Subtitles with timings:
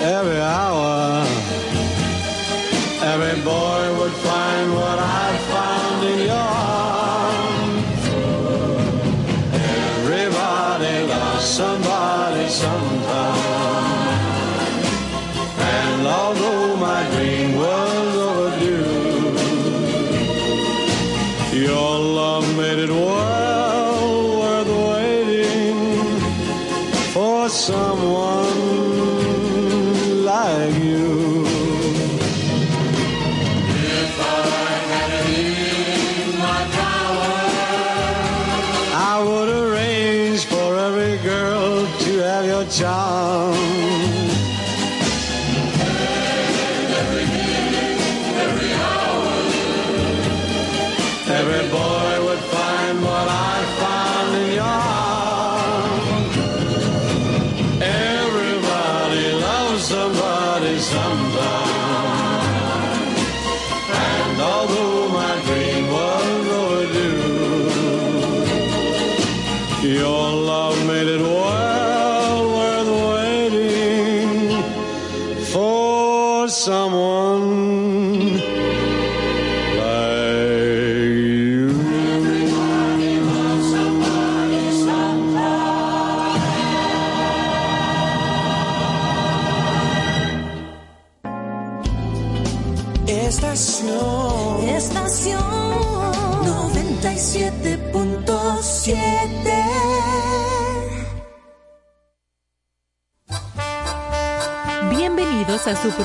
[0.00, 0.77] É real.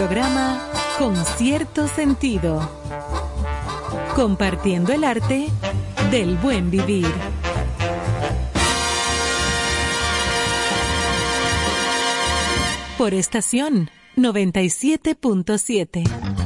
[0.03, 2.59] programa Con cierto sentido.
[4.15, 5.47] Compartiendo el arte
[6.11, 7.07] del buen vivir.
[12.97, 16.42] Por estación 97.7.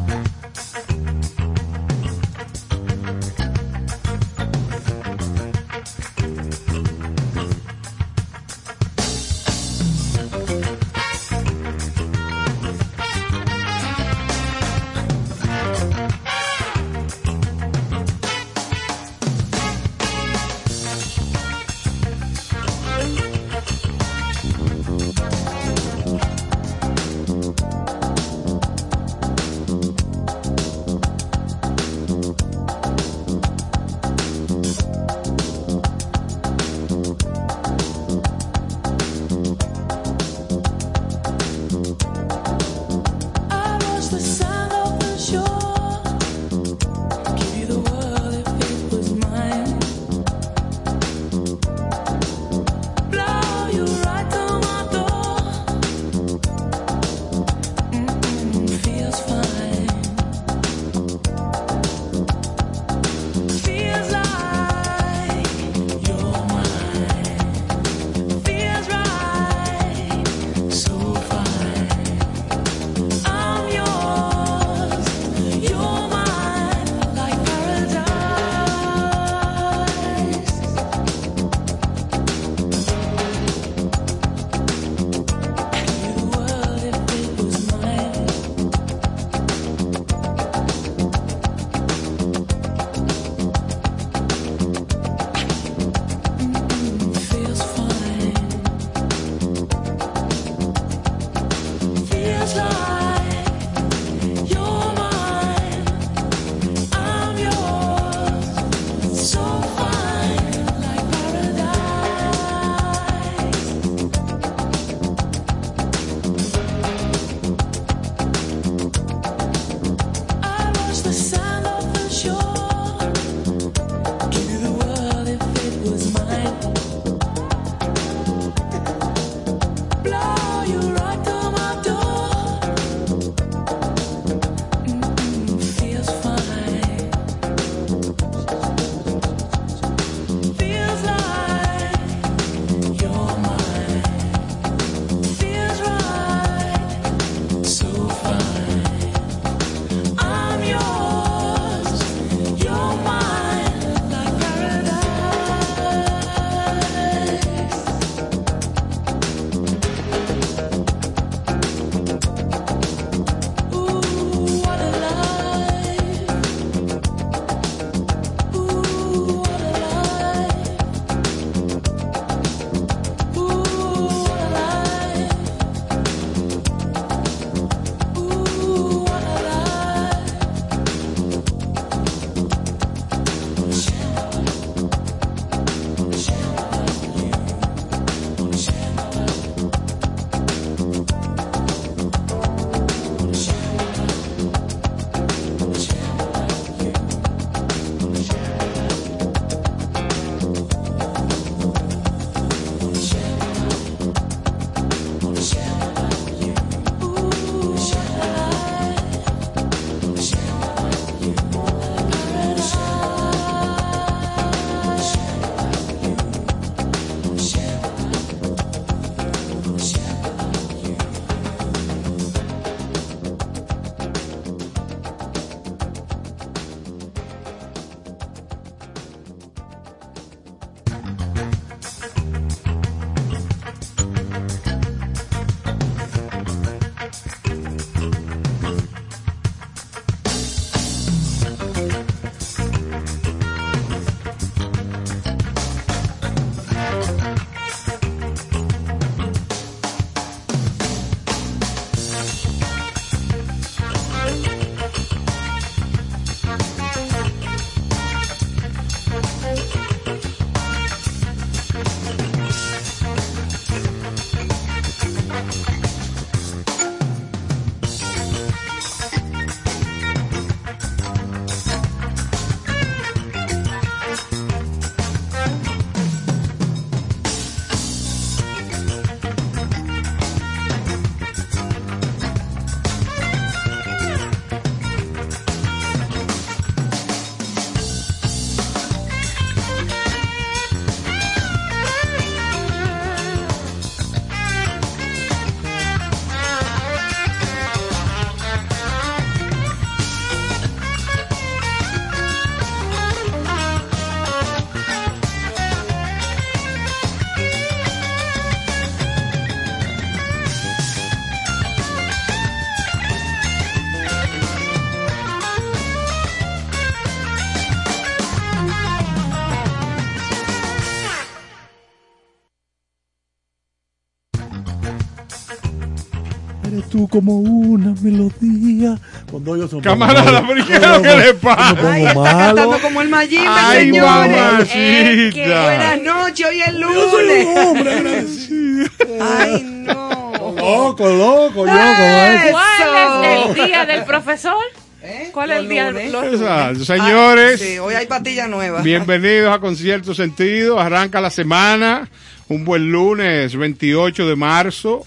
[327.07, 328.97] Tú como una melodía.
[329.29, 331.91] Cuando yo son Camarada, ¿pero qué es lo que le pasa?
[331.93, 332.37] Ay, está malo.
[332.55, 334.37] cantando como el Mayimbe, Ay, señores.
[334.37, 335.33] mamacita.
[335.33, 337.47] Que buenas noches, hoy es Yo soy lunes.
[337.47, 338.87] un hombre agradecido.
[339.21, 340.31] Ay, no.
[340.57, 342.51] Loco, loco, yo es.
[342.51, 344.55] ¿Cuál es el día del profesor?
[345.03, 345.29] ¿Eh?
[345.31, 346.13] ¿Cuál es el día lunes?
[346.13, 346.83] Exacto.
[346.85, 348.83] Señores, Sí, hoy hay pastillas nuevas.
[348.83, 350.79] bienvenidos a Concierto Sentido.
[350.79, 352.09] Arranca la semana.
[352.49, 355.05] Un buen lunes, 28 de marzo.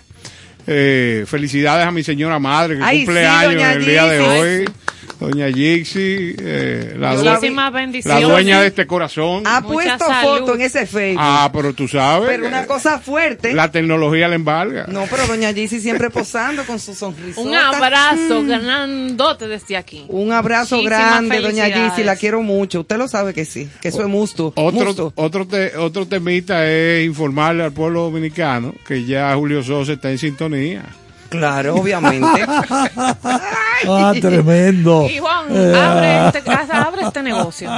[0.72, 4.64] Eh, felicidades a mi señora madre que Ay, cumple sí, en el día de hoy.
[5.18, 7.14] Doña Gixi, eh, la,
[8.20, 9.42] dueña de este corazón.
[9.46, 10.38] Ha Mucha puesto salud.
[10.38, 11.20] foto en ese Facebook.
[11.22, 12.28] Ah, pero tú sabes.
[12.28, 13.52] pero una cosa fuerte.
[13.52, 14.86] La tecnología le embarga.
[14.88, 17.40] No, pero doña Gizzy siempre posando con su sonrisa.
[17.40, 20.04] Un abrazo grandote desde aquí.
[20.08, 21.66] Un abrazo Muchísimas grande, doña.
[21.66, 22.80] Gizzy, la quiero mucho.
[22.80, 24.52] Usted lo sabe que sí, que eso es musto.
[24.56, 25.12] Otro, musto.
[25.16, 30.18] otro, te- otro temita es informarle al pueblo dominicano que ya Julio Sosa está en
[30.18, 30.82] sintonía.
[31.30, 32.44] Claro, obviamente.
[33.88, 35.08] Ah, tremendo.
[35.08, 37.70] Y Juan, abre este, abre este negocio.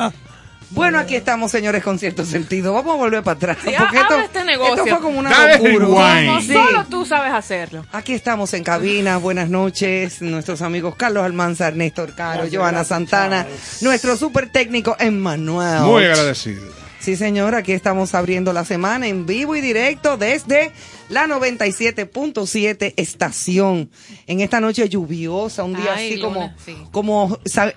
[0.71, 2.73] bueno, aquí estamos, señores, con cierto sentido.
[2.73, 3.59] Vamos a volver para atrás.
[3.65, 4.75] Sí, porque abre esto, este negocio.
[4.85, 5.71] esto fue como una locura.
[5.73, 6.27] rewind.
[6.29, 6.53] Como Sí.
[6.55, 7.87] solo tú sabes hacerlo.
[7.93, 9.17] Aquí estamos en cabina.
[9.19, 10.21] Buenas noches.
[10.23, 13.47] Nuestros amigos Carlos Almanzar, Néstor Caro, Joana Santana,
[13.81, 15.83] nuestro super técnico Emmanuel.
[15.83, 16.82] Muy agradecido.
[17.03, 20.71] Sí, señor, aquí estamos abriendo la semana en vivo y directo desde
[21.09, 23.91] la 97.7 estación.
[24.29, 26.77] En esta noche lluviosa, un día Ay, así como, sí.
[26.93, 27.75] como sa-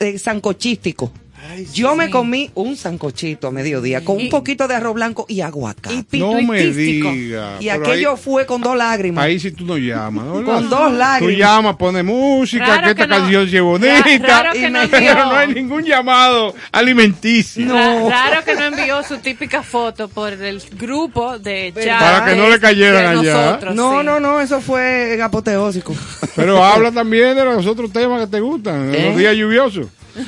[1.74, 5.96] Yo me comí un sancochito a mediodía con un poquito de arroz blanco y aguacate.
[6.18, 7.62] Y No me digas.
[7.62, 9.24] Y aquello ahí, fue con dos lágrimas.
[9.24, 10.44] ahí sí tú no llamas, ¿no?
[10.44, 11.38] Con dos Tú lágrimas.
[11.38, 14.10] llamas, pones música, Raro que esta que no- canción sea bonita.
[14.56, 17.74] Y no pero no hay ningún llamado alimenticio.
[17.74, 22.36] Ra- Raro que no envió su típica foto por el grupo de chat Para que
[22.36, 23.34] no le cayeran allá.
[23.46, 24.06] nosotros, no, sí.
[24.06, 25.96] no, no, eso fue apoteósico.
[26.36, 29.08] Pero habla también de los otros temas que te gustan, ¿Eh?
[29.10, 29.88] los días lluviosos.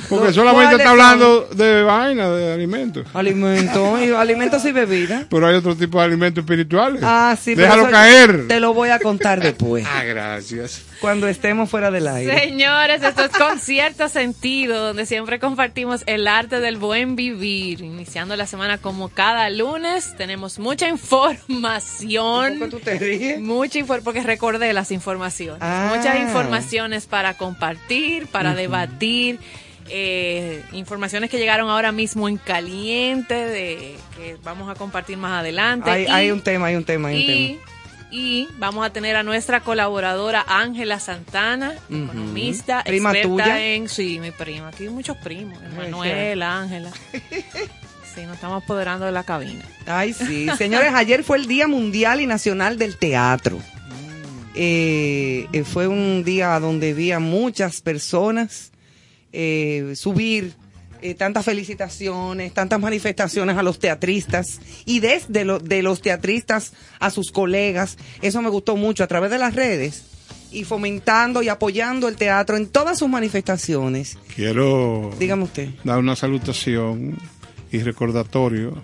[0.10, 3.06] Porque ¿Los solamente está hablando de vaina, de alimentos.
[3.14, 5.26] alimentos, y alimentos y bebidas.
[5.30, 7.02] Pero hay otro tipo de alimentos espirituales.
[7.04, 8.48] Ah, sí, pero Déjalo caer.
[8.48, 10.82] Te lo voy a contar después, Ah, gracias.
[11.02, 12.40] Cuando estemos fuera del aire.
[12.40, 17.82] Señores, esto es con cierto sentido, donde siempre compartimos el arte del buen vivir.
[17.82, 22.60] Iniciando la semana como cada lunes, tenemos mucha información.
[22.60, 23.40] ¿Por qué tú te ríes?
[23.40, 25.60] Mucha información, porque recordé las informaciones.
[25.62, 25.92] Ah.
[25.96, 29.40] Muchas informaciones para compartir, para debatir.
[29.90, 35.90] eh, informaciones que llegaron ahora mismo en caliente, de que vamos a compartir más adelante.
[35.90, 37.26] Hay, Y- hay un tema, hay un tema, hay un y,
[37.58, 37.60] tema.
[38.12, 42.04] Y vamos a tener a nuestra colaboradora Ángela Santana, Ujú.
[42.06, 43.66] economista, Prima experta tuya.
[43.66, 44.70] en sí, mi prima.
[44.70, 46.92] Aquí hay muchos primos, Manuel, Ángela.
[48.16, 49.64] Sí, nos estamos apoderando de la cabina.
[49.86, 50.48] Ay, sí.
[50.58, 53.60] Señores, ayer fue el Día Mundial y Nacional del Teatro.
[54.56, 58.72] Eh, eh, fue un día donde vi a muchas personas
[59.32, 60.56] eh, subir
[61.10, 67.10] eh, tantas felicitaciones, tantas manifestaciones a los teatristas y desde lo- de los teatristas a
[67.10, 67.98] sus colegas.
[68.22, 70.04] Eso me gustó mucho a través de las redes
[70.52, 74.18] y fomentando y apoyando el teatro en todas sus manifestaciones.
[74.36, 75.70] Quiero Dígame usted.
[75.84, 77.18] dar una salutación
[77.72, 78.82] y recordatorio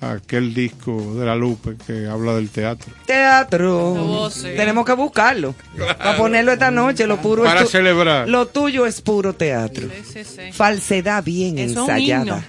[0.00, 2.92] aquel disco de la Lupe que habla del teatro.
[3.06, 3.92] Teatro.
[3.92, 4.48] Oh, sí.
[4.56, 5.54] Tenemos que buscarlo.
[5.98, 7.06] Para ponerlo esta noche.
[7.06, 8.28] Lo puro Para es tu- celebrar.
[8.28, 9.88] Lo tuyo es puro teatro.
[10.04, 10.52] Sí, sí, sí.
[10.52, 12.22] Falsedad bien es ensayada.
[12.24, 12.42] himno.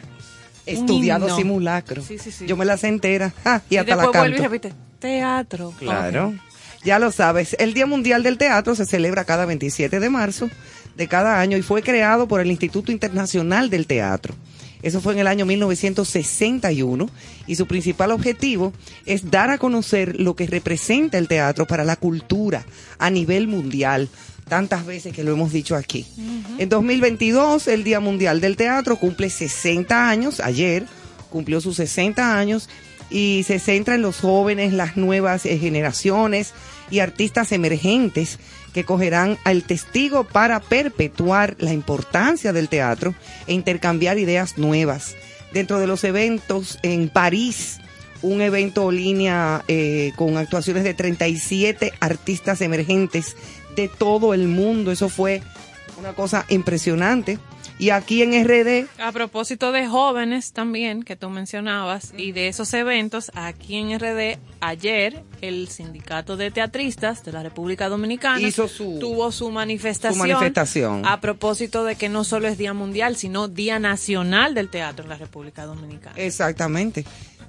[0.65, 1.37] Estudiado himno.
[1.37, 2.01] simulacro.
[2.03, 2.45] Sí, sí, sí.
[2.45, 3.33] Yo me la sé entera.
[3.43, 4.51] Ah, y Y hasta la después vuelve y canto.
[4.53, 5.73] repite, teatro.
[5.77, 6.33] Claro.
[6.83, 7.55] Ya lo sabes.
[7.59, 10.49] El Día Mundial del Teatro se celebra cada 27 de marzo
[10.95, 14.33] de cada año y fue creado por el Instituto Internacional del Teatro.
[14.81, 17.09] Eso fue en el año 1961
[17.47, 18.73] y su principal objetivo
[19.05, 22.65] es dar a conocer lo que representa el teatro para la cultura
[22.97, 24.09] a nivel mundial.
[24.47, 26.05] Tantas veces que lo hemos dicho aquí.
[26.57, 30.41] En 2022, el Día Mundial del Teatro cumple 60 años.
[30.41, 30.85] Ayer
[31.29, 32.67] cumplió sus 60 años
[33.09, 36.53] y se centra en los jóvenes, las nuevas eh, generaciones
[36.89, 38.39] y artistas emergentes
[38.73, 43.13] que cogerán al testigo para perpetuar la importancia del teatro
[43.47, 45.15] e intercambiar ideas nuevas.
[45.53, 47.79] Dentro de los eventos en París,
[48.21, 53.35] un evento en línea eh, con actuaciones de 37 artistas emergentes
[53.75, 54.91] de todo el mundo.
[54.91, 55.41] Eso fue
[56.01, 57.39] una cosa impresionante.
[57.79, 62.71] Y aquí en RD, A propósito de jóvenes también, que tú mencionabas, y de esos
[62.75, 68.99] eventos, aquí en RD, ayer, el Sindicato de Teatristas de la República Dominicana Hizo su-
[68.99, 71.05] tuvo su manifestación, su manifestación.
[71.07, 75.09] a propósito de que no solo es Día Mundial, sino Día Nacional del Teatro en
[75.09, 76.15] la República Dominicana.
[76.17, 77.05] Exactamente.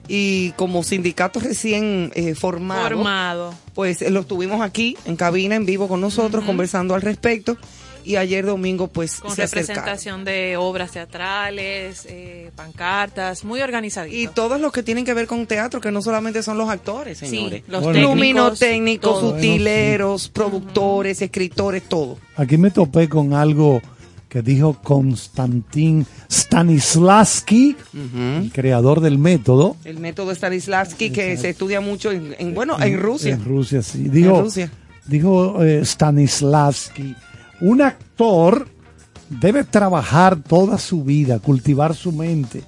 [0.08, 3.54] y como sindicato recién eh, formado, Formado.
[3.72, 7.56] pues eh, lo tuvimos aquí en cabina en vivo con nosotros conversando al respecto
[8.04, 9.66] y ayer domingo pues Con se acercaron.
[9.68, 14.16] representación de obras teatrales, eh, pancartas, muy organizadito.
[14.16, 17.18] Y todos los que tienen que ver con teatro, que no solamente son los actores,
[17.18, 17.62] Sí, señores.
[17.68, 17.92] los Bueno.
[17.98, 19.34] técnicos, Luminotécnicos, todo.
[19.36, 22.18] utileros, productores, escritores, todo.
[22.36, 23.80] Aquí me topé con algo
[24.28, 27.76] que dijo Konstantin Stanislavski,
[28.16, 29.76] el creador del método.
[29.84, 33.34] El método Stanislavski que se estudia mucho en, en, bueno, en Rusia.
[33.34, 34.08] En Rusia, sí.
[34.08, 34.70] Dijo, En Rusia.
[35.06, 37.14] dijo eh, Stanislavski,
[37.62, 38.68] un actor
[39.30, 42.64] debe trabajar toda su vida, cultivar su mente,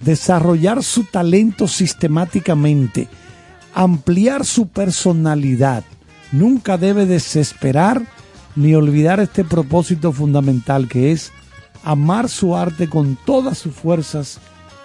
[0.00, 3.08] desarrollar su talento sistemáticamente,
[3.74, 5.82] ampliar su personalidad.
[6.30, 8.02] Nunca debe desesperar
[8.54, 11.32] ni olvidar este propósito fundamental que es
[11.82, 14.38] amar su arte con todas sus fuerzas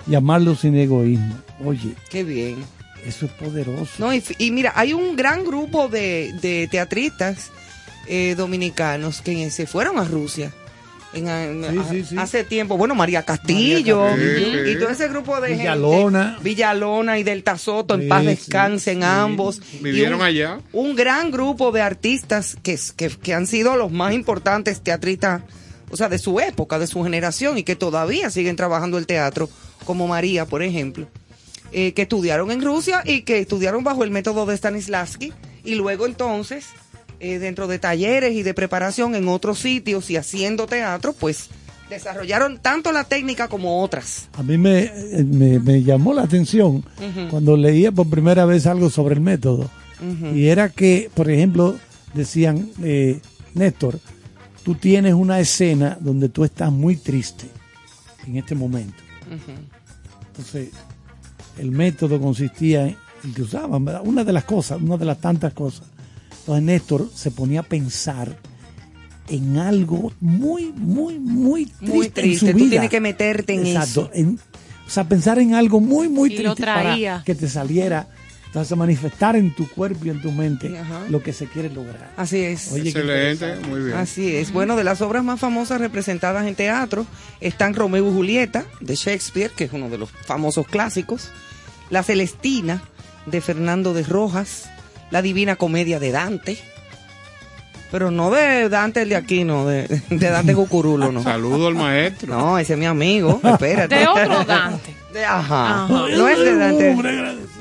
[0.07, 1.35] y amarlo sin egoísmo.
[1.63, 2.57] Oye, Qué bien.
[3.05, 3.91] eso es poderoso.
[3.99, 7.51] No, y, y mira, hay un gran grupo de, de teatristas
[8.07, 10.51] eh, dominicanos que se fueron a Rusia.
[11.13, 12.15] En, a- Sí, a- sí, sí.
[12.17, 14.71] Hace tiempo, bueno, María Castillo, María Castillo.
[14.71, 16.23] y todo ese grupo de Villalona.
[16.31, 19.03] gente, Villalona y Delta Soto, en Sí, paz descansen sí.
[19.03, 19.61] ambos.
[19.79, 20.59] Vivieron un- allá.
[20.73, 25.43] un gran grupo de artistas que, que, que han sido los más importantes teatristas,
[25.91, 29.49] o sea, de su época, de su generación, y que todavía siguen trabajando el teatro,
[29.85, 31.07] como María, por ejemplo,
[31.71, 35.31] eh, que estudiaron en Rusia y que estudiaron bajo el método de Stanislavski,
[35.63, 36.65] y luego entonces,
[37.23, 41.47] eh, dentro de talleres y de preparación en otros sitios y haciendo teatro, pues
[41.89, 44.27] desarrollaron tanto la técnica como otras.
[44.33, 46.83] A mí me, eh, me, me llamó la atención
[47.29, 49.69] cuando leía por primera vez algo sobre el método.
[50.35, 51.77] Y era que, por ejemplo,
[52.13, 53.21] decían, eh,
[53.53, 54.01] Néstor,
[54.63, 57.45] tú tienes una escena donde tú estás muy triste
[58.27, 59.01] en este momento.
[60.27, 60.71] Entonces,
[61.57, 64.01] el método consistía en, en que usaban, ¿verdad?
[64.03, 65.92] una de las cosas, una de las tantas cosas.
[66.43, 68.37] Entonces Néstor se ponía a pensar
[69.29, 71.85] en algo muy, muy, muy triste.
[71.93, 72.69] Muy en triste, su tú vida.
[72.71, 74.11] tienes que meterte en Exacto, eso.
[74.13, 74.39] en-
[74.85, 78.09] o sea, pensar en algo muy, muy Y lo triste para que te saliera,
[78.47, 81.05] entonces manifestar en tu cuerpo y en tu mente Ajá.
[81.09, 82.11] lo que se quiere lograr.
[82.17, 82.69] Así es.
[82.73, 83.97] Oye, Excelente, muy bien.
[83.97, 84.51] Así es.
[84.51, 87.05] Bueno, de las obras más famosas representadas en teatro
[87.39, 91.29] están Romeo y Julieta de Shakespeare, que es uno de los famosos clásicos,
[91.89, 92.83] La Celestina
[93.25, 94.69] de Fernando de Rojas,
[95.13, 96.57] La Divina Comedia de Dante,
[97.91, 101.21] pero no de Dante el de aquí, no, de, de Dante Cucurulo, no.
[101.21, 102.33] Saludo al maestro.
[102.35, 103.95] No, ese es mi amigo, espérate.
[103.95, 104.95] De otro Dante.
[105.13, 105.83] De- ajá.
[105.85, 105.87] Ajá.
[105.87, 106.89] No es de Dante.
[106.89, 107.53] Hombre, agradecido.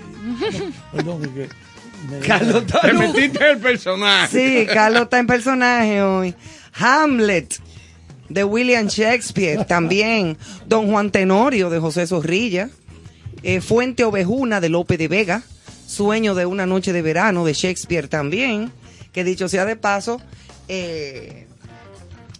[0.93, 1.49] Perdón, que
[2.27, 2.99] Carlos Te Tanu.
[2.99, 4.63] metiste el personaje.
[4.63, 6.35] Sí, Carlos está en personaje hoy.
[6.75, 7.61] Hamlet,
[8.31, 10.39] de William Shakespeare, también.
[10.67, 12.71] Don Juan Tenorio, de José Zorrilla.
[13.43, 15.43] Eh, Fuente Ovejuna, de Lope de Vega.
[15.93, 18.73] Sueño de una noche de verano, de Shakespeare también.
[19.13, 20.21] Que dicho sea de paso,
[20.69, 21.47] eh,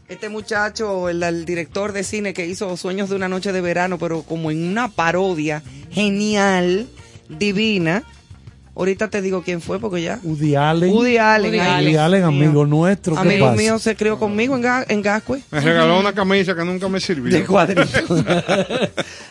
[0.09, 3.99] este muchacho, el, el director de cine que hizo Sueños de una noche de verano,
[3.99, 6.89] pero como en una parodia genial,
[7.29, 8.03] divina.
[8.75, 10.19] Ahorita te digo quién fue, porque ya.
[10.23, 10.91] Woody Allen.
[10.95, 11.51] Woody Allen.
[11.51, 12.29] Woody Woody Allen, mío.
[12.47, 13.15] amigo nuestro.
[13.17, 13.57] ¿qué Amigo pasa?
[13.59, 15.43] mío se crió conmigo en, Ga- en Gascue.
[15.51, 17.31] Me regaló una camisa que nunca me sirvió.
[17.35, 17.91] De cuadritos.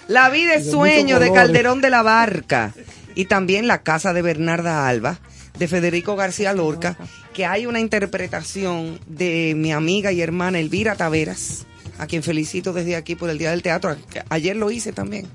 [0.08, 1.32] la vida es sueño de.
[1.34, 2.72] Calderón de la Barca.
[3.16, 5.20] Y también La casa de Bernarda Alba,
[5.58, 6.98] de Federico García Lorca,
[7.34, 11.66] que hay una interpretación de mi amiga y hermana Elvira Taveras,
[12.00, 13.96] a quien felicito desde aquí por el Día del Teatro.
[14.10, 15.28] que Ayer lo hice también.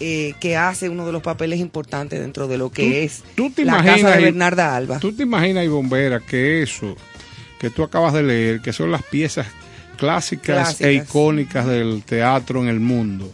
[0.00, 3.50] eh, que hace uno de los papeles importantes dentro de lo que Tú- es tú
[3.50, 5.00] te la imaginas, casa de Bernarda Alba.
[5.00, 6.94] ¿Tú te imaginas, y Bombera, que eso
[7.58, 9.48] que tú acabas de leer, que son las piezas
[9.96, 10.44] clásicas,
[10.76, 10.80] Clásicas.
[10.88, 13.32] e icónicas del teatro en el mundo,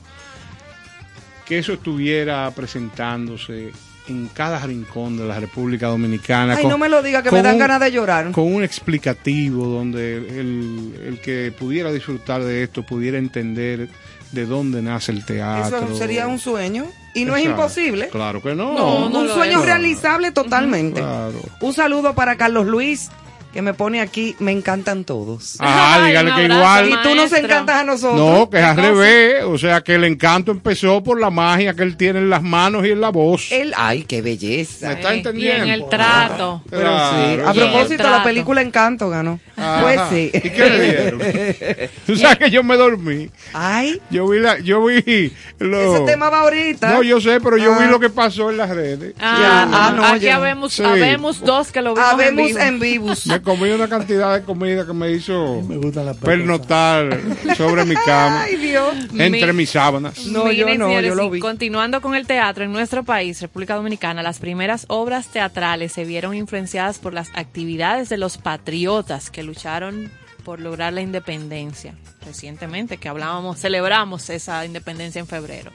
[1.46, 3.72] que eso estuviera presentándose
[4.06, 6.54] en cada rincón de la República Dominicana?
[6.56, 8.30] Ay, con- no me lo diga, que me dan un- ganas de llorar.
[8.32, 13.88] Con un explicativo donde el, el que pudiera disfrutar de esto pudiera entender
[14.32, 15.78] de dónde nace el teatro.
[15.84, 16.86] Eso sería un sueño.
[17.14, 18.08] Y no es imposible.
[18.08, 18.74] Claro que no.
[18.74, 19.64] No, no un sueño es.
[19.66, 21.00] realizable totalmente.
[21.00, 21.40] Claro.
[21.60, 23.08] Un saludo para Carlos Luis,
[23.54, 25.56] que me pone aquí, me encantan todos.
[25.60, 26.88] Ah, Ay, dígale que igual.
[26.90, 28.16] y tú nos encantas a nosotros.
[28.20, 29.44] No, que es al revés.
[29.44, 32.84] O sea, que el encanto empezó por la magia que él tiene en las manos
[32.84, 33.52] y en la voz.
[33.52, 34.88] Él, ay, qué belleza.
[34.88, 35.66] Me está entendiendo.
[35.66, 36.62] Y en el trato.
[36.68, 37.40] Pero Claro, sí.
[37.46, 39.38] A propósito, la película Encanto ganó.
[39.56, 39.82] Ajá.
[39.82, 40.30] Pues sí.
[40.34, 41.90] ¿Y qué le dieron?
[42.06, 43.30] Tú sabes que yo me dormí.
[43.52, 45.94] Ay, Yo vi la, yo vi lo...
[45.94, 46.90] ese tema va ahorita.
[46.92, 47.78] No, yo sé, pero yo Ah.
[47.78, 49.14] vi lo que pasó en las redes.
[49.20, 50.36] Ah, Ya, ah, no, aquí ya.
[50.36, 50.82] habemos, Sí.
[50.82, 52.58] habemos dos que lo vimos Habemos en vivo.
[52.60, 53.24] en vivos.
[53.44, 55.78] Comí una cantidad de comida que me hizo Me
[56.20, 57.20] pernotar
[57.56, 58.94] sobre mi cama, Ay, Dios.
[59.18, 60.24] entre Mi- mis sábanas.
[60.26, 61.40] No, yo no, señores, yo lo vi.
[61.40, 66.34] Continuando con el teatro, en nuestro país, República Dominicana, las primeras obras teatrales se vieron
[66.34, 70.10] influenciadas por las actividades de los patriotas que lucharon
[70.44, 71.94] por lograr la independencia.
[72.26, 75.70] Recientemente, que hablábamos, celebramos esa independencia en febrero.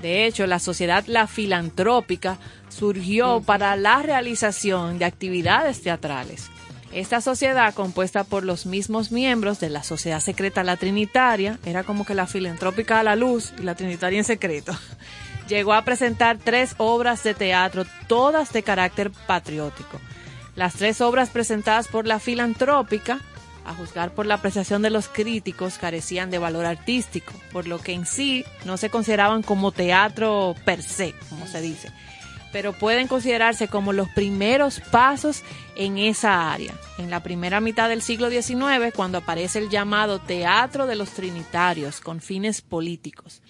[0.00, 6.50] De hecho, la sociedad La Filantrópica surgió para la realización de actividades teatrales.
[6.96, 12.06] Esta sociedad, compuesta por los mismos miembros de la sociedad secreta La Trinitaria, era como
[12.06, 14.72] que la filantrópica a la luz y la trinitaria en secreto,
[15.46, 20.00] llegó a presentar tres obras de teatro, todas de carácter patriótico.
[20.54, 23.20] Las tres obras presentadas por la filantrópica,
[23.66, 27.92] a juzgar por la apreciación de los críticos, carecían de valor artístico, por lo que
[27.92, 31.92] en sí no se consideraban como teatro per se, como se dice,
[32.56, 35.42] pero pueden considerarse como los primeros pasos
[35.76, 36.72] en esa área.
[36.96, 42.00] En la primera mitad del siglo XIX, cuando aparece el llamado Teatro de los Trinitarios
[42.00, 43.42] con fines políticos.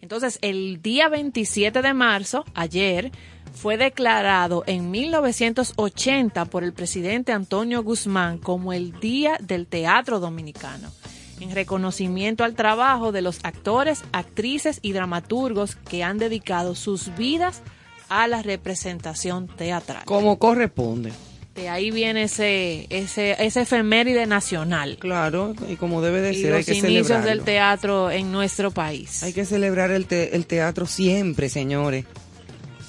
[0.00, 3.10] Entonces, el día 27 de marzo, ayer,
[3.52, 10.92] fue declarado en 1980 por el presidente Antonio Guzmán como el Día del Teatro Dominicano,
[11.40, 17.60] en reconocimiento al trabajo de los actores, actrices y dramaturgos que han dedicado sus vidas
[17.66, 17.81] a
[18.28, 20.04] la representación teatral.
[20.04, 21.12] Como corresponde.
[21.54, 26.52] De ahí viene ese, ese, ese efeméride nacional Claro, y como debe de y ser,
[26.54, 29.22] hay los que inicios del teatro en nuestro país.
[29.22, 32.06] Hay que celebrar el, te- el teatro siempre, señores.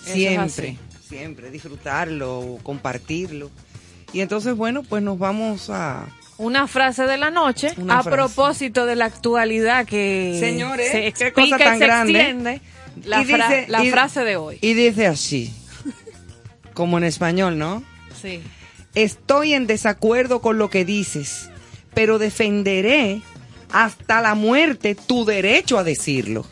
[0.05, 1.51] Siempre, siempre.
[1.51, 3.49] Disfrutarlo, compartirlo.
[4.11, 6.05] Y entonces, bueno, pues nos vamos a...
[6.37, 8.15] Una frase de la noche Una a frase.
[8.17, 12.19] propósito de la actualidad que Señores, se qué cosa tan y se grande.
[12.19, 12.61] extiende.
[13.05, 14.57] La, Y fra- dice- la y- frase de hoy.
[14.61, 15.53] Y dice así,
[16.73, 17.83] como en español, ¿no?
[18.21, 18.41] Sí.
[18.95, 21.49] Estoy en desacuerdo con lo que dices,
[21.93, 23.21] pero defenderé
[23.71, 26.45] hasta la muerte tu derecho a decirlo.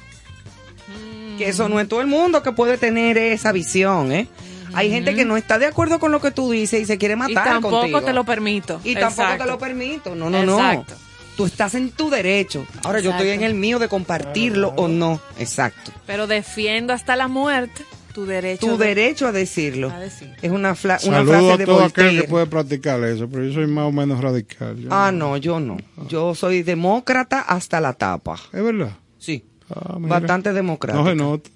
[1.38, 4.28] Que eso no es todo el mundo que puede tener esa visión, ¿eh?
[4.74, 7.14] Hay gente que no está de acuerdo con lo que tú dices y se quiere
[7.16, 8.02] Y matar tampoco contigo.
[8.02, 8.80] te lo permito.
[8.84, 10.16] Y tampoco te lo permito.
[10.16, 10.94] No, no, Exacto.
[10.94, 11.11] no.
[11.42, 12.66] Tú estás en tu derecho.
[12.84, 15.20] Ahora yo estoy en el mío de compartirlo o no.
[15.40, 15.92] Exacto.
[16.06, 18.68] Pero defiendo hasta la muerte tu derecho.
[18.68, 19.90] Tu de- derecho a decirlo.
[19.90, 20.34] A decir.
[20.42, 22.22] Es una, fla- una Saludo frase a de todo aquel Voltaire.
[22.22, 24.78] que puede practicar eso, pero yo soy más o menos radical.
[24.78, 25.78] Yo Ah, no, yo no.
[26.10, 28.36] Yo soy demócrata hasta la tapa.
[28.52, 28.92] Es verdad.
[29.18, 29.46] Sí.
[29.74, 29.96] Ah.
[29.98, 31.04] Bastante democrático.
[31.04, 31.50] No se nota.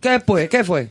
[0.00, 0.48] ¿Qué fue?
[0.48, 0.90] ¿Qué fue?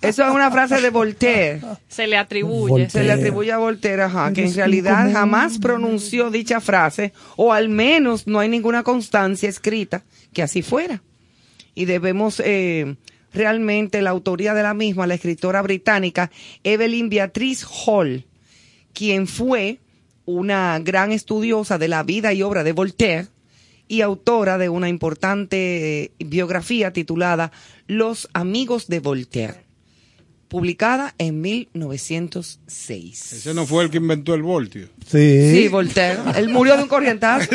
[0.00, 1.60] Eso es una frase de Voltaire.
[1.88, 2.68] Se le atribuye.
[2.70, 2.90] Voltaire.
[2.90, 7.52] Se le atribuye a Voltaire, ajá, que en realidad jamás un- pronunció dicha frase, o
[7.52, 11.02] al menos no hay ninguna constancia escrita que así fuera.
[11.74, 12.96] Y debemos eh,
[13.32, 16.30] realmente la autoría de la misma, la escritora británica
[16.62, 18.24] Evelyn Beatrice Hall,
[18.92, 19.78] quien fue
[20.26, 23.26] una gran estudiosa de la vida y obra de Voltaire
[23.88, 27.50] y autora de una importante eh, biografía titulada
[27.86, 29.64] Los amigos de Voltaire,
[30.48, 33.32] publicada en 1906.
[33.32, 34.88] Ese no fue el que inventó el voltio.
[35.06, 36.18] Sí, Sí, Voltaire.
[36.36, 37.48] Él murió de un corrientazo.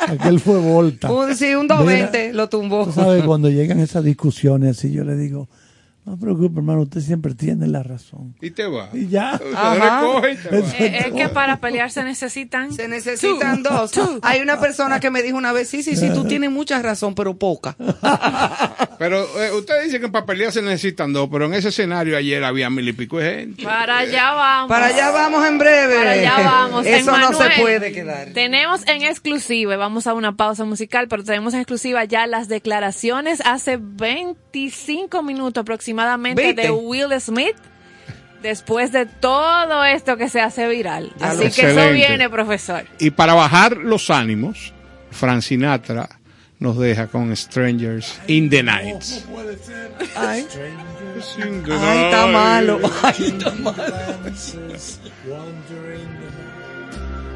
[0.00, 1.10] aquel fue Volta.
[1.10, 2.86] un, sí, un 220 lo tumbó.
[2.86, 5.48] Tú sabes, cuando llegan esas discusiones así, yo le digo,
[6.04, 8.34] no se preocupe, hermano, usted siempre tiene la razón.
[8.40, 8.90] Y te va.
[8.92, 9.38] Y ya.
[9.38, 10.00] Se Ajá.
[10.00, 10.68] recoge y te va.
[10.78, 12.72] Eh, es que para pelear se necesitan.
[12.72, 13.92] Se necesitan dos.
[14.22, 17.14] Hay una persona que me dijo una vez, sí, sí, sí, tú tienes mucha razón,
[17.14, 17.76] pero poca.
[18.98, 22.44] Pero eh, usted dice que para pelear se necesitan dos, pero en ese escenario ayer
[22.44, 23.64] había mil y pico de gente.
[23.64, 24.68] Para allá vamos.
[24.68, 25.96] Para allá vamos en breve.
[25.96, 26.86] Para allá vamos.
[26.86, 28.28] Eso no se puede quedar.
[28.32, 33.42] Tenemos en exclusiva, vamos a una pausa musical, pero tenemos en exclusiva ya las declaraciones
[33.44, 36.62] hace 25 minutos aproximadamente ¿Viste?
[36.62, 37.56] de Will Smith.
[38.42, 41.12] Después de todo esto que se hace viral.
[41.18, 41.92] Ya Así que eso Excelente.
[41.92, 42.84] viene, profesor.
[42.98, 44.72] Y para bajar los ánimos,
[45.12, 46.08] Frank Sinatra
[46.58, 49.02] nos deja con Strangers in the Night.
[50.16, 50.46] Ay,
[51.38, 52.32] In the ay, está night.
[52.32, 52.80] malo.
[53.02, 53.84] Ay, está malo.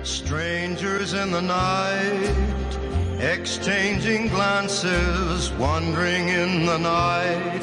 [0.02, 2.34] Strangers in the night,
[3.20, 7.62] exchanging glances, wandering in the night.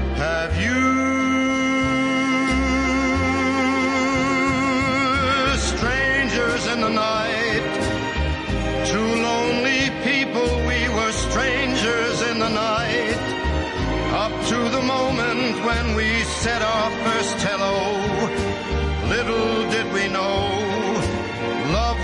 [0.21, 0.81] have you
[5.57, 7.63] strangers in the night?
[8.85, 13.17] Two lonely people, we were strangers in the night.
[14.13, 16.09] Up to the moment when we
[16.41, 17.77] said our first hello,
[19.09, 20.70] little did we know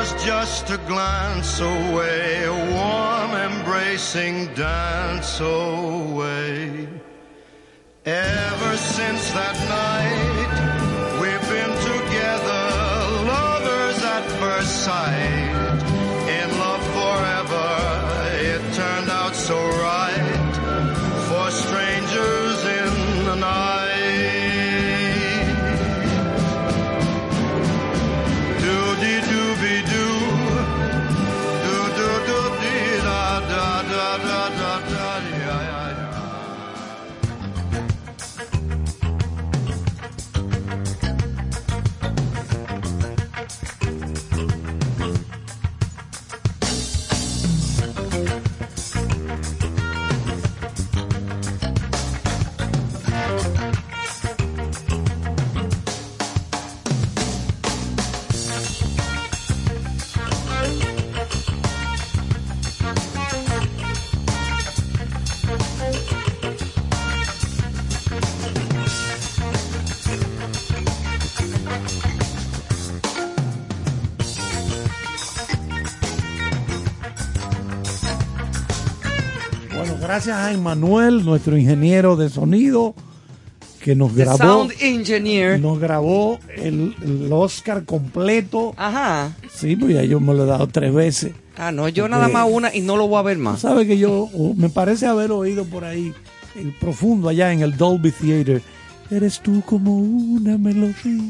[0.00, 6.88] Was just a glance away, a warm embracing dance away.
[8.06, 10.52] Ever since that night,
[11.20, 12.64] we've been together,
[13.36, 15.80] lovers at first sight.
[16.38, 17.89] In love forever,
[80.10, 82.96] gracias a Emanuel, nuestro ingeniero de sonido,
[83.80, 85.60] que nos The grabó, Sound Engineer.
[85.60, 88.74] nos grabó el, el Oscar completo.
[88.76, 89.36] Ajá.
[89.54, 91.32] Sí, pues ya yo me lo he dado tres veces.
[91.56, 93.60] Ah, no, yo nada más una y no lo voy a ver más.
[93.60, 96.12] sabes que yo, oh, me parece haber oído por ahí,
[96.56, 98.62] en profundo, allá en el Dolby Theater,
[99.12, 101.22] eres tú como una melodía.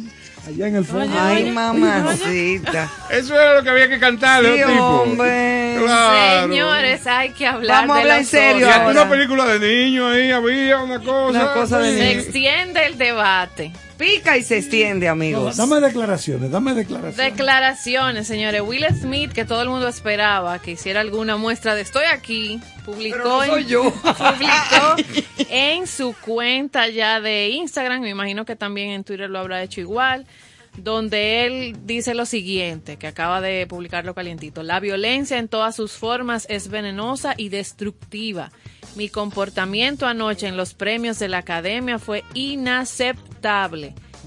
[0.47, 1.15] Allá en el fondo.
[1.21, 2.91] Ay, mamacita.
[3.11, 4.85] Eso era lo que había que cantarle, Sí, ¿no, tipo?
[4.85, 5.77] hombre.
[5.79, 6.49] Claro.
[6.49, 9.11] Señores, hay que hablar Vamos a de hablar en serio hasta una ahora.
[9.11, 11.29] película de niños ahí había una cosa.
[11.43, 11.93] Una cosa de.
[11.93, 12.25] Se niños.
[12.25, 13.73] extiende el debate.
[14.01, 15.59] Pica y se extiende, No, amigos.
[15.59, 17.19] dame declaraciones, dame declaraciones.
[17.19, 18.63] Declaraciones, señores.
[18.63, 23.19] Will Smith, que todo el mundo esperaba que hiciera alguna muestra de estoy aquí, publicó,
[23.19, 23.83] Pero no soy en, yo.
[23.93, 24.97] publicó
[25.51, 29.83] en su cuenta ya de Instagram, me imagino que también en Twitter lo habrá hecho
[29.83, 30.25] igual,
[30.79, 34.63] donde él dice lo siguiente, que acaba de publicarlo calientito.
[34.63, 38.51] La violencia en todas sus formas es venenosa y destructiva.
[38.97, 43.30] Mi comportamiento anoche en los premios de la academia fue inaceptable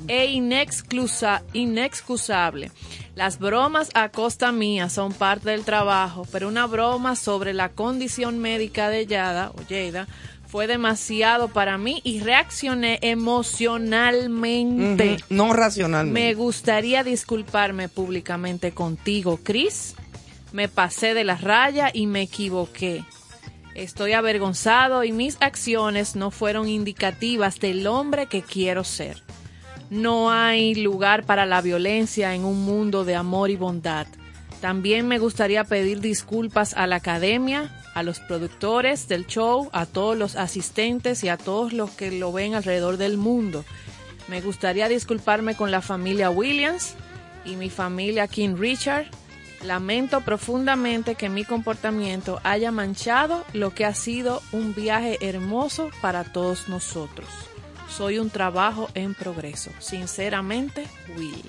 [0.08, 0.26] e
[1.54, 2.72] inexcusable.
[3.16, 8.40] Las bromas a costa mía son parte del trabajo, pero una broma sobre la condición
[8.40, 9.62] médica de Yada o
[10.54, 15.18] fue demasiado para mí y reaccioné emocionalmente.
[15.30, 16.20] No racionalmente.
[16.20, 19.96] Me gustaría disculparme públicamente contigo, Chris.
[20.52, 23.04] Me pasé de la raya y me equivoqué.
[23.76, 29.24] Estoy avergonzado y mis acciones no fueron indicativas del hombre que quiero ser.
[29.90, 34.08] No hay lugar para la violencia en un mundo de amor y bondad.
[34.62, 40.18] También me gustaría pedir disculpas a la academia, a los productores del show, a todos
[40.18, 43.66] los asistentes y a todos los que lo ven alrededor del mundo.
[44.28, 46.96] Me gustaría disculparme con la familia Williams
[47.44, 49.08] y mi familia King Richard.
[49.64, 56.24] Lamento profundamente que mi comportamiento haya manchado lo que ha sido un viaje hermoso para
[56.24, 57.28] todos nosotros.
[57.90, 59.72] Soy un trabajo en progreso.
[59.80, 61.44] Sinceramente, Will.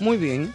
[0.00, 0.52] Muy bien.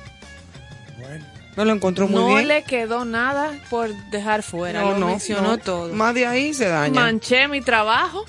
[1.56, 2.48] No lo encontró muy no bien.
[2.48, 4.82] le quedó nada por dejar fuera.
[4.82, 5.58] no, lo no, mencionó no.
[5.58, 5.94] todo.
[5.94, 7.02] Más de ahí se daña.
[7.02, 8.26] Manché mi trabajo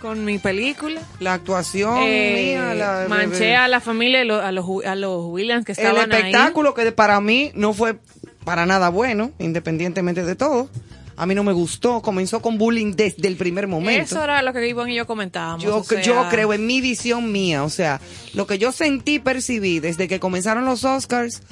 [0.00, 1.00] con mi película.
[1.20, 5.72] la actuación Eh, mía, la- manché a la familia, a los, a los Williams que
[5.72, 6.18] el estaban ahí.
[6.18, 7.96] espectáculo que para mí no fue
[8.44, 10.68] para nada bueno, independientemente de todo.
[11.16, 14.02] A mí no me gustó, comenzó con bullying desde el primer momento.
[14.02, 15.62] Eso era lo que Ivonne y yo comentábamos.
[15.62, 18.00] Yo, o sea, yo creo en mi visión mía, o sea,
[18.32, 21.42] lo que yo sentí, percibí desde que comenzaron los Oscars,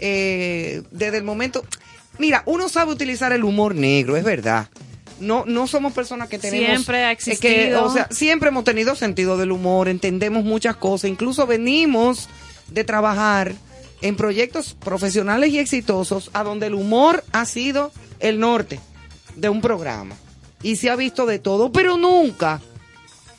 [0.00, 1.64] eh, desde el momento...
[2.18, 4.68] Mira, uno sabe utilizar el humor negro, es verdad.
[5.22, 6.68] No, no somos personas que tenemos...
[6.68, 7.84] Siempre ha es que, existido.
[7.84, 12.28] o sea, siempre hemos tenido sentido del humor, entendemos muchas cosas, incluso venimos
[12.68, 13.54] de trabajar
[14.02, 18.80] en proyectos profesionales y exitosos a donde el humor ha sido el norte
[19.36, 20.16] de un programa.
[20.62, 22.60] Y se ha visto de todo, pero nunca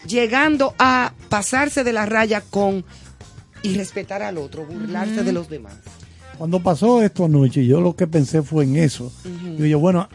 [0.07, 2.83] llegando a pasarse de la raya con
[3.61, 5.75] y respetar al otro, burlarse de los demás.
[6.37, 9.11] Cuando pasó esto anoche, yo lo que pensé fue en eso.
[9.23, 10.09] Yo dije, bueno,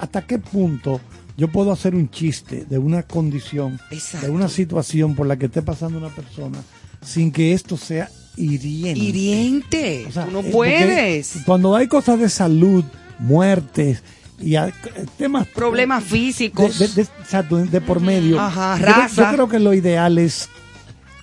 [0.00, 1.00] ¿hasta qué punto
[1.36, 4.26] yo puedo hacer un chiste de una condición, Exacto.
[4.26, 6.58] de una situación por la que esté pasando una persona,
[7.04, 8.98] sin que esto sea hiriente?
[9.00, 11.38] Hiriente, O sea, tú no eh, puedes.
[11.46, 12.84] Cuando hay cosas de salud,
[13.18, 14.02] muertes
[14.40, 14.72] y a-
[15.18, 16.78] temas Problemas físicos.
[16.78, 19.30] de- de- exacto, de por medio, Ajá, raza.
[19.30, 20.48] yo creo que lo ideal es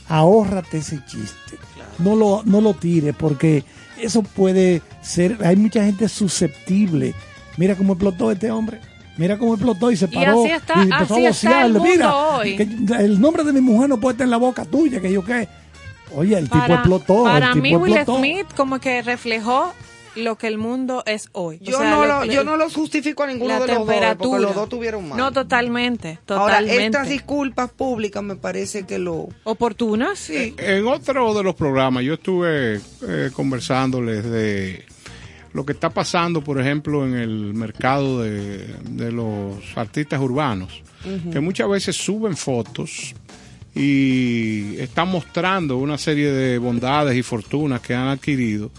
[0.08, 1.58] ahórrate ese chiste.
[2.00, 3.64] No lo, no lo tires porque
[4.00, 7.14] eso puede ser, hay mucha gente susceptible.
[7.58, 8.80] Mira cómo explotó este hombre.
[9.18, 10.44] Mira cómo explotó y se Y paró.
[10.44, 12.56] así está- y empezó así a está mundo Mira, hoy.
[12.56, 12.64] que
[13.00, 15.48] el nombre de mi mujer no puede estar en la boca tuya, que yo qué.
[16.16, 17.24] Oye, el tipo Para, explotó.
[17.24, 18.20] para el tipo mí, Will explotó.
[18.20, 19.74] Smith como que reflejó
[20.16, 21.58] lo que el mundo es hoy.
[21.62, 23.78] O Yo, sea, no lo- lo, yo no los justifico a ninguno la de los
[23.78, 24.30] dos, temperatura.
[24.30, 25.18] porque los dos tuvieron mal.
[25.18, 26.86] No, totalmente, Ahora, totalmente.
[26.86, 29.28] estas disculpas públicas me parece que lo...
[29.44, 30.18] ¿Oportunas?
[30.20, 30.56] Sí.
[30.60, 34.86] En otro de los programas yo estuve eh, conversándoles de
[35.58, 38.60] lo que está pasando, por ejemplo, en el mercado de,
[38.92, 40.84] de los artistas urbanos,
[41.32, 43.16] que muchas veces suben fotos
[43.74, 48.70] y están mostrando una serie de bondades y fortunas que han adquirido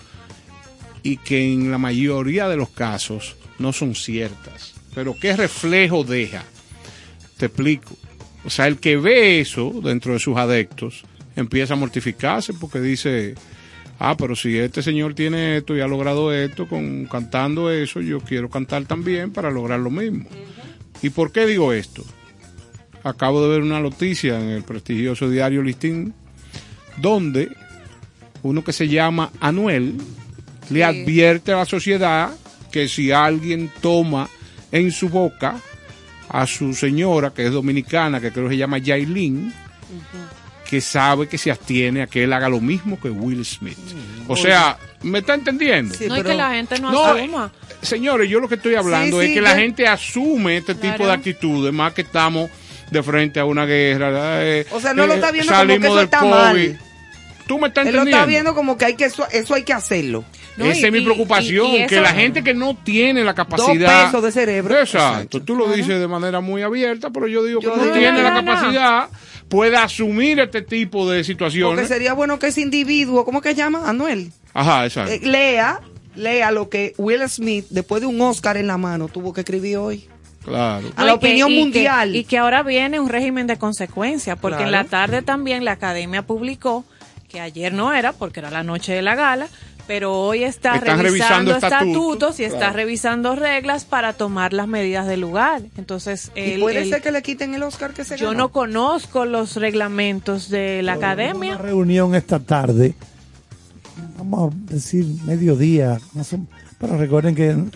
[1.03, 4.75] y que en la mayoría de los casos no son ciertas.
[4.95, 6.45] Pero ¿qué reflejo deja?
[7.39, 7.97] Te explico.
[8.45, 11.03] O sea, el que ve eso dentro de sus adeptos
[11.35, 13.35] empieza a mortificarse porque dice,
[13.99, 18.21] ah, pero si este señor tiene esto y ha logrado esto con cantando eso, yo
[18.21, 20.27] quiero cantar también para lograr lo mismo.
[21.03, 22.05] ¿Y por qué digo esto?
[23.05, 26.15] Acabo de ver una noticia en el prestigioso diario Listín
[27.01, 27.49] donde
[28.43, 29.97] uno que se llama Anuel
[30.71, 32.31] le advierte a la sociedad
[32.71, 34.29] que si alguien toma
[34.71, 35.61] en su boca
[36.29, 39.53] a su señora, que es dominicana, que creo que se llama Yailin,
[40.69, 43.79] que sabe que se abstiene a que él haga lo mismo que Will Smith.
[44.27, 45.95] O sea, ¿me está entendiendo?
[45.95, 47.51] Sí, no es que la gente no, No, asuma.
[47.81, 51.07] Señores, yo lo que estoy hablando Sí, es sí, que la gente asume este tipo
[51.07, 52.51] de actitudes, más que estamos
[52.91, 54.45] de frente a una guerra.
[54.45, 56.31] eh, O sea, no lo eh, está viendo como que eso está COVID.
[56.33, 56.79] mal.
[57.47, 58.17] ¿Tú me estás Él lo entendiendo?
[58.19, 60.23] está viendo como que hay que eso, eso hay que hacerlo.
[60.59, 63.25] No, Esa y- es mi preocupación, y- y que eso- la gente que no tiene
[63.25, 64.07] la capacidad...
[64.07, 64.75] pesos de cerebro.
[64.79, 65.43] Exacto, Exacto.
[65.43, 68.31] tú lo dices de manera muy abierta, pero yo digo Yo que no tiene la
[68.31, 68.55] No, no, no.
[68.55, 69.09] capacidad,
[69.49, 71.89] puede asumir este tipo de Porque situaciones.
[71.89, 73.89] sería bueno que ese individuo, ¿cómo que llama?
[73.89, 74.33] Anuel.
[74.55, 75.13] Ajá, exacto.
[75.13, 75.81] Eh, lea,
[76.17, 79.77] lea lo que Will Smith, después de un Oscar en la mano, tuvo que escribir
[79.79, 80.09] hoy.
[80.45, 80.89] claro.
[80.97, 82.17] a la y que- opinión y que- mundial.
[82.17, 86.23] y que ahora viene un régimen de consecuencia, porque en la tarde también la academia
[86.23, 86.85] publicó
[87.29, 89.49] que ayer no era, porque era la noche de la gala,
[89.89, 92.77] pero hoy está Están revisando, revisando estatutos, estatutos y está claro.
[92.77, 95.63] revisando reglas para tomar las medidas del lugar.
[95.77, 98.39] Entonces, y él- puede él- ser que le quiten el Oscar que se yo ganó.
[98.39, 101.55] no conozco los reglamentos de la academia.
[101.55, 102.95] Una reunión esta tarde,
[104.19, 106.47] vamos a decir mediodía, más o-
[106.79, 107.73] pero recuerden que en,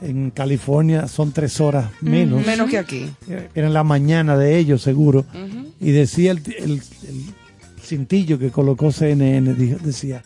[0.00, 3.10] en California son tres horas menos, Menos que aquí.
[3.54, 5.26] era en la mañana de ellos seguro,
[5.78, 6.72] y decía el, el-
[7.06, 7.24] el
[7.82, 10.22] cintillo que colocó CNN, dijo- decía,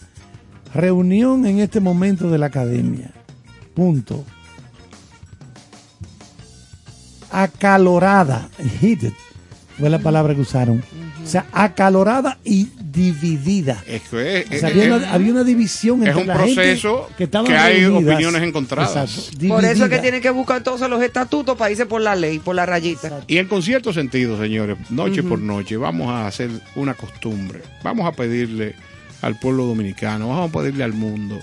[0.75, 3.11] reunión en este momento de la academia,
[3.75, 4.25] punto.
[7.31, 8.49] Acalorada,
[8.81, 9.13] heated,
[9.79, 10.85] fue la palabra que usaron.
[11.23, 13.83] O sea, acalorada y dividida.
[13.89, 16.37] Es que O sea, es- había, es- una, había una división es entre un la
[16.39, 18.15] gente proceso que, estaban que hay reunidas.
[18.15, 18.91] opiniones encontradas.
[19.31, 22.15] Exacto, Por eso es que tienen que buscar entonces los estatutos para irse por la
[22.15, 23.09] ley, por la rayita.
[23.09, 23.25] Exacto.
[23.27, 27.63] Y en concierto sentido, señores, noche por noche, vamos a hacer una costumbre.
[27.83, 28.77] Vamos a pedirle
[29.25, 31.39] al pueblo dominicano, vamos a pedirle al mundo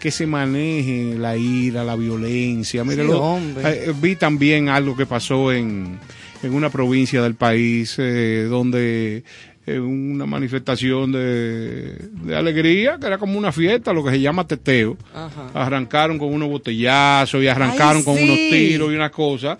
[0.00, 2.84] que se maneje la ira, la violencia.
[2.84, 3.62] Mire, Sí, lo- hombre.
[3.86, 5.98] eh, vi también algo que pasó en,
[6.42, 9.24] en una provincia del país eh, donde
[9.66, 14.46] eh, una manifestación de, de alegría, que era como una fiesta, lo que se llama
[14.46, 14.98] teteo.
[15.14, 15.50] Ajá.
[15.54, 19.56] Arrancaron con unos botellazos y arrancaron Ay, con unos tiros y una cosa.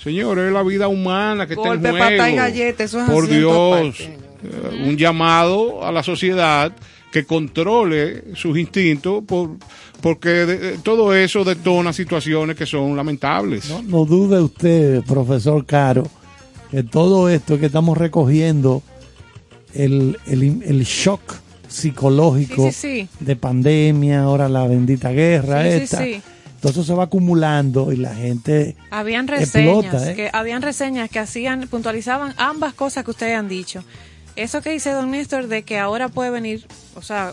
[0.00, 1.98] Señores, es la vida humana que está en juego.
[1.98, 3.96] patada y galleta, eso es Por Dios,
[4.84, 6.72] un llamado a la sociedad
[7.12, 9.56] que controle sus instintos por,
[10.00, 13.68] porque de- todo eso detona situaciones que son lamentables.
[13.70, 16.04] No, no dude usted, profesor Caro,
[16.70, 18.82] que todo esto que estamos recogiendo,
[19.74, 21.20] el, el, el shock
[21.66, 23.24] psicológico Sí, sí, sí.
[23.24, 26.22] de pandemia, ahora la bendita guerra Sí, sí, esta, sí.
[26.60, 30.14] todo eso se va acumulando y la gente Habían reseñas, explota, ¿eh?
[30.14, 33.82] que habían reseñas que hacían, puntualizaban ambas cosas que ustedes han dicho.
[34.38, 37.32] Eso que dice Don Néstor de que ahora puede venir, o sea,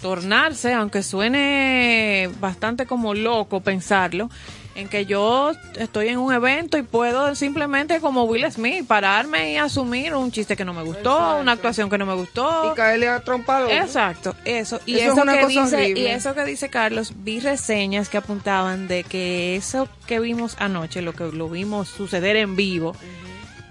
[0.00, 4.30] tornarse, aunque suene bastante como loco pensarlo,
[4.74, 9.56] en que yo estoy en un evento y puedo simplemente como Will Smith pararme y
[9.56, 12.72] asumir un chiste que no me gustó, una actuación que no me gustó.
[12.72, 13.70] Y caerle a trompado.
[13.70, 14.78] Exacto, eso.
[14.84, 16.00] Y Eso eso, es una que cosa dice, horrible.
[16.02, 21.00] y eso que dice Carlos, vi reseñas que apuntaban de que eso que vimos anoche,
[21.00, 22.94] lo que lo vimos suceder en vivo,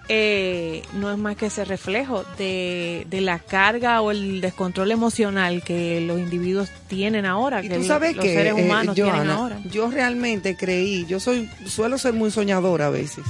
[0.07, 5.63] eh, no es más que ese reflejo de, de la carga o el descontrol emocional
[5.63, 9.29] que los individuos tienen ahora, Y que tú sabes los que, seres eh, humanos tienen
[9.29, 9.59] ahora.
[9.71, 13.23] yo realmente creí, yo soy, suelo ser muy soñadora a veces.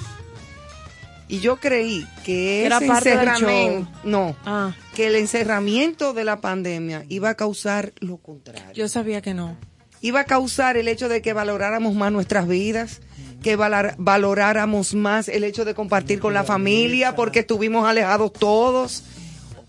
[1.27, 7.03] Y yo creí que Era ese encerramiento, no, Ah, que el encerramiento de la pandemia
[7.09, 8.71] iba a causar lo contrario.
[8.75, 9.57] yo sabía que no.
[10.01, 13.01] iba a causar el hecho de que valoráramos más nuestras vidas,
[13.45, 19.03] que valar- valoráramos más el hecho de compartir con la familia, porque estuvimos alejados todos,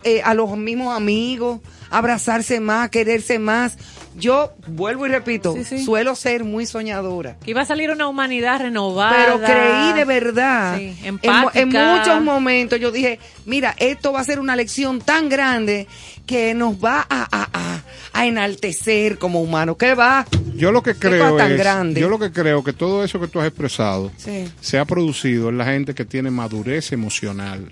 [0.02, 1.60] eh, a los mismos amigos,
[1.90, 3.76] abrazarse más, quererse más.
[4.18, 5.84] Yo vuelvo y repito, Sí, sí.
[5.84, 7.36] suelo ser muy soñadora.
[7.44, 9.14] Que iba a salir una humanidad renovada.
[9.14, 14.40] Pero creí de verdad, Sí, en, muchos momentos yo dije, mira, esto va a ser
[14.40, 15.86] una lección tan grande
[16.26, 19.76] que nos va a, a- a- a enaltecer como humanos.
[19.78, 20.26] ¿Qué va?
[20.54, 22.00] Yo lo que creo tan es, grande.
[22.00, 24.48] yo lo que creo que todo eso que tú has expresado Sí.
[24.60, 27.70] se ha producido en la gente que tiene madurez emocional,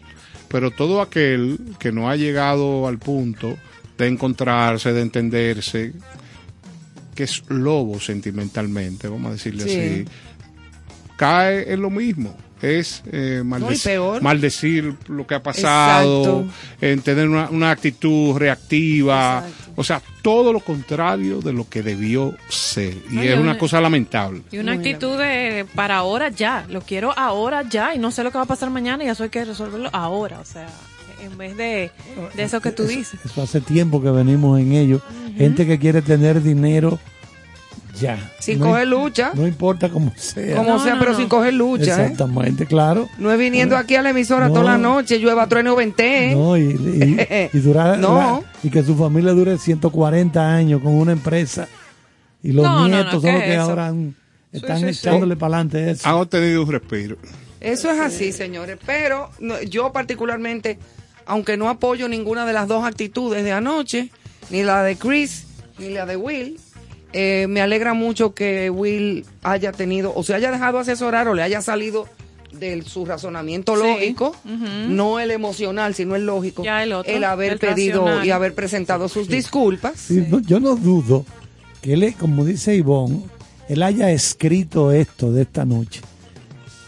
[0.49, 3.57] pero todo aquel que no ha llegado al punto
[3.97, 5.93] de encontrarse, de entenderse,
[7.15, 9.71] que es lobo sentimentalmente, vamos a decirle Sí.
[9.79, 10.05] así,
[11.17, 12.37] cae en lo mismo.
[12.65, 14.23] Es eh, No, peor.
[14.23, 16.55] maldecir lo que ha pasado, Exacto.
[16.81, 19.73] en tener una, una actitud reactiva, Exacto.
[19.77, 22.95] o sea, todo lo contrario de lo que debió ser.
[23.11, 24.43] Y No, es una no- cosa lamentable.
[24.51, 28.31] Y una actitud de para ahora ya, lo quiero ahora ya y no sé lo
[28.31, 30.67] que va a pasar mañana y eso hay que resolverlo ahora, o sea,
[31.23, 31.91] en vez de,
[32.35, 33.21] de eso que tú dices.
[33.25, 35.01] Eso hace tiempo que venimos en ello.
[35.37, 36.99] Gente que quiere tener dinero
[38.01, 38.33] ya.
[38.41, 40.57] Sin No coger lucha, No importa cómo sea.
[40.57, 41.19] como No, sea, no, pero no.
[41.19, 41.85] sin coger lucha.
[41.85, 42.03] ¿eh?
[42.05, 43.09] Exactamente, claro.
[43.19, 44.55] No es viniendo aquí a la emisora No.
[44.55, 46.33] toda la noche, llueva, trueno, vente.
[46.35, 48.17] No, y, y, y durar- No.
[48.19, 51.69] la- y que su familia dure 140 años con una empresa
[52.43, 54.15] y los No, no, no, nietos ¿qué son los que ahora han-
[54.53, 55.01] están sí, sí.
[55.09, 56.09] echándole para adelante eso.
[56.09, 57.17] Han obtenido un respiro.
[57.61, 58.79] Eso es así, señores.
[58.85, 60.79] Pero no, yo particularmente,
[61.27, 64.11] aunque no apoyo ninguna de las dos actitudes de anoche,
[64.51, 65.47] ni la de Chris,
[65.79, 66.59] ni la de Will,
[67.15, 71.43] eh, me alegra mucho que Will haya tenido, o se haya dejado asesorar o le
[71.43, 72.07] haya salido
[72.53, 73.83] de su razonamiento Sí.
[73.83, 74.37] lógico,
[74.89, 78.27] no el emocional, sino el lógico, Ya el otro, haber el pedido racional.
[78.27, 79.95] y haber presentado sus disculpas.
[79.99, 81.25] Sí, no, yo no dudo
[81.83, 83.23] que él, como dice Ivonne,
[83.69, 86.01] él haya escrito esto de esta noche,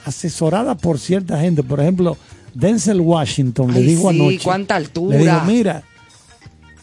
[0.05, 1.63] asesorada por cierta gente.
[1.63, 2.17] Por ejemplo,
[2.55, 4.39] Denzel Washington le Ay, sí, anoche.
[4.43, 5.17] cuánta altura.
[5.19, 5.83] Le dijo, mira,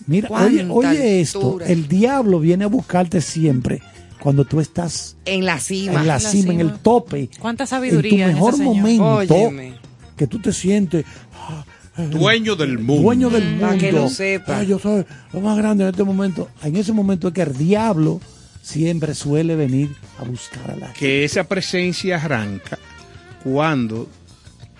[0.07, 3.81] mira, oye, oye esto, el diablo viene a buscarte siempre
[4.19, 5.93] cuando tú estás En la cima.
[6.01, 8.75] en la la cima, en el tope, Cuánta en tu sabiduría en mejor ese señor.
[8.77, 9.73] momento, Óyeme.
[10.15, 11.05] que tú te sientes
[11.95, 13.03] Dueño del mundo.
[13.03, 13.67] dueño del mundo.
[13.67, 14.57] Para que lo sepa.
[14.59, 16.49] Ay, yo soy lo más grande en este momento.
[16.63, 18.19] En ese momento es que el diablo
[18.63, 20.99] siempre suele venir a buscar a la gente.
[20.99, 22.79] que esa presencia arranca
[23.43, 24.07] cuando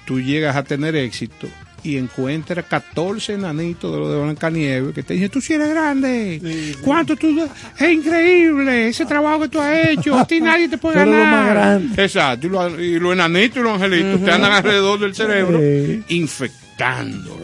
[0.08, 1.48] tú llegas a tener éxito
[1.84, 6.76] y encuentras 14 enanitos de los de Blancanieves que te dicen, tú sí eres grande,
[6.82, 7.48] ¿cuánto tú?
[7.80, 11.28] Es increíble ese trabajo que tú has hecho, a ti nadie te puede lo ganar.
[11.32, 12.04] más grande.
[12.04, 16.04] Exacto, y los, y los enanitos y los angelitos te andan alrededor del cerebro Sí.
[16.10, 17.42] infectándolo.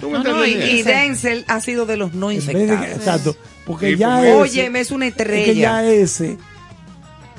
[0.00, 0.46] ¿Tú me No, no?
[0.46, 2.86] Y Denzel ha sido de los no infectados.
[2.96, 3.36] exacto.
[3.66, 5.54] Porque Sí, ya porque- Óyeme, es una es que estrella.
[5.54, 6.38] ya ese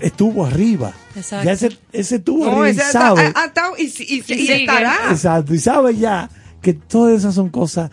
[0.01, 0.93] estuvo arriba.
[1.15, 1.45] Exacto.
[1.45, 3.21] Ya ese, ese estuvo No, arriba y ese sabe.
[3.35, 4.55] ha- ha estado y, y- y Y sigue.
[4.61, 4.97] estará.
[5.11, 5.53] Exacto.
[5.53, 6.29] Y sabe ya
[6.61, 7.91] que todas esas son cosas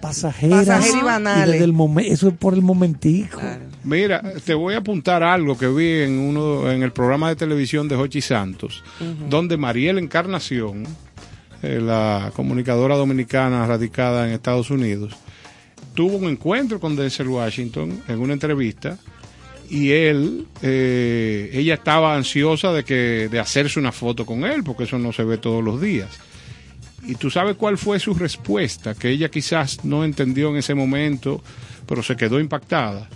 [0.00, 0.66] pasajeras.
[0.66, 1.62] Pasajeras y banales.
[2.12, 3.38] eso es por el momentico.
[3.40, 3.62] Claro.
[3.84, 7.88] Mira, te voy a apuntar algo que vi en uno en el programa de televisión
[7.88, 8.84] de Jochi Santos,
[9.28, 10.84] donde Mariel Encarnación,
[11.62, 15.14] eh, la comunicadora dominicana radicada en Estados Unidos,
[15.94, 18.98] tuvo un encuentro con Denzel Washington en una entrevista
[19.70, 24.84] y él, eh, ella estaba ansiosa de que de hacerse una foto con él porque
[24.84, 26.08] eso no se ve todos los días.
[27.06, 31.42] Y tú sabes cuál fue su respuesta, que ella quizás no entendió en ese momento,
[31.86, 33.08] pero se quedó impactada.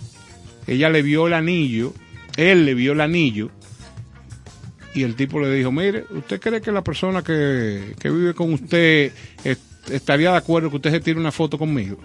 [0.65, 1.93] Ella le vio el anillo,
[2.37, 3.49] él le vio el anillo,
[4.95, 8.53] y el tipo le dijo, mire, ¿usted cree que la persona que, que vive con
[8.53, 9.11] usted
[9.43, 11.97] est- estaría de acuerdo que usted se tire una foto conmigo?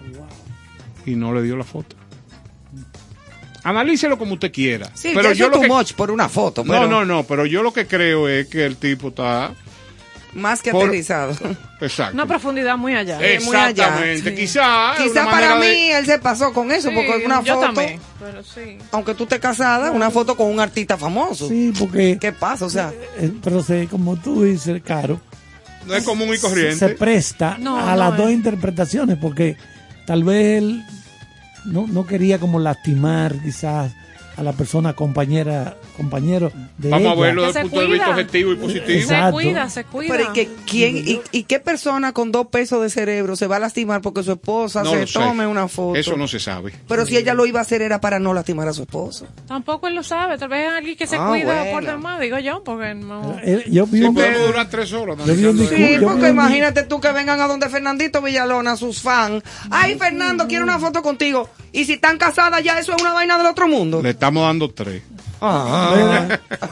[1.05, 1.95] Y no le dio la foto.
[3.63, 4.89] Analícelo como usted quiera.
[4.93, 6.63] Sí, pero yo lo too que, much por una foto.
[6.63, 9.51] no, pero no, no, pero yo lo que creo es que el tipo está
[10.33, 11.33] Más que por- aterrizado.
[11.81, 12.13] exacto.
[12.13, 13.17] Una profundidad muy allá.
[13.21, 13.69] Eh, muy allá,
[14.03, 14.35] Exactamente.
[14.35, 14.95] Quizá
[15.25, 17.99] para mí de- él se pasó con eso, Sí, porque una yo foto, también.
[18.19, 18.77] Pero sí.
[18.91, 21.47] aunque tú estés casada, una foto con un artista famoso.
[21.47, 22.65] Sí, porque, ¿Qué pasa?
[22.65, 25.19] O sea, eh, pero se, como tú dices, Caro,
[25.87, 26.75] no es común y corriente.
[26.75, 28.17] se presta No, a no las es.
[28.17, 29.57] dos interpretaciones, porque
[30.05, 30.83] tal vez él
[31.65, 33.91] no, no quería como lastimar quizás
[34.39, 38.53] a la persona compañera, compañero de Vamos a verlo desde el punto de vista objetivo
[38.53, 38.85] y positivo.
[38.87, 39.25] Exacto.
[39.39, 40.15] Se cuida, se cuida.
[40.15, 43.57] pero ¿y, que, quién, y, y qué persona con dos pesos de cerebro se va
[43.57, 45.13] a lastimar porque su esposa No se sé.
[45.19, 45.97] tome una foto?
[45.99, 46.73] Eso no se sabe.
[46.87, 49.27] Pero si ella lo iba a hacer era para no lastimar a su esposo.
[49.47, 50.37] Tampoco él lo sabe.
[50.37, 51.71] Tal vez es alguien que se Ah, cuida bueno.
[51.71, 53.37] por demás, digo yo, porque no.
[53.43, 55.17] Eh, yo vi Sí, un- podemos durar tres horas.
[55.17, 55.87] Yo vi un analizando discurso- eso.
[55.95, 59.43] Sí, yo porque vi un- imagínate tú que vengan a donde Fernandito Villalona, sus fans.
[59.69, 61.49] Ay, Fernando, quiero una foto contigo.
[61.71, 64.01] Y si están casadas, ya eso es una vaina del otro mundo.
[64.01, 65.01] Le estamos dando tres.
[65.41, 66.27] Ah.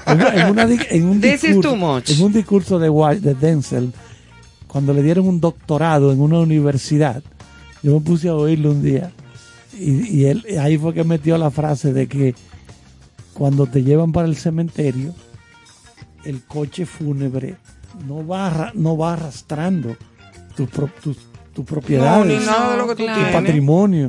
[0.07, 3.93] en, en una di- en un discurso, en un discurso de, Denzel,
[4.67, 7.21] cuando le dieron un doctorado en una universidad,
[7.83, 9.11] yo me puse a oírlo un día
[9.79, 12.35] y, y él ahí fue que metió la frase de que
[13.33, 15.13] cuando te llevan para el cementerio,
[16.25, 17.55] el coche fúnebre
[18.07, 19.95] no va, arra- no va arrastrando
[20.55, 21.17] tus pro- tus-
[21.53, 23.13] tus No, propiedades ni nada de lo que tú Claro.
[23.19, 23.33] tu tienes.
[23.45, 24.07] patrimonio.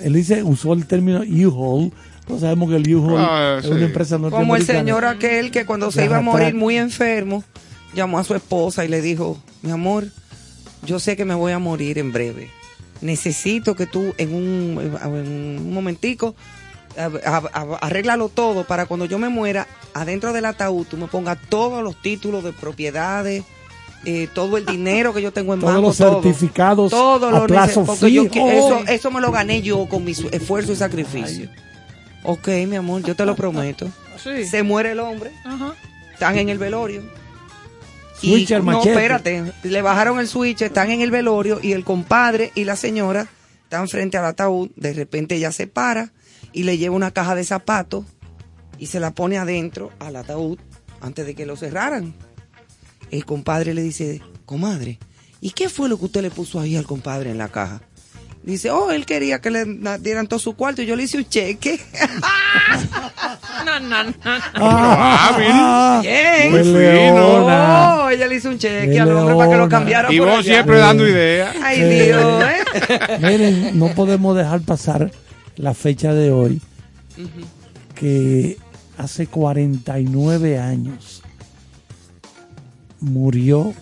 [0.00, 1.90] Él dice, usó el término U-Haul.
[2.30, 3.70] No sabemos que el Ah, es sí.
[3.72, 4.78] una empresa Como el norteamericana.
[4.80, 7.44] señor aquel que cuando se iba a morir muy enfermo,
[7.94, 10.06] llamó a su esposa y le dijo, mi amor,
[10.86, 12.50] yo sé que me voy a morir en breve.
[13.00, 15.10] Necesito que tú en un, en
[15.64, 16.34] un momentico
[17.80, 21.96] arréglalo todo para cuando yo me muera, adentro del ataúd tú me pongas todos los
[22.00, 23.44] títulos de propiedades,
[24.04, 26.22] eh, todo el dinero que yo tengo en Todos banco, los todo.
[26.22, 30.12] certificados todo a lo plazo porque yo eso, eso me lo gané yo con mi
[30.12, 31.48] esfuerzo y sacrificio.
[32.24, 33.90] Ok, mi amor, yo te lo prometo.
[34.22, 34.44] Sí.
[34.44, 35.74] Se muere el hombre, Ajá.
[36.12, 37.02] están en el velorio.
[38.20, 38.90] Switch y al no, machete.
[38.90, 43.26] espérate, le bajaron el switch, están en el velorio y el compadre y la señora
[43.62, 44.68] están frente al ataúd.
[44.76, 46.12] De repente ella se para
[46.52, 48.04] y le lleva una caja de zapatos
[48.76, 50.58] y se la pone adentro al ataúd
[51.00, 52.12] antes de que lo cerraran.
[53.10, 54.98] El compadre le dice, comadre,
[55.40, 57.80] ¿y qué fue lo que usted le puso ahí al compadre en la caja?
[58.42, 59.64] Dice, oh, él quería que le
[60.00, 61.78] dieran todo su cuarto y yo le hice un cheque.
[63.64, 64.14] No, no, no.
[64.54, 66.02] Ah, Bien.
[66.02, 68.04] Qué Muy leona.
[68.04, 70.38] Oh, ella le hizo un cheque al hombre para que lo cambiara Y por vos
[70.38, 70.54] allá.
[70.54, 71.54] siempre dando ideas.
[71.62, 72.44] Ay, Dios,
[72.88, 73.18] ¿eh?
[73.20, 75.10] Miren, no podemos dejar pasar
[75.56, 76.60] la fecha de hoy,
[77.94, 78.56] que
[78.96, 81.22] hace 49 años
[83.00, 83.74] murió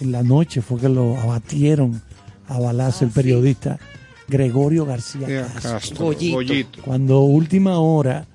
[0.00, 2.02] en la noche, fue que lo abatieron
[2.48, 3.78] a balazo el periodista
[4.28, 5.70] Gregorio García Castro.
[5.72, 6.34] Castro, Goyito.
[6.36, 6.82] Goyito.
[6.82, 8.26] Cuando última hora,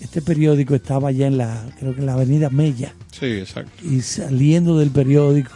[0.00, 3.70] este periódico estaba ya en la, creo que en la avenida Mella, Sí, exacto.
[3.84, 5.50] y saliendo del periódico,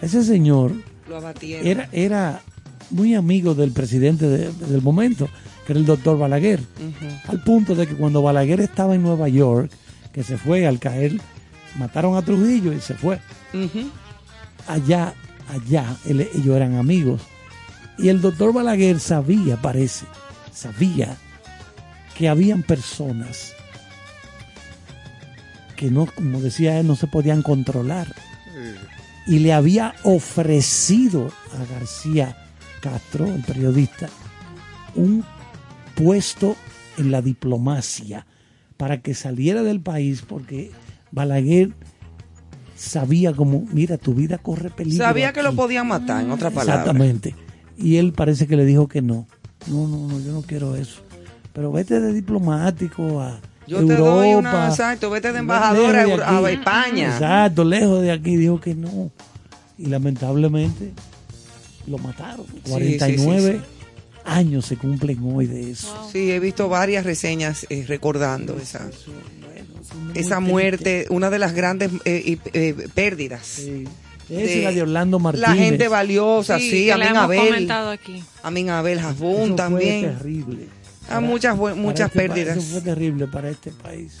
[0.00, 0.72] ese señor
[1.08, 2.40] Lo era, era
[2.90, 5.28] muy amigo del presidente de- del momento,
[5.66, 6.60] que era el doctor Balaguer,
[7.28, 9.70] al punto de que cuando Balaguer estaba en Nueva York,
[10.12, 11.20] que se fue al caer,
[11.78, 13.18] mataron a Trujillo y se fue.
[14.68, 15.14] Allá,
[15.48, 17.22] allá, él- ellos eran amigos.
[17.98, 20.06] Y el doctor Balaguer sabía, parece,
[20.52, 21.16] sabía
[22.16, 23.52] que habían personas
[25.76, 28.14] que no, como decía él, no se podían controlar.
[29.26, 32.36] Y le había ofrecido a García
[32.80, 34.08] Castro, el periodista,
[34.94, 35.24] un
[35.94, 36.56] puesto
[36.98, 38.26] en la diplomacia
[38.76, 40.70] para que saliera del país porque
[41.12, 41.72] Balaguer
[42.82, 45.04] sabía como, mira, tu vida corre peligro.
[45.04, 45.56] Sabía que lo aquí".
[45.56, 46.80] podían matar, en otras palabras.
[46.80, 47.34] Exactamente.
[47.78, 49.26] Y él parece que le dijo que no.
[49.68, 51.00] No, no, no, yo no quiero eso.
[51.52, 53.94] Pero vete de diplomático a Yo Europa.
[53.94, 56.52] te doy una, exacto, vete de embajador a, de.
[56.52, 57.12] España.
[57.12, 58.36] Exacto, lejos de aquí.
[58.36, 59.10] Dijo que no.
[59.78, 60.92] Y lamentablemente
[61.86, 62.46] lo mataron.
[62.64, 64.22] sí, 49 sí, sí.
[64.24, 66.08] años se cumplen hoy de eso.
[66.10, 68.88] Sí, he visto varias reseñas eh, recordando esa,
[70.14, 73.46] esa muerte, una de las grandes eh, eh, pérdidas.
[73.46, 73.84] Sí.
[74.28, 75.48] La de Orlando Martínez.
[75.48, 78.24] La gente valiosa, sí, que a Amin Abel, aquí.
[78.42, 80.16] Amin Abel Eso Hasbun fue también.
[80.16, 80.68] terrible.
[81.10, 82.56] Ah, muchas muchas este pérdidas.
[82.56, 84.20] Eso fue terrible para este país.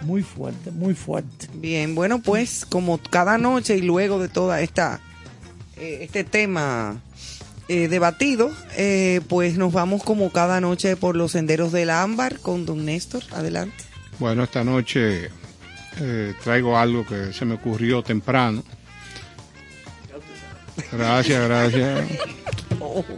[0.00, 1.48] Muy fuerte, muy fuerte.
[1.54, 5.00] Bien, bueno, pues como cada noche y luego de toda esta
[5.76, 7.00] eh, este tema
[7.68, 12.66] eh, debatido, eh, pues nos vamos como cada noche por los senderos del ámbar con
[12.66, 13.22] don Néstor.
[13.32, 13.84] Adelante.
[14.22, 15.30] Bueno, esta noche
[16.00, 18.62] eh, traigo algo que se me ocurrió temprano.
[20.92, 22.04] Gracias, gracias.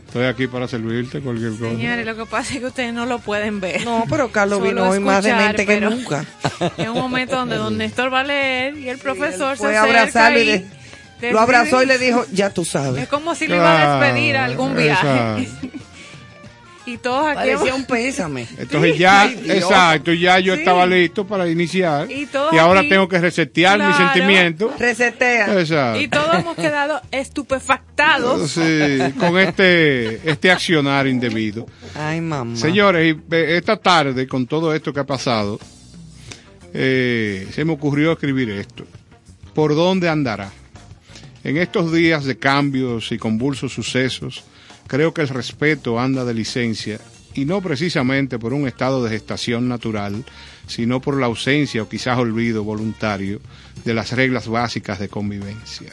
[0.06, 1.72] Estoy aquí para servirte cualquier cosa.
[1.72, 3.84] Señores, lo que pasa es que ustedes no lo pueden ver.
[3.84, 6.24] No, pero Carlos Solo vino hoy más demente que nunca.
[6.78, 9.82] Es un momento donde don Néstor va a leer y el profesor se Fue a
[9.82, 13.02] acerca y decide- lo abrazó y le dijo, ya tú sabes.
[13.02, 15.42] Es como si le iba a despedir a algún viaje.
[15.42, 15.68] Exacto.
[16.86, 18.46] y todos aquí Parecía hemos- un pésame.
[18.58, 20.60] Entonces ya, Ay, exacto, ya yo Sí.
[20.60, 22.10] estaba listo para iniciar.
[22.10, 24.12] Y todos ahora aquí- tengo que resetear mis Claro.
[24.12, 24.78] sentimientos.
[24.78, 25.60] Resetea.
[25.60, 26.00] Exacto.
[26.00, 28.50] y todos hemos quedado estupefactados.
[28.54, 31.66] Sí, con este, este accionar indebido.
[31.94, 32.56] Ay, mamá.
[32.56, 35.58] Señores, y, esta tarde, con todo esto que ha pasado,
[36.72, 38.84] eh, se me ocurrió escribir esto.
[39.54, 40.50] ¿Por dónde andará?
[41.44, 44.44] En estos días de cambios y convulsos sucesos,
[44.86, 47.00] creo que el respeto anda de licencia,
[47.34, 50.24] y no precisamente por un estado de gestación natural,
[50.66, 53.40] sino por la ausencia o quizás olvido voluntario
[53.84, 55.90] de las reglas básicas de convivencia.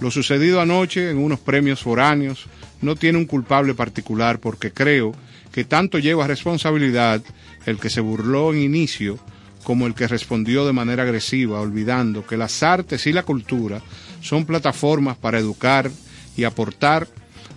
[0.00, 2.46] Lo sucedido anoche en unos premios foráneos
[2.82, 5.12] no tiene un culpable particular porque creo
[5.52, 7.22] que tanto lleva responsabilidad
[7.66, 9.18] el que se burló en inicio
[9.64, 13.82] como el que respondió de manera agresiva, olvidando que las artes y la cultura
[14.22, 15.90] son plataformas para educar
[16.36, 17.08] y aportar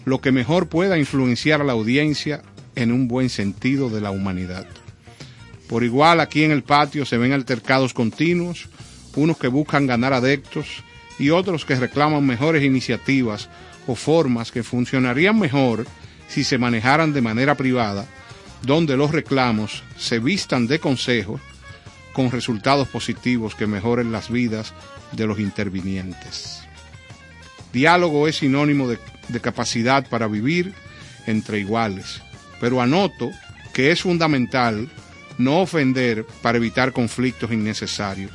[0.06, 2.42] lo que mejor pueda influenciar a la audiencia
[2.76, 4.66] en un buen sentido de la humanidad.
[5.68, 8.70] Por igual aquí en el patio se ven altercados continuos,
[9.16, 10.84] unos que buscan ganar adeptos
[11.20, 13.50] y otros que reclaman mejores iniciativas
[13.88, 15.86] o formas que funcionarían mejor
[16.28, 18.06] si se manejaran de manera privada,
[18.64, 21.40] donde los reclamos se vistan de consejo
[22.14, 24.74] con resultados positivos que mejoren las vidas
[25.12, 26.62] de los intervinientes.
[27.72, 30.74] Diálogo es sinónimo de, de capacidad para vivir
[31.28, 32.22] entre iguales,
[32.60, 33.32] pero anoto
[33.74, 34.90] que es fundamental
[35.38, 38.32] no ofender para evitar conflictos innecesarios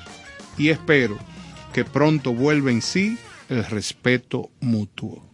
[0.56, 1.18] y espero
[1.72, 3.16] que pronto vuelva en sí
[3.48, 5.24] el respeto mutuo.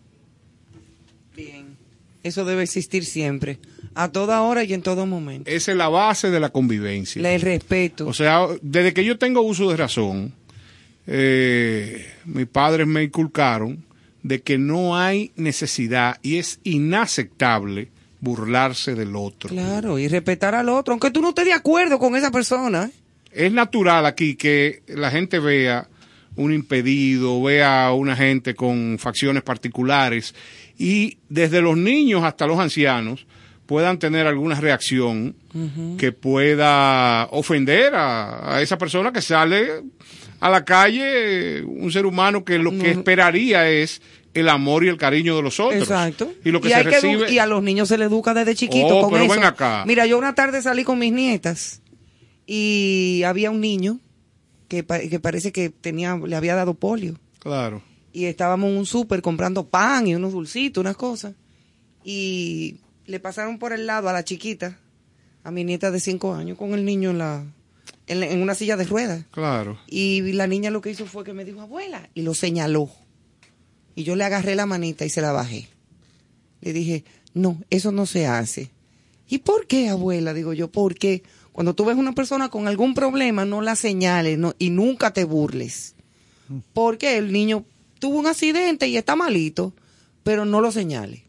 [1.34, 1.76] Bien.
[2.22, 3.58] Eso debe existir siempre.
[3.94, 5.50] A toda hora y en todo momento.
[5.50, 7.34] Esa es la base de la convivencia.
[7.34, 8.06] El respeto.
[8.06, 10.32] O sea, desde que yo tengo uso de razón,
[11.06, 13.84] eh, mis padres me inculcaron
[14.24, 19.50] de que no hay necesidad y es inaceptable burlarse del otro.
[19.50, 22.84] Claro, y respetar al otro, aunque tú no estés de acuerdo con esa persona.
[22.84, 22.90] ¿eh?
[23.30, 25.88] Es natural aquí que la gente vea
[26.36, 30.34] un impedido, vea a una gente con facciones particulares
[30.78, 33.26] y desde los niños hasta los ancianos
[33.66, 35.36] puedan tener alguna reacción
[35.98, 39.82] que pueda ofender a, a esa persona que sale
[40.44, 44.02] a la calle, un ser humano que lo que esperaría es
[44.34, 45.80] el amor y el cariño de los otros.
[45.80, 46.30] Exacto.
[46.44, 49.00] Y lo que se recibe y a los niños se les educa desde chiquitos Oh,
[49.02, 49.34] con pero eso.
[49.34, 49.84] ven acá.
[49.86, 51.80] Mira, yo una tarde salí con mis nietas
[52.46, 54.00] y había un niño
[54.68, 57.82] que, que parece que tenía le había dado polio Claro.
[58.12, 61.34] y estábamos en un súper comprando pan y unos dulcitos, unas cosas
[62.04, 62.76] y
[63.06, 64.78] le pasaron por el lado a la chiquita,
[65.42, 67.44] a mi nieta de cinco años con el niño en la
[68.06, 69.24] en, una silla de ruedas.
[69.30, 69.78] Claro.
[69.86, 72.90] Y la niña lo que hizo fue que me dijo, abuela, y lo señaló.
[73.94, 75.68] Y yo le agarré la manita y se la bajé.
[76.60, 78.70] Le dije, no, eso no se hace.
[79.28, 80.34] ¿Y por qué, abuela?
[80.34, 84.54] Digo yo, porque cuando tú ves una persona con algún problema, no la señales no,
[84.58, 85.94] y nunca te burles.
[86.72, 87.64] Porque el niño
[87.98, 89.72] tuvo un accidente y está malito,
[90.22, 91.22] pero no lo señales.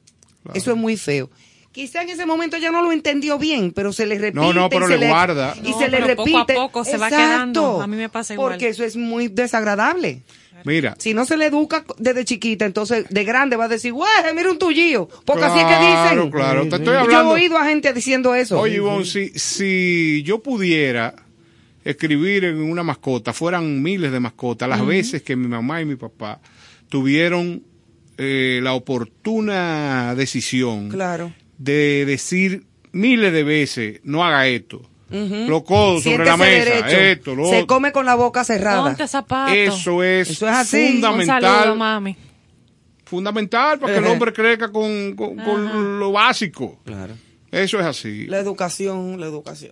[0.54, 1.30] Eso es muy feo.
[1.76, 4.40] Quizá en ese momento ya no lo entendió bien, pero se le repite.
[4.40, 5.54] No, no, pero y se le guarda.
[5.62, 6.54] Y No, se le pero poco a repite.
[6.56, 7.18] poco se va Exacto.
[7.28, 7.82] quedando.
[7.82, 8.54] A mí me pasa igual.
[8.54, 10.22] Porque eso es muy desagradable.
[10.64, 14.10] Mira, Si no se le educa desde chiquita, entonces de grande va a decir, güey,
[14.34, 15.08] mira un tullío.
[15.26, 16.32] Porque así es que Claro, dicen.
[16.32, 16.62] claro.
[16.62, 17.30] Te estoy Yo he hablando.
[17.32, 18.58] oído a gente diciendo eso.
[18.60, 21.14] Oye, Ivonne, si, si yo pudiera
[21.84, 25.98] escribir en una mascota, fueran miles de mascotas, las veces que mi mamá y mi
[25.98, 26.40] papá
[26.90, 27.62] tuvieron
[28.18, 31.34] eh, la oportuna decisión Claro.
[31.58, 34.82] De decir miles de veces, no haga esto.
[35.10, 36.98] Los codos sobre la mesa, derecho.
[36.98, 37.68] esto, lo Se otro.
[37.68, 38.92] come con la boca cerrada.
[39.54, 40.78] Eso es, Eso es así.
[40.88, 41.42] Un fundamental.
[41.44, 42.18] saludo, mami.
[43.06, 46.80] fundamental para que el hombre crezca con, con- con lo básico.
[46.84, 47.14] Claro.
[47.52, 48.26] Eso es así.
[48.26, 49.72] La educación, la educación.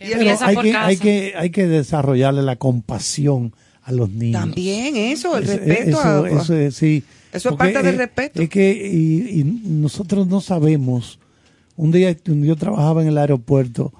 [0.00, 0.86] Y hay por que, casa.
[0.86, 3.52] hay, que, hay que desarrollarle la compasión
[3.82, 4.40] a los niños.
[4.40, 5.90] También eso, el respeto.
[6.00, 7.02] Eso, a- eso es, sí.
[7.32, 8.42] Eso es parte del respeto.
[8.42, 11.18] Es que y, y nosotros no sabemos.
[11.76, 13.92] Un día yo trabajaba en el aeropuerto,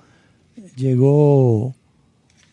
[0.77, 1.75] llegó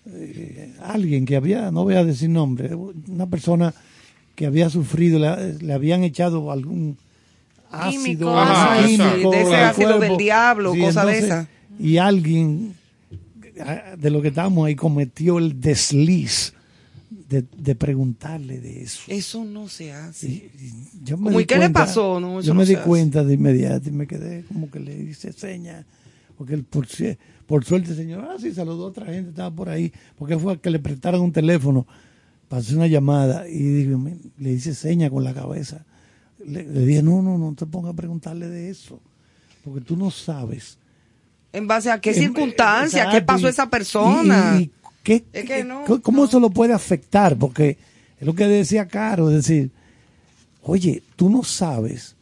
[0.05, 3.73] eh, alguien que había, no voy a decir nombre, una persona
[4.35, 6.97] que había sufrido, le, le habían echado algún
[7.71, 11.47] ácido, Químico, Ajá, de ese ácido del diablo, cosa de esa.
[11.79, 12.75] Y alguien
[13.59, 16.53] ah, de lo que estábamos ahí cometió el desliz
[17.29, 19.01] de, de preguntarle de eso.
[19.07, 20.27] Eso no se hace.
[20.27, 20.73] Y- y
[21.03, 22.19] yo me Como, ¿y qué le cuenta- pasó?
[22.19, 22.83] No, yo no me di hace.
[22.83, 25.85] cuenta de inmediato y me quedé como que le hice señas.
[26.37, 26.87] Porque él, por,
[27.47, 29.91] por suerte, el señor, ah, sí, saludó a otra gente, estaba por ahí.
[30.17, 31.85] Porque fue que le prestaron un teléfono,
[32.47, 35.83] pasé una llamada y digo, "Me- le hice señas con la cabeza.
[36.45, 39.01] Le, le dije, no, no, no te pongas a preguntarle de eso.
[39.63, 40.77] Porque tú no sabes.
[41.51, 43.09] ¿En base a qué Em, circunstancia?
[43.09, 44.57] ¿Qué pasó esa persona?
[44.59, 44.71] y- y
[45.07, 47.37] qué- Es que no, ¿Cómo eso lo puede afectar?
[47.37, 47.77] Porque
[48.19, 49.71] es lo que decía Caro, es decir,
[50.63, 52.15] oye, tú no sabes.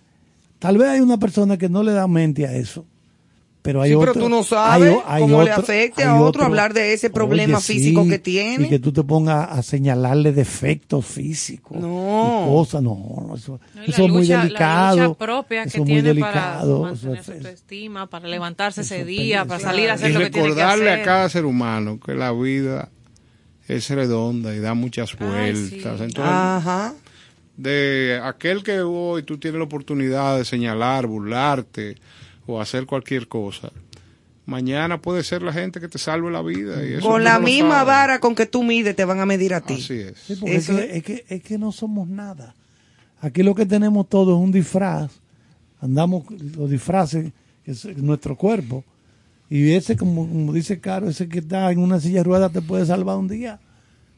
[0.60, 2.86] Tal vez hay una persona que no le da mente a eso.
[3.66, 6.08] Pero hay Sí, pero otro- tú no sabes hay hay cómo le otro- afecte hay
[6.10, 8.66] a otro hablar de ese problema Oye, físico sí, que tiene.
[8.66, 11.78] Y que tú te pongas a señalarle defectos físicos.
[11.82, 12.46] No.
[12.48, 14.96] y cosas, no, no, eso, No, eso es muy lucha- delicado.
[14.98, 16.82] La lucha propia eso que es muy tiene delicado.
[16.82, 20.20] para mantener su autoestima, para levantarse ese día, es- para salir a hacer y lo
[20.20, 21.02] que tiene que recordarle hacer.
[21.02, 22.90] a cada ser humano que la vida
[23.68, 25.70] es redonda y da muchas Ay, vueltas.
[25.70, 25.76] sí.
[25.78, 26.94] Entonces, Ajá.
[27.58, 31.96] de aquel que hoy tú tienes la oportunidad de señalar, burlarte
[32.48, 33.72] o hacer cualquier cosa,
[34.46, 36.86] mañana puede ser la gente que te salve la vida.
[36.86, 39.62] Y eso Con la misma vara con que tú mides te van a medir a
[39.62, 39.76] ti.
[39.76, 40.18] Así es.
[40.20, 42.56] Sí, es que, es, que, es que no somos nada.
[43.22, 45.12] Aquí lo que tenemos todo es un disfraz.
[45.82, 46.26] Andamos
[46.56, 47.32] los disfraces,
[47.64, 48.84] que es nuestro cuerpo.
[49.50, 52.62] Y ese, como, como dice Caro, ese que está en una silla de ruedas te
[52.62, 53.60] puede salvar un día.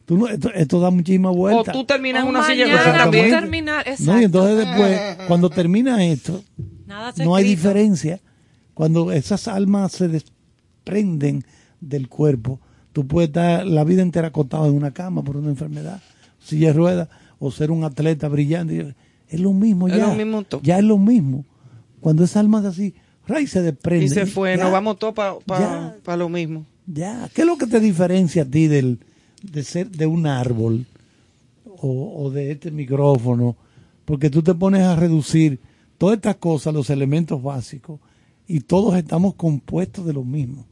[0.05, 1.71] Tú no- esto, esto da muchísima O vuelta.
[1.73, 3.29] tú terminas en O una silla de ruedas también.
[3.29, 6.43] Terminar- No, y entonces después, cuando termina esto,
[6.87, 7.69] Nada no hay escrito.
[7.69, 8.19] diferencia.
[8.73, 11.43] Cuando esas almas se desprenden
[11.81, 12.59] del cuerpo,
[12.93, 16.01] tú puedes estar la vida entera acostado en una cama por una enfermedad,
[16.39, 17.09] silla de ruedas,
[17.39, 18.95] o ser un atleta brillante.
[19.27, 20.07] Es lo mismo Es ya.
[20.07, 20.61] lo mismo todo.
[20.63, 21.43] Ya es lo mismo.
[21.99, 22.93] Cuando esa alma es así,
[23.27, 24.05] ray se desprende.
[24.05, 26.65] Y se fue, Ya, nos vamos todos para lo mismo.
[26.85, 27.29] Ya.
[27.33, 28.99] ¿Qué es lo que te diferencia a ti del,
[29.43, 30.85] de ser de un árbol
[31.65, 33.55] o, o de este micrófono?
[34.05, 35.59] Porque tú te pones a reducir
[35.97, 37.99] todas estas cosas, los elementos básicos,
[38.47, 40.65] y todos estamos compuestos de lo mismo.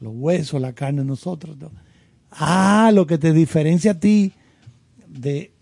[0.00, 1.56] Los huesos, la carne, nosotros.
[1.58, 1.70] todo.
[2.30, 4.32] Ah, lo que te diferencia a ti
[5.06, 5.52] de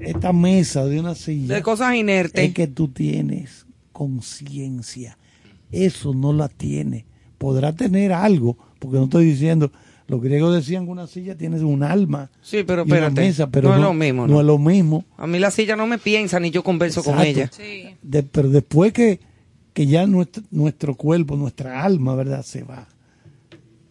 [0.00, 2.48] esta mesa, de una silla, De cosas inertes.
[2.48, 5.18] es que tú tienes conciencia.
[5.70, 7.06] Eso no la tiene.
[7.38, 9.70] Podrá tener algo, porque no estoy diciendo,
[10.08, 12.30] los griegos decían que una silla tiene un alma.
[12.40, 14.40] Sí, pero y una espérate, mesa, pero no es lo mismo, No ¿no?
[14.40, 15.04] es lo mismo.
[15.16, 17.50] A mí la silla no me piensa ni yo converso con ella.
[17.52, 17.84] Sí.
[18.02, 19.20] De- pero después que,
[19.72, 22.42] que ya nuestro, nuestro cuerpo, nuestra alma, ¿verdad?
[22.42, 22.86] Se va.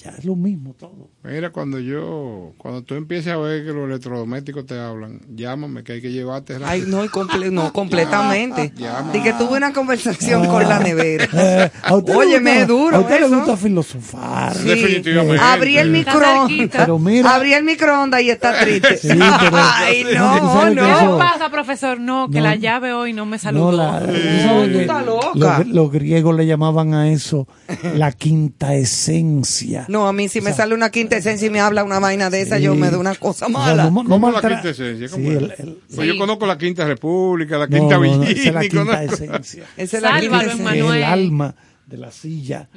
[0.06, 1.10] Ya es lo mismo todo.
[1.24, 5.94] Mira, cuando yo, cuando tú empieces a ver que los electrodomésticos te hablan, llámame que
[5.94, 6.58] hay que llevarte.
[6.64, 8.72] Ay, no, y comple- no completamente.
[9.14, 11.28] Y que tuve una conversación con la nevera.
[11.34, 13.36] Eh, ¿a usted le Oye, gusta- me es duro A usted le eso.
[13.38, 14.56] gusta filosofar.
[14.56, 14.68] Sí.
[14.68, 15.42] Definitivamente.
[15.44, 17.00] Abrí el microondas.
[17.00, 18.98] mira, Abrí el microondas y está triste.
[18.98, 19.26] Sí, pero-
[19.58, 22.00] Ay, no, que ¿Qué eso- le pasa, profesor?
[22.00, 22.44] No, que No.
[22.44, 23.72] la llave hoy no me saludó.
[23.72, 25.58] No, la- tú No, sabes tú que estás loca.
[25.60, 27.48] Los, los griegos le llamaban a eso
[27.96, 29.86] la quinta esencia.
[29.96, 32.42] No, a mí si me sale una quinta esencia y me habla una vaina de
[32.42, 32.64] esa, Sí.
[32.64, 33.84] yo me doy una cosa O sea, mala.
[33.90, 35.08] no- no ¿Cómo la quinta esencia?
[35.10, 35.38] ¿Cómo Sí, es?
[35.38, 38.26] el- el- Pues yo conozco la Quinta República, la no, Quinta no, no, Villini.
[38.40, 39.64] esa es la quinta conozco- esencia.
[39.78, 40.96] Esa es la quinta esencia.
[40.98, 42.68] el alma de la silla,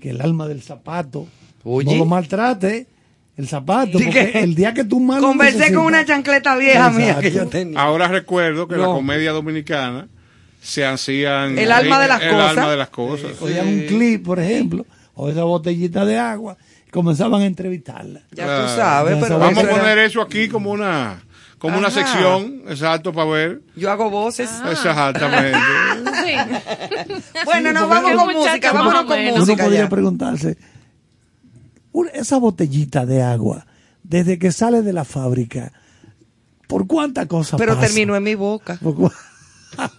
[0.00, 1.26] que el alma del zapato.
[1.64, 1.92] Oye.
[1.92, 2.86] No lo maltrate
[3.36, 6.88] el zapato, Sí porque que- el día que tú mal Conversé con una chancleta vieja
[6.90, 7.20] mía Exacto.
[7.22, 7.80] que yo tenía.
[7.80, 8.94] Ahora recuerdo que la No.
[8.94, 10.08] comedia dominicana
[10.62, 12.50] se hacían El alma de las el cosas.
[12.56, 13.32] alma de las cosas.
[13.38, 16.56] Cogían un clip, por ejemplo, o esa botellita de agua,
[16.86, 18.22] y comenzaban a entrevistarla.
[18.32, 19.38] Ya tú sabes, pero.
[19.38, 21.22] Vamos a era- poner eso aquí como una
[21.58, 23.62] como una sección, exacto, para ver.
[23.74, 24.50] yo hago voces.
[24.52, 24.70] Ah.
[24.72, 25.58] Exactamente.
[26.24, 26.34] Sí.
[27.44, 29.32] Bueno, Sí, nos vamos con muchacho música, vámonos con menos.
[29.36, 29.88] Uno música podría ya.
[29.88, 30.58] preguntarse,
[31.92, 33.66] un- esa botellita de agua,
[34.02, 35.72] desde que sale de la fábrica,
[36.66, 37.86] ¿por cuántas cosas Pero pasa?
[37.86, 38.78] terminó en mi boca.
[38.82, 38.94] ¿Por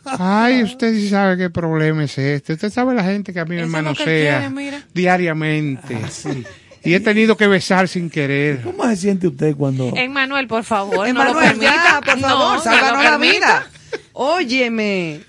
[0.05, 2.53] Ay, usted sí sabe qué problema es este.
[2.53, 5.99] Usted sabe la gente que a mí me manosea quiere, diariamente.
[6.03, 6.43] Ah, sí.
[6.83, 8.61] Y he tenido que besar sin querer.
[8.61, 9.91] ¿Cómo se siente usted cuando...
[10.09, 13.67] Manuel, por favor, no lo ya, por favor, no sálvanos la vida.
[14.13, 15.21] Óyeme.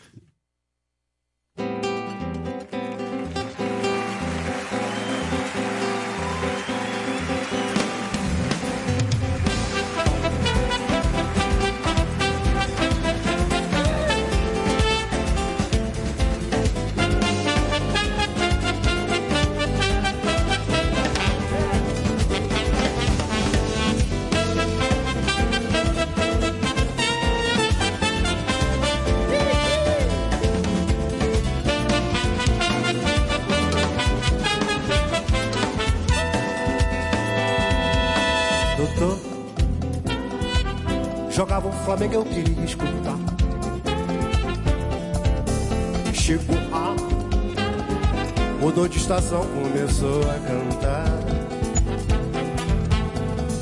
[49.26, 51.18] Estação, começou a cantar.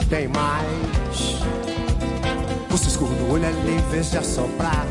[0.09, 1.41] Tem mais.
[2.73, 4.87] O cisco no olho ali, vê se assoprar.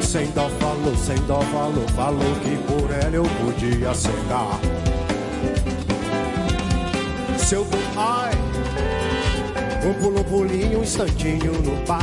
[0.00, 4.60] Sem dó falou, sem dó falou, falou que por ela eu podia cegar.
[7.38, 8.32] Seu do ai,
[9.84, 12.02] um pulo, pulinho, um instantinho no bar.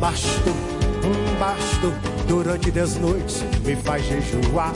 [0.00, 0.50] Basto,
[1.04, 1.92] um basto,
[2.26, 4.72] durante dez noites me faz jejuar.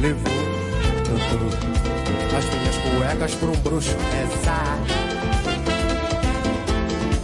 [0.00, 0.32] Levou
[2.36, 4.78] as minhas cuecas pra um bruxo rezar.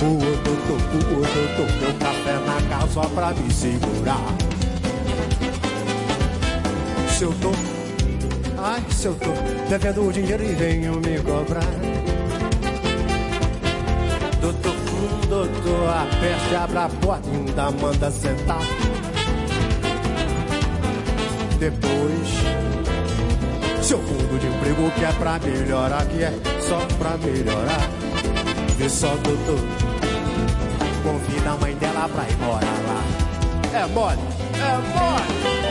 [0.00, 4.34] O doutor, o doutor, deu café na casa só pra me segurar.
[7.08, 7.52] Se eu tô,
[8.58, 9.30] ai, se eu tô
[9.68, 12.21] devendo o dinheiro e venho me cobrar.
[16.02, 18.60] Doutor, a peste abre a porta e ainda manda sentar.
[21.58, 22.28] Depois,
[23.82, 27.88] seu fundo de emprego que é pra melhorar, que é só pra melhorar.
[28.76, 29.60] Vê só, doutor,
[31.02, 33.80] convida a mãe dela pra ir morar lá.
[33.80, 34.18] É mole,
[34.54, 35.61] é mole.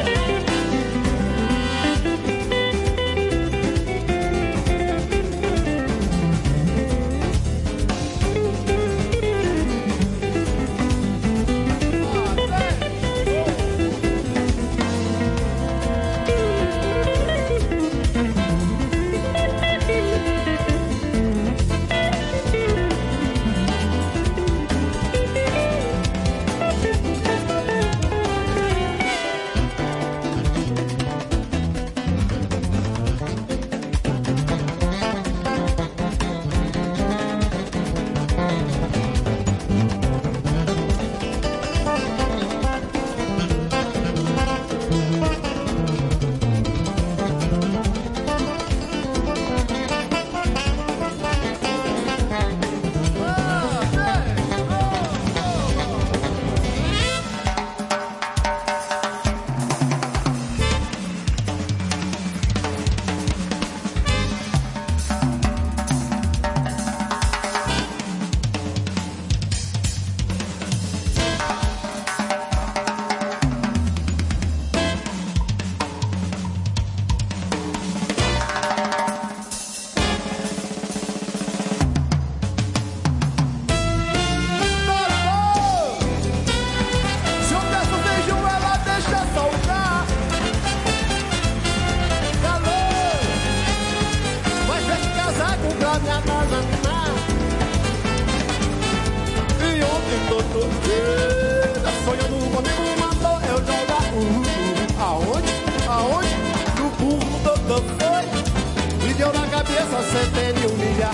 [109.91, 111.13] Cabeça, centene um milhar.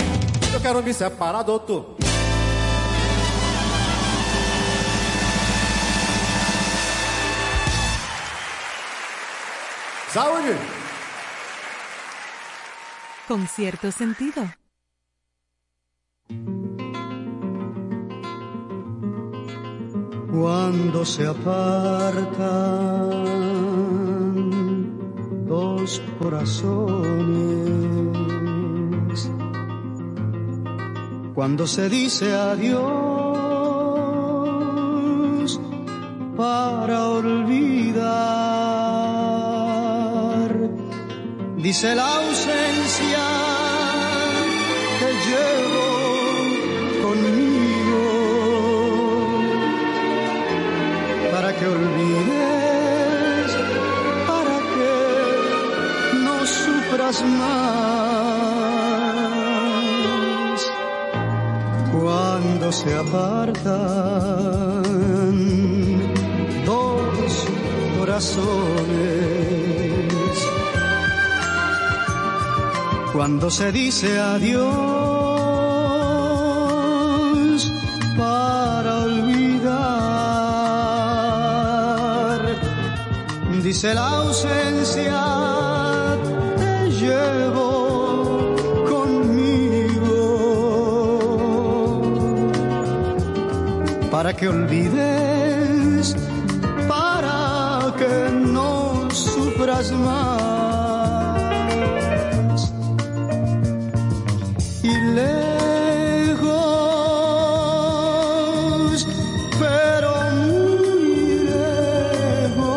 [0.52, 1.96] Eu quero me separar, doutor.
[10.12, 10.56] Saúde!
[13.26, 14.48] Con cierto sentido.
[20.30, 22.28] cuando se apartan
[25.46, 28.07] dos corazones,
[31.38, 32.82] cuando se dice adiós
[36.36, 38.08] para olvidar,
[41.58, 43.24] dice la ausencia
[44.98, 45.88] que llevo
[47.06, 48.02] conmigo
[51.30, 53.50] para que olvides,
[54.26, 54.92] para que
[56.18, 58.07] no sufras más.
[62.68, 63.64] Cuando se apartan
[66.66, 67.46] dos
[67.98, 68.44] corazones,
[73.14, 74.62] cuando se dice adiós
[78.18, 79.78] para olvidar,
[83.62, 85.47] dice la ausencia,
[94.28, 96.14] para que olvides,
[96.86, 100.60] para que no sufras más.
[104.82, 106.46] Y lejos,
[109.58, 110.12] pero
[110.42, 112.68] muy lejos,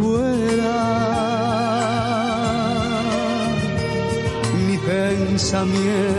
[0.00, 0.80] vuela
[4.66, 6.11] mi pensamiento.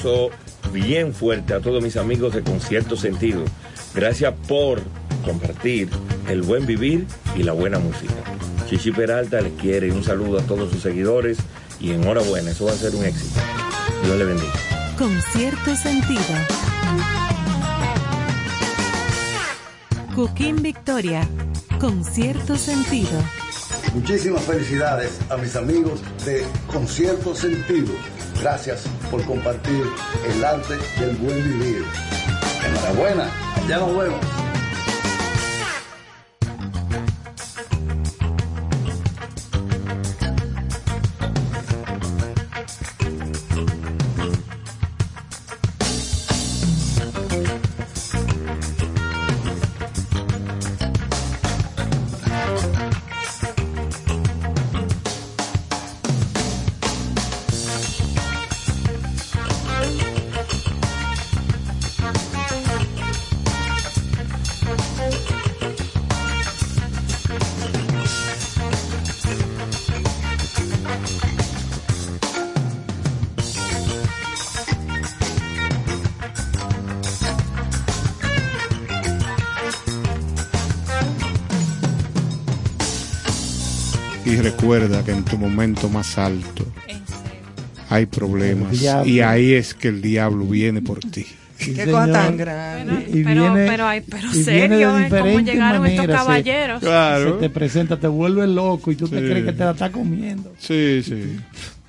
[0.00, 0.30] Abrazo
[0.72, 3.44] bien fuerte a todos mis amigos de Concierto Sentido.
[3.94, 4.80] Gracias por
[5.24, 5.88] compartir
[6.28, 8.14] el buen vivir y la buena música.
[8.68, 11.38] Chichi Peralta les quiere un saludo a todos sus seguidores
[11.80, 13.40] y enhorabuena, eso va a ser un éxito.
[14.04, 14.52] Dios le bendiga.
[14.96, 16.22] Con cierto sentido.
[20.14, 21.28] Cooking Victoria.
[21.80, 23.10] Con cierto sentido.
[23.94, 27.92] Muchísimas felicidades a mis amigos de Concierto Sentido.
[28.40, 29.84] Gracias por compartir
[30.26, 31.84] el arte del buen vivir.
[32.64, 33.30] Enhorabuena,
[33.68, 34.39] ya nos vemos.
[84.80, 86.66] Recuerda que en tu momento más alto
[87.88, 88.80] hay problemas.
[89.04, 91.26] Y ahí es que el diablo viene por ti.
[91.58, 93.06] Sí, Qué cosa tan grande.
[93.12, 95.10] Y pero, viene- pero, ay, pero y viene serio, de ¿eh?
[95.10, 96.80] ¿Cómo llegaron estos se- caballeros?
[96.80, 97.34] Claro.
[97.34, 100.54] Se te presenta, te vuelve loco y tú te crees que te la está comiendo.
[100.58, 101.36] Sí, sí.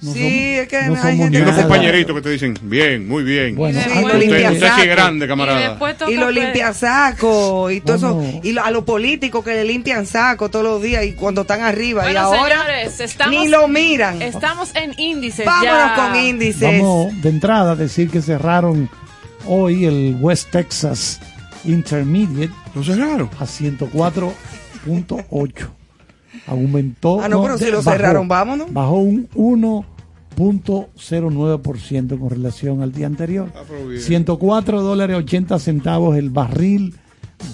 [0.02, 3.08] No Sí, somos- es que no hay gente Y unos compañeritos que te dicen, bien,
[3.08, 3.56] muy bien.
[3.56, 3.84] Bueno, Y
[4.18, 5.78] limpia usted, sí es grande, camarada.
[6.10, 8.20] lo limpia saco y todo eso.
[8.42, 11.62] Y lo- a los políticos que le limpian saco todos los días y cuando están
[11.62, 12.12] arriba.
[12.12, 14.20] y ahora señores, estamos, ni lo miran.
[14.24, 15.46] estamos en índices.
[15.46, 15.94] Vámonos ya.
[15.96, 16.82] con índices.
[16.82, 18.90] Vamos de entrada a decir que cerraron
[19.46, 21.20] hoy el West Texas
[21.64, 23.30] Intermediate ¿Lo cerraron?
[23.40, 25.70] a 104.8.
[26.48, 27.22] Aumentó.
[27.22, 28.74] Ah, no, pero si lo bajó- cerraron, vámonos.
[28.74, 33.50] Bajó un 1.09% con relación al día anterior.
[33.56, 34.02] Ah, pero bien.
[34.02, 36.96] 104 dólares 80 centavos el barril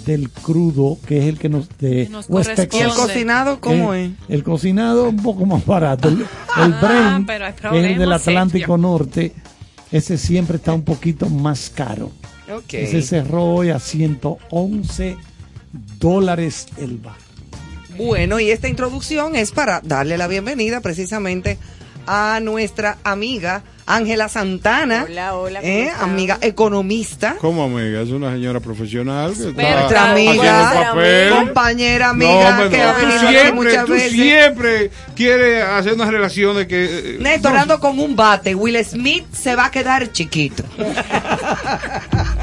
[0.04, 3.94] del crudo, que es el que nos de Que nos West ¿Y el cocinado cómo
[3.94, 4.10] el, es?
[4.28, 6.08] el cocinado un poco más barato.
[6.08, 7.26] El, el Ah, Brent,
[7.70, 8.76] que es el del Atlántico.
[8.76, 9.32] Norte,
[9.90, 12.10] ese siempre está un poquito más caro.
[12.54, 12.74] Ok.
[12.74, 15.16] Ese cerró hoy a 111
[15.98, 17.22] dólares el barril.
[17.98, 21.58] Bueno, y esta introducción es para darle la bienvenida precisamente
[22.06, 25.04] a nuestra amiga Ángela Santana.
[25.06, 25.90] Hola, hola, ¿cómo ¿eh?
[26.00, 27.36] amiga economista.
[27.40, 28.00] ¿Cómo, amiga?
[28.02, 31.30] Es una señora profesional que está Nuestra amiga, papel.
[31.34, 32.84] compañera No, amiga que no.
[32.88, 34.12] ha venido siempre, muchas tú veces.
[34.12, 36.84] siempre quieres hacer unas relaciones que...
[36.84, 38.54] eh, Néstor ando con un bate.
[38.54, 40.62] Will Smith se va a quedar chiquito.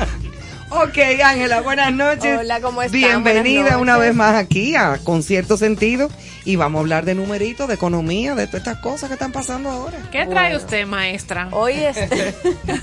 [0.87, 2.37] Ok, Ángela, buenas noches.
[2.39, 2.99] Hola, ¿cómo están?
[2.99, 6.09] Bienvenida una vez más aquí a Concierto Sentido
[6.45, 9.69] y vamos a hablar de numeritos, de economía, de todas estas cosas que están pasando
[9.71, 9.97] ahora.
[10.11, 11.49] ¿Qué trae usted, maestra?
[11.51, 11.97] Hoy, es-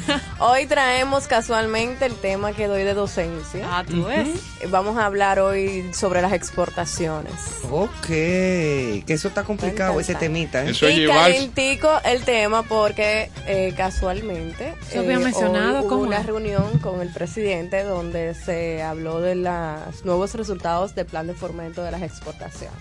[0.41, 3.65] hoy traemos casualmente el tema que doy de docencia.
[3.71, 4.29] Ah, tú ves.
[4.71, 7.33] Vamos a hablar hoy sobre las exportaciones.
[7.71, 10.65] Ok, que eso está complicado, ese temita.
[10.65, 10.73] ¿eh?
[10.73, 16.23] y calentico el tema porque eh, casualmente Eso había eh, mencionado, hoy hubo ¿cómo una
[16.23, 21.83] reunión con el presidente donde se habló de los nuevos resultados del plan de fomento
[21.83, 22.73] de las exportaciones,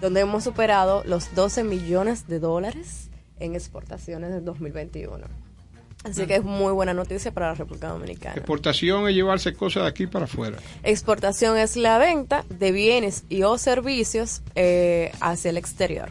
[0.00, 5.26] donde hemos superado los 12 millones de dólares en exportaciones en 2021.
[6.04, 8.36] Así que es muy buena noticia para la República Dominicana.
[8.36, 10.58] Exportación es llevarse cosas de aquí para afuera.
[10.84, 16.10] Exportación es la venta de bienes y o servicios eh, hacia el exterior,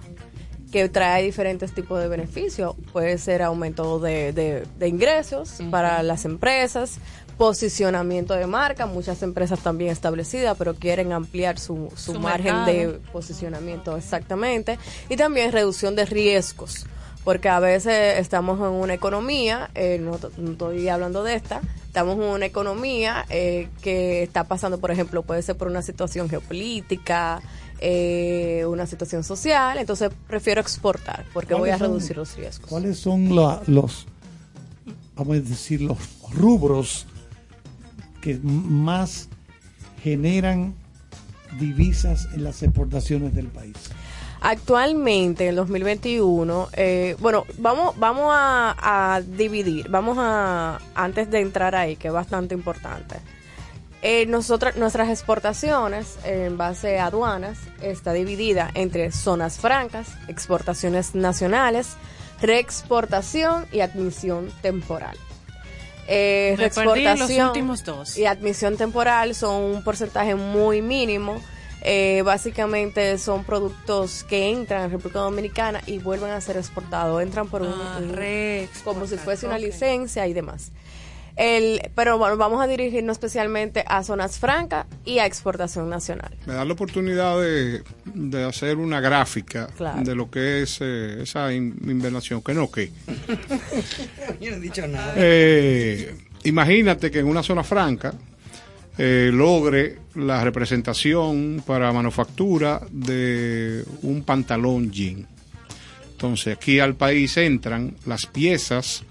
[0.75, 2.75] que trae diferentes tipos de beneficios.
[2.91, 6.99] Puede ser aumento de, de- de ingresos para las empresas,
[7.37, 12.65] posicionamiento de marca, muchas empresas también establecidas, pero quieren ampliar su, su, Su margen mercado.
[12.65, 16.85] de posicionamiento exactamente, y también reducción de riesgos.
[17.23, 20.15] Porque a veces estamos en una economía, eh, no
[20.51, 25.41] estoy hablando de esta, estamos en una economía eh, que está pasando, por ejemplo, puede
[25.41, 27.41] ser por una situación geopolítica,
[27.79, 32.69] eh, una situación social, entonces prefiero exportar porque voy a ¿Cuáles son- reducir los riesgos.
[32.69, 34.05] ¿Cuáles son la- los,
[35.15, 35.97] vamos a decir, los
[36.33, 37.05] rubros
[38.21, 39.27] que más
[40.03, 40.73] generan
[41.59, 43.75] divisas en las exportaciones del país?
[44.41, 51.39] Actualmente, en el 2021, eh, bueno, vamos, vamos a, a dividir, vamos a, antes de
[51.41, 53.15] entrar ahí, que es bastante importante.
[54.07, 61.95] Eh, nosotras, nuestras exportaciones en base a aduanas está dividida entre zonas francas, exportaciones nacionales,
[62.39, 65.17] reexportación y admisión temporal.
[66.07, 68.15] Eh, Me perdí en los reexportación últimos dos.
[68.17, 71.41] y admisión temporal son un porcentaje muy mínimo.
[71.81, 77.21] Eh, básicamente son productos que entran a República Dominicana y vuelven a ser exportados.
[77.23, 80.71] Entran por un, Ah, un- como si fuese una licencia y demás.
[81.37, 86.33] El, pero bueno, vamos a dirigirnos especialmente a zonas francas y a exportación nacional.
[86.45, 90.01] Me da la oportunidad de, de hacer una gráfica Claro.
[90.01, 92.89] de lo que es eh, esa in- invernación, que no, que.
[94.41, 95.13] Yo no he dicho nada.
[95.17, 96.15] Eh,
[96.45, 98.13] imagínate que en una zona franca
[98.97, 105.27] eh, logre la representación para manufactura de un pantalón jean.
[106.11, 109.03] Entonces aquí al país entran las piezas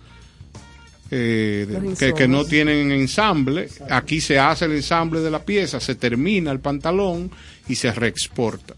[1.17, 3.69] eh, que, que no tienen ensamble.
[3.91, 7.31] Aquí se hace el ensamble de la pieza, se termina el pantalón
[7.69, 8.75] y se reexporta.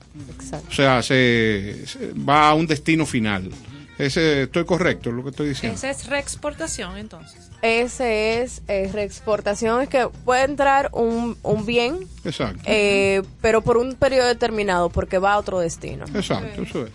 [0.68, 3.51] O sea, se, se va a un destino final.
[3.99, 5.74] Ese, estoy correcto en lo que estoy diciendo.
[5.74, 7.51] Esa es reexportación, entonces.
[7.62, 12.61] Ese es eh, reexportación, es que puede entrar un, un bien, Exacto.
[12.66, 16.05] eh, pero por un periodo determinado, porque va a otro destino.
[16.14, 16.93] Exacto, eso es.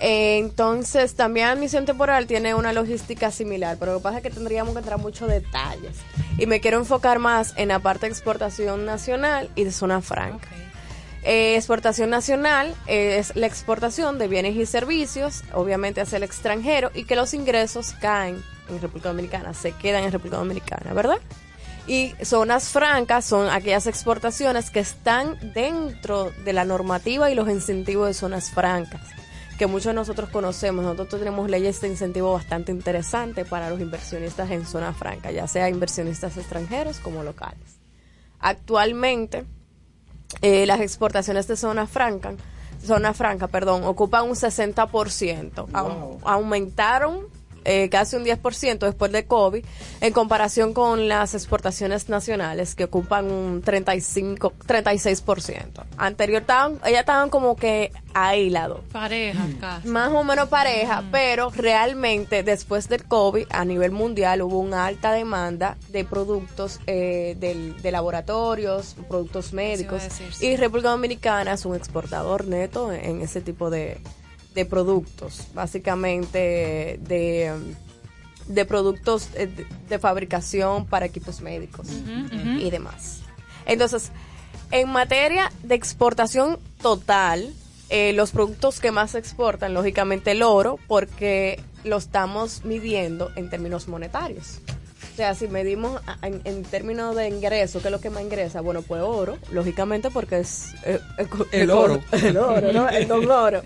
[0.00, 4.30] Eh, entonces, también admisión temporal tiene una logística similar, pero lo que pasa es que
[4.30, 5.96] tendríamos que entrar muchos detalles.
[6.38, 10.48] Y me quiero enfocar más en la parte de exportación nacional y de zona franca.
[11.24, 16.90] Eh, exportación nacional eh, es la exportación de bienes y servicios, obviamente hacia el extranjero,
[16.94, 21.18] y que los ingresos caen en República Dominicana, se quedan en República Dominicana, ¿verdad?
[21.88, 28.06] Y zonas francas son aquellas exportaciones que están dentro de la normativa y los incentivos
[28.06, 29.00] de zonas francas,
[29.58, 30.84] que muchos de nosotros conocemos.
[30.84, 35.68] Nosotros tenemos leyes de incentivo bastante interesantes para los inversionistas en zona franca, ya sea
[35.68, 37.78] inversionistas extranjeros como locales.
[38.38, 39.44] Actualmente,
[40.42, 42.34] eh, las exportaciones de zona franca,
[42.84, 45.66] zona franca, perdón, ocupan un 60%.
[45.72, 47.26] Au- aumentaron
[47.64, 49.64] eh, casi un 10% después de COVID
[50.00, 55.84] en comparación con las exportaciones nacionales que ocupan un 35, 36%.
[55.96, 59.88] Anterior estaban, ellas estaban como que ahí lado Pareja, casi.
[59.88, 65.12] más o menos pareja, pero realmente después del COVID a nivel mundial hubo una alta
[65.12, 70.46] demanda de productos eh, del- de laboratorios, productos médicos decir, sí.
[70.46, 74.00] y República Dominicana es un exportador neto en ese tipo de,
[74.58, 77.52] de productos, básicamente de,
[78.48, 81.86] de productos eh, de, de fabricación para equipos médicos
[82.58, 83.20] y demás.
[83.66, 84.10] Entonces,
[84.72, 87.54] en materia de exportación total,
[87.88, 93.50] eh, los productos que más se exportan, lógicamente el oro, porque lo estamos midiendo en
[93.50, 94.58] términos monetarios.
[95.18, 98.60] O sea, si medimos en, en términos de ingreso, ¿qué es lo que más ingresa?
[98.60, 100.74] Bueno, pues oro, lógicamente porque es...
[100.84, 102.00] eh, eh, El oro.
[102.12, 102.88] El oro, ¿no?
[102.88, 103.62] El don oro.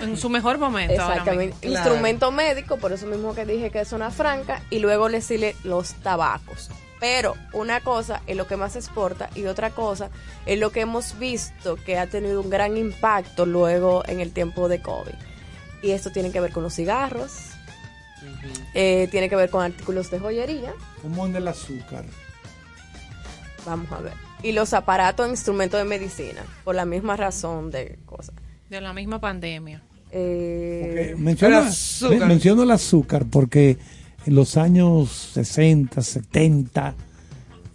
[0.00, 0.94] En su mejor momento.
[0.94, 1.66] Exactamente.
[1.66, 5.56] Instrumento médico, por eso mismo que dije que es zona franca, y luego le sigue
[5.64, 6.70] los tabacos.
[7.00, 10.08] Pero una cosa es lo que más se exporta y otra cosa
[10.46, 14.68] es lo que hemos visto que ha tenido un gran impacto luego en el tiempo
[14.68, 15.14] de COVID.
[15.82, 17.32] Y esto tiene que ver con los cigarros,
[18.74, 22.04] eh, tiene que ver con artículos de joyería, ¿Cómo anda el azúcar?
[23.66, 24.12] vamos a ver.
[24.42, 28.34] Y los aparatos e instrumentos de medicina, por la misma razón de cosas.
[28.68, 29.82] De la misma pandemia.
[30.10, 32.18] Eh, Menciono, El azúcar.
[32.18, 33.78] men- menciono el azúcar porque
[34.26, 36.94] en los años 60, 70,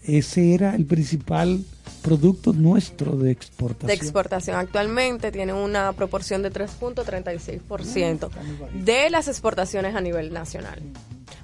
[0.04, 1.64] ese era el principal
[2.02, 3.88] producto nuestro de exportación.
[3.88, 8.30] de exportación actualmente tiene una proporción de 3.36%
[8.74, 10.82] de las exportaciones a nivel nacional.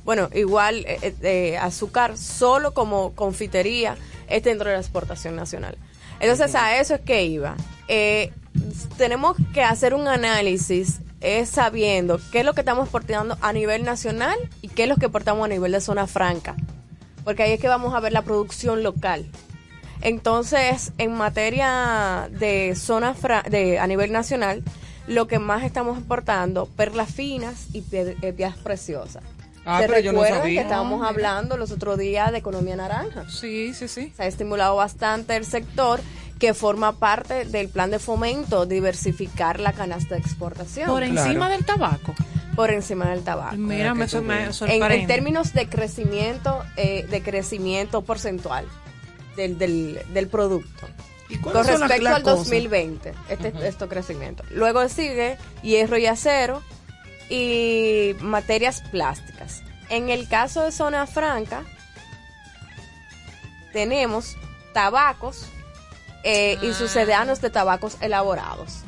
[0.06, 3.96] Bueno, igual eh, eh, eh, azúcar solo como confitería
[4.30, 5.78] es dentro de la exportación nacional.
[6.20, 7.56] Entonces a eso es que iba.
[7.88, 8.32] Eh,
[8.98, 13.84] tenemos que hacer un análisis es sabiendo qué es lo que estamos exportando a nivel
[13.84, 16.56] nacional y qué es lo que exportamos a nivel de zona franca.
[17.24, 19.26] Porque ahí es que vamos a ver la producción local.
[20.04, 24.62] Entonces, en materia de zona fra- de a nivel nacional,
[25.08, 29.24] lo que más estamos exportando, perlas finas y pie- eh, piedras preciosas.
[29.66, 30.60] Ah, ¿Se pero yo no sabía.
[30.62, 33.30] que estábamos Ah, hablando los otros días de economía naranja?
[33.30, 34.12] Sí, sí, sí.
[34.16, 36.01] Se ha estimulado bastante el sector
[36.38, 40.90] que forma parte del plan de fomento, diversificar la canasta de exportación.
[40.90, 42.14] Por encima del tabaco.
[42.57, 43.56] Por encima del tabaco.
[43.56, 44.48] Mira, me, me veas.
[44.48, 44.95] En, sorprende.
[44.95, 48.65] en términos de crecimiento, eh, de crecimiento porcentual
[49.35, 50.88] del, del, del producto.
[51.30, 52.38] ¿Y Con cuáles son las- respecto al cosas?
[52.39, 54.43] 2020, este, este crecimiento.
[54.51, 56.61] Luego sigue hierro y acero
[57.30, 59.64] y materias plásticas.
[59.89, 61.64] En el caso de zona franca,
[63.72, 64.35] tenemos
[64.73, 65.47] tabacos
[66.23, 68.81] eh, y sucedáneos de tabacos elaborados.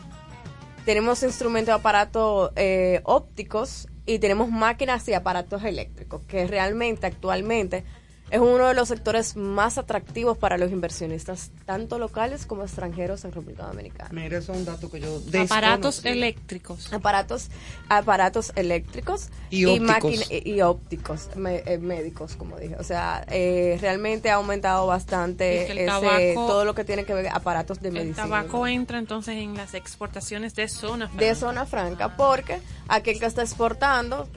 [0.86, 7.84] Tenemos instrumentos de aparatos eh, ópticos y tenemos máquinas y aparatos eléctricos, que realmente actualmente
[8.32, 13.32] es uno de los sectores más atractivos para los inversionistas, tanto locales como extranjeros en
[13.32, 14.10] República Dominicana.
[14.12, 16.92] Mira, eso es un dato que yo Aparatos eléctricos.
[16.92, 17.50] Aparatos,
[17.88, 20.32] aparatos eléctricos Y ópticos.
[20.32, 22.76] y, y ópticos me- eh, médicos, como dije.
[22.80, 27.14] O sea, eh, realmente ha aumentado bastante el ese- tabaco- todo lo que tiene que
[27.14, 28.24] ver aparatos de El medicina.
[28.24, 31.26] tabaco entra entonces en las exportaciones de zona franca.
[31.26, 34.28] de zona franca, porque aquel que está exportando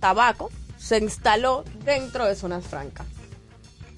[0.00, 3.06] tabaco se instaló dentro de zonas francas.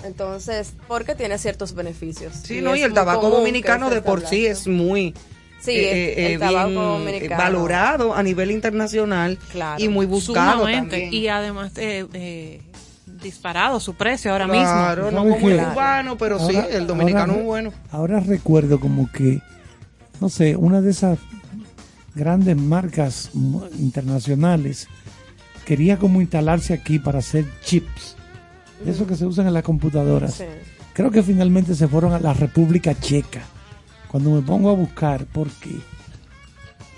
[0.07, 2.35] Entonces, porque tiene ciertos beneficios.
[2.45, 5.15] Sí, Y no, y el tabaco dominicano de por sí es muy
[5.61, 6.75] Sí, eh, el eh, tabaco bien,
[7.05, 7.43] dominicano.
[7.43, 9.83] valorado a nivel internacional Claro.
[9.83, 10.91] y muy buscado Sumamente.
[11.01, 11.15] también.
[11.15, 12.61] Y además eh, eh,
[13.23, 15.17] disparado su precio ahora Claro, mismo.
[15.19, 17.73] no ¿Sabes como el cubano, pero sí, Ahora- el dominicano ahora- es bueno.
[17.91, 19.41] Ahora recuerdo como que,
[20.21, 21.19] no sé, una de esas
[22.15, 23.31] grandes marcas
[23.79, 24.89] internacionales
[25.65, 28.16] quería como instalarse aquí para hacer chips,
[28.85, 30.35] de esos que se usan en las computadoras.
[30.35, 30.45] Sí.
[30.93, 33.43] Creo que finalmente se fueron a la República Checa.
[34.09, 35.77] Cuando me pongo a buscar, ¿por qué?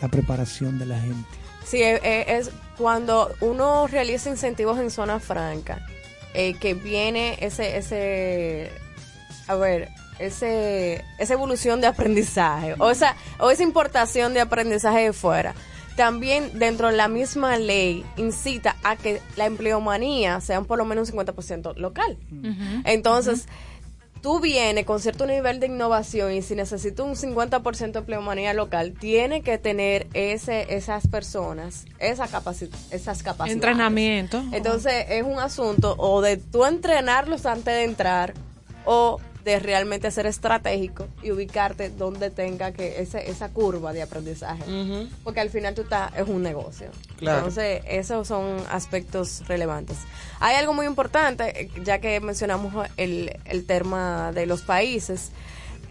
[0.01, 1.29] La preparación de la gente.
[1.65, 5.85] Sí, eh, eh, es cuando uno realiza incentivos en zona franca,
[6.33, 8.71] eh, que viene ese, ese,
[9.49, 9.89] a ver,
[10.19, 15.55] ese, esa evolución de aprendizaje, o esa, o esa importación de aprendizaje de fuera.
[15.99, 21.11] También dentro de la misma ley incita a que la empleomanía sea por lo menos
[21.11, 22.17] un 50% local.
[22.85, 23.47] Entonces,
[24.23, 28.95] tú vienes con cierto nivel de innovación y si necesitas un 50% de empleomanía local,
[28.99, 33.55] tiene que tener ese, esas personas, esa capaci- esas capacidades.
[33.55, 34.43] Entrenamiento.
[34.53, 38.35] Entonces, es un asunto o de tú entrenarlos antes de entrar
[38.85, 44.63] o de realmente ser estratégico y ubicarte donde tenga que ese, esa curva de aprendizaje.
[45.25, 46.89] Porque al final tú estás, es un negocio.
[47.17, 47.39] Claro.
[47.39, 49.99] Entonces, esos son aspectos relevantes.
[50.41, 55.31] Hay algo muy importante, ya que mencionamos el, el tema de los países.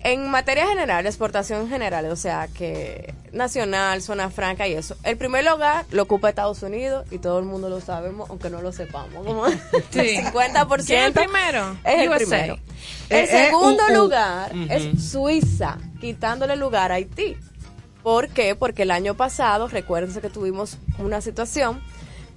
[0.07, 4.95] En materia general, exportación general, o sea, que nacional, zona franca y eso.
[5.03, 8.61] El primer lugar lo ocupa Estados Unidos y todo el mundo lo sabemos, aunque no
[8.61, 9.25] lo sepamos.
[9.25, 9.57] Como Sí.
[9.95, 10.85] el 50%.
[10.85, 11.77] ¿Quién es el primero?
[11.83, 12.17] Es el USA.
[12.19, 12.53] primero.
[12.53, 12.59] Eh,
[13.09, 13.95] El eh, segundo uh, uh.
[13.95, 17.35] lugar es Suiza, quitándole lugar a Haití.
[18.01, 18.55] ¿Por qué?
[18.55, 21.81] Porque el año pasado, recuérdense que tuvimos una situación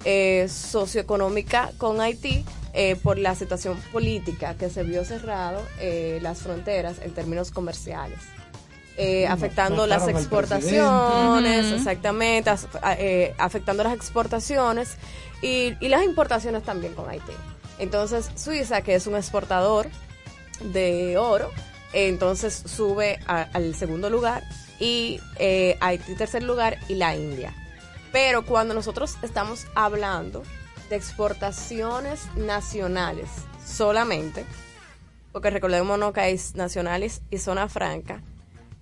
[0.03, 2.43] eh, socioeconómica con Haití
[2.73, 8.19] eh, por la situación política que se vio cerrado eh, las fronteras en términos comerciales.
[8.97, 12.67] Eh, Mm, afectando las exportaciones, exactamente, as-
[12.97, 14.95] eh, afectando las exportaciones
[15.41, 17.31] y, y las importaciones también con Haití.
[17.79, 19.87] Entonces, Suiza, que es un exportador
[20.61, 21.49] de oro,
[21.93, 24.43] eh, entonces sube a- al segundo lugar
[24.79, 27.53] y eh, Haití tercer lugar y la India.
[28.11, 30.43] Pero cuando nosotros estamos hablando
[30.91, 33.29] de exportaciones nacionales
[33.65, 34.45] solamente,
[35.31, 38.21] porque recordémonos que hay nacionales y zona franca.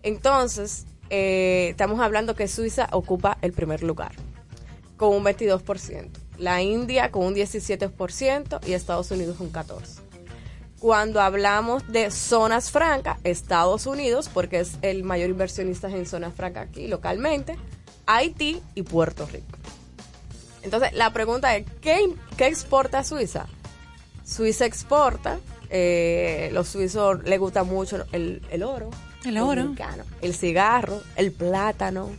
[0.01, 4.11] Entonces, eh, estamos hablando que Suiza ocupa el primer lugar
[4.97, 6.09] con un 22%,
[6.39, 10.01] la India con un 17% y Estados Unidos un 14%.
[10.79, 16.69] Cuando hablamos de zonas francas, Estados Unidos, porque es el mayor inversionista en zonas francas
[16.69, 17.57] aquí localmente,
[18.07, 19.58] Haití y Puerto Rico.
[20.63, 23.45] Entonces, la pregunta es, ¿qué, qué exporta Suiza?
[24.25, 28.89] Suiza exporta, eh, los suizos les gusta mucho el, el oro.
[29.25, 29.73] El oro.
[30.21, 32.09] el cigarro, el plátano,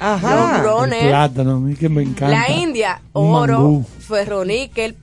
[0.00, 0.62] Ajá.
[0.62, 2.30] los plátano, a mí que me encanta.
[2.30, 3.86] la India, Un oro, mangú.
[4.00, 4.96] ferroníquel.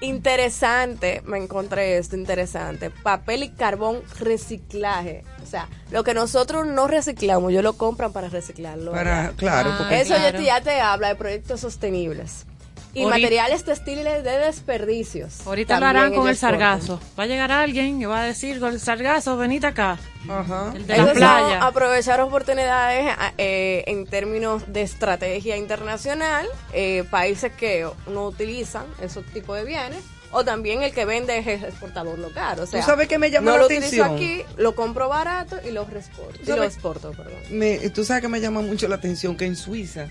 [0.00, 2.90] Interesante, me encontré esto interesante.
[2.90, 5.22] Papel y carbón reciclaje.
[5.42, 8.92] O sea, lo que nosotros no reciclamos, ellos lo compran para reciclarlo.
[8.92, 9.32] Claro,
[9.70, 10.38] Ah, porque- Eso ya claro.
[10.38, 12.46] te, ya te habla de proyectos sostenibles.
[12.94, 15.46] Y Ahorita- materiales textiles de desperdicios.
[15.46, 17.00] Ahorita lo harán con el sargazo.
[17.18, 19.98] Va a llegar alguien y va a decir con el sargazo, venite acá.
[20.28, 20.72] Ajá.
[20.74, 21.66] El de la playa.
[21.66, 29.56] aprovechar oportunidades eh, en términos de estrategia internacional, eh, países que no utilizan esos tipos
[29.58, 29.98] de bienes,
[30.30, 32.58] o también el que vende es exportador local.
[32.60, 34.12] O sea, sabes qué me llama no la lo atención?
[34.14, 36.40] utilizo aquí, lo compro barato y lo exporto.
[36.42, 37.34] Y lo exporto, perdón.
[37.50, 40.06] Me, tú sabes que me llama mucho la atención que en Suiza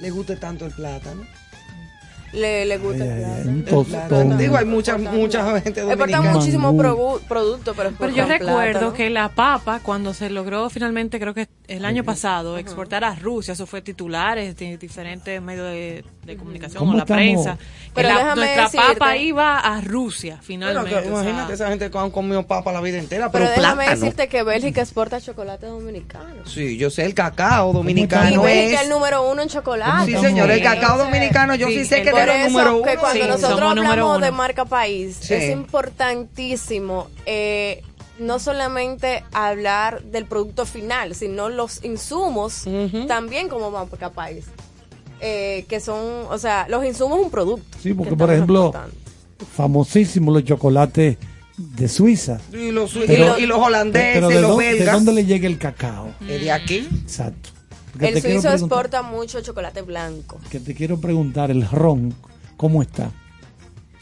[0.00, 1.24] le guste tanto el plátano.
[2.32, 3.10] Le, le gusta Ay,
[3.44, 4.36] el El plátano.
[4.36, 6.32] Digo, hay mucha, mucha gente Exportan dominicana.
[6.32, 6.82] muchísimo Mangú.
[6.82, 11.32] produ- producto, pero Pero exportan yo recuerdo que la papa, cuando se logró finalmente, creo
[11.34, 16.36] que el año pasado, exportar a Rusia, eso fue titulares de diferentes medios de, de
[16.36, 17.22] comunicación o ¿Cómo la estamos?
[17.22, 17.56] prensa.
[17.56, 20.90] que Pero la- déjame nuestra decirte- papa iba a Rusia, Bueno, finalmente.
[20.90, 23.56] que o sea, imagínate esa gente que han comido papa la vida entera, Pero pero,
[23.62, 24.00] déjame plátano.
[24.00, 26.44] decirte que Bélgica exporta chocolate dominicano.
[26.46, 28.72] Sí, yo sé, el cacao Y dominicano Bélgica es...
[28.74, 30.12] es el número uno en chocolate.
[30.12, 30.64] Sí, señor, el Sí.
[30.64, 32.84] cacao dominicano, yo sí, Sí, sé que es el número uno.
[32.84, 35.32] que cuando Sí, nosotros hablamos de marca país, Sí.
[35.34, 37.82] es importantísimo eh,
[38.18, 42.64] no solamente hablar del producto final, sino los insumos
[43.08, 44.46] también como marca país.
[45.20, 47.78] Eh, que son, o sea, los insumos es un producto.
[47.82, 48.72] Sí, porque que por ejemplo,
[49.54, 51.16] famosísimos los chocolates
[51.56, 52.38] de Suiza.
[52.52, 54.94] Y los, y Pero- los- y los holandeses, Pero ¿de, los dónde, ¿de belgas.
[54.94, 56.12] dónde le llega el cacao?
[56.28, 56.88] ¿Es de aquí?
[57.02, 57.50] Exacto.
[57.92, 60.38] Porque El suizo exporta mucho chocolate blanco.
[60.50, 62.14] Que te quiero preguntar, el ron,
[62.58, 63.10] ¿cómo está?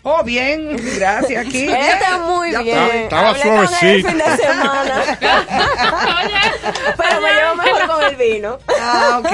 [0.07, 1.47] Oh, bien, gracias.
[1.47, 1.65] Aquí.
[1.69, 2.77] Está muy Ya bien.
[3.05, 4.09] Estaba suavecito.
[4.09, 5.03] fin de semana.
[6.97, 8.59] Pero me llevo mejor con el vino.
[8.81, 9.33] Ah, ok.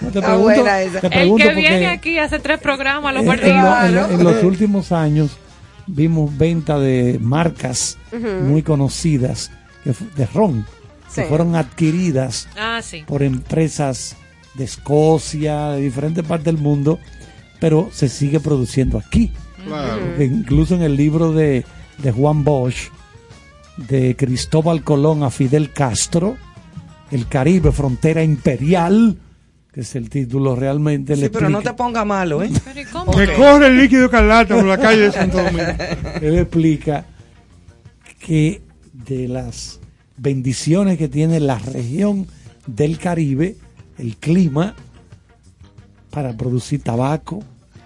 [0.00, 1.00] No, te pregunto, esa.
[1.00, 4.24] te el que porque viene aquí hace tres programas lo en, lo- en lo- en
[4.24, 5.36] los últimos años
[5.86, 9.50] vimos venta de marcas muy conocidas
[9.84, 10.66] que de ron
[11.14, 11.28] que Sí.
[11.28, 13.02] fueron adquiridas Ah, sí.
[13.06, 14.16] por empresas
[14.54, 16.98] de Escocia, de diferentes partes del mundo,
[17.60, 19.30] pero se sigue produciendo aquí.
[19.64, 20.02] Claro.
[20.06, 21.64] Porque incluso en el libro de,
[21.98, 22.90] de Juan Bosch,
[23.76, 26.36] de Cristóbal Colón a Fidel Castro,
[27.10, 29.16] El Caribe, Frontera Imperial,
[29.72, 31.14] que es el título realmente.
[31.14, 32.50] Sí, le pero no te ponga malo, ¿eh?
[32.74, 35.72] Que corre el líquido escarlata por la calle de Santo Domingo.
[36.20, 37.04] Él explica
[38.18, 38.62] que
[38.92, 39.80] de las
[40.16, 42.26] bendiciones que tiene la región
[42.66, 43.56] del Caribe,
[43.98, 44.74] el clima,
[46.10, 47.42] para producir tabaco,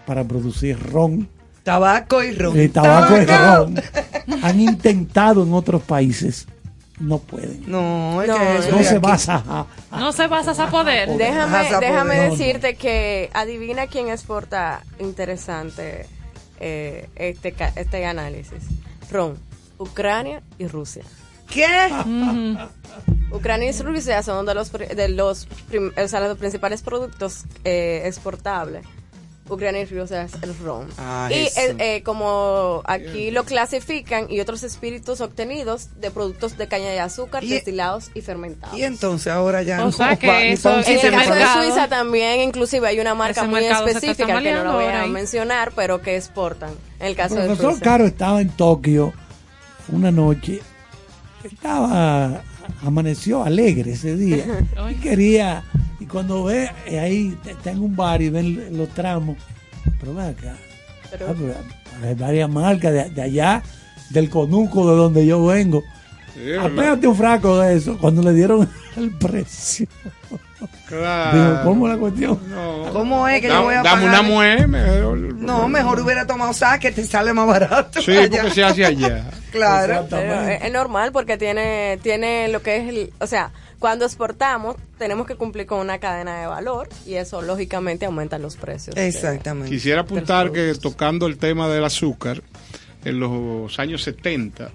[0.06, 1.28] para producir ron,
[1.62, 2.59] Tabaco y ron.
[2.59, 3.80] eh, tabaco y ron,
[4.42, 6.46] han intentado en otros países,
[7.01, 7.62] no pueden.
[7.66, 10.68] No, es No, que eso No de se basa a, a- No se basas a
[10.70, 11.09] poder.
[11.16, 12.30] Déjame, déjame poder.
[12.30, 16.06] decirte que adivina quién exporta interesante
[16.60, 18.62] eh, este, ca- este análisis.
[19.10, 19.38] Ron,
[19.78, 21.02] Ucrania y Rusia.
[21.51, 21.66] ¿Qué?
[23.30, 28.02] Ucrania y Rusia son de los, de los, prim- o sea, los principales productos eh,
[28.05, 28.86] exportables.
[29.46, 30.88] Ucrania y Rusia es el ron.
[30.96, 36.66] Ah, y eh, eh, como aquí lo clasifican y otros espíritus obtenidos de productos de
[36.66, 38.78] caña de azúcar, Y- destilados y fermentados.
[38.78, 41.62] Y entonces ahora ya O sea no que eso- En el caso pa' de mercado-
[41.62, 45.10] Suiza también inclusive hay una marca muy mercado específica que no la voy a ahí.
[45.10, 46.70] mencionar, pero que exportan.
[46.98, 47.84] En el caso El de profesor Suiza.
[47.84, 49.12] Caro estaba en Tokio
[49.88, 50.62] una noche,
[51.42, 52.40] estaba,
[52.82, 54.45] amaneció alegre ese día.
[54.91, 55.62] Y quería,
[56.01, 59.36] y cuando ve eh, ahí está en un bar y ven los tramos,
[60.01, 60.57] pero ven acá,
[61.11, 61.55] Pero- ah, pero
[62.09, 63.62] hay varias marcas de, de allá,
[64.11, 65.82] del conuco de donde yo vengo.
[66.35, 69.86] Sí, Apégate un fraco de eso, cuando le dieron el precio.
[70.89, 71.39] Claro.
[71.39, 72.39] Digo, ¿cómo la cuestión?
[72.48, 72.90] No.
[72.93, 74.09] ¿Cómo es que Da- yo voy a dame pagar?
[74.09, 75.19] una mue, mejor.
[75.19, 78.01] No, mejor hubiera tomado saque, te sale más barato.
[78.02, 78.31] Sí, allá.
[78.43, 79.31] porque se hace allá.
[79.55, 80.05] Claro.
[80.11, 85.28] Es, es normal porque tiene, tiene lo que es el, o sea, cuando exportamos tenemos
[85.28, 88.97] que cumplir con una cadena de valor y eso lógicamente aumenta los precios.
[88.97, 89.70] de- Exactamente.
[89.70, 92.43] Quisiera apuntar que tocando el tema del azúcar,
[93.05, 94.70] en los años 70,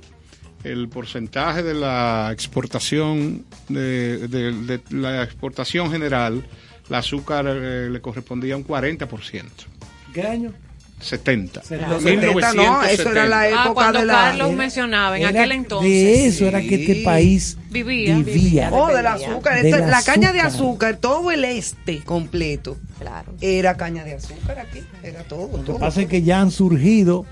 [0.64, 6.44] el porcentaje de la exportación, de, de- de la exportación general,
[6.90, 9.44] el azúcar eh, le correspondía a un 40%.
[10.14, 10.52] ¿Qué año?
[11.02, 11.62] 70.
[11.88, 14.14] Los 70 no, eso era la Ah, época cuando de la...
[14.16, 15.90] Carlos mencionaba en Era- aquel entonces.
[15.90, 18.18] De eso era que este país Vivía.
[18.18, 18.70] vivía.
[18.74, 19.66] Oh, del azúcar.
[19.66, 20.90] Esta- la caña de azúcar.
[20.92, 22.78] azúcar, todo el este completo.
[23.00, 23.34] Claro.
[23.40, 24.82] Era caña de azúcar aquí.
[25.02, 27.26] Era todo, Lo que pasa es que ya han surgido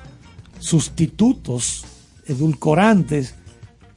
[0.59, 1.83] sustitutos,
[2.27, 3.35] edulcorantes,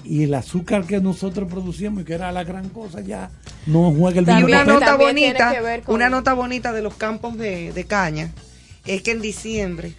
[0.04, 3.30] y el azúcar que nosotros producíamos, y que era la gran cosa, ya
[3.66, 4.74] no juega el mismo una papel.
[4.74, 5.54] nota bonita,
[5.88, 8.30] una nota bonita de los campos de, de caña
[8.86, 9.92] es que en diciembre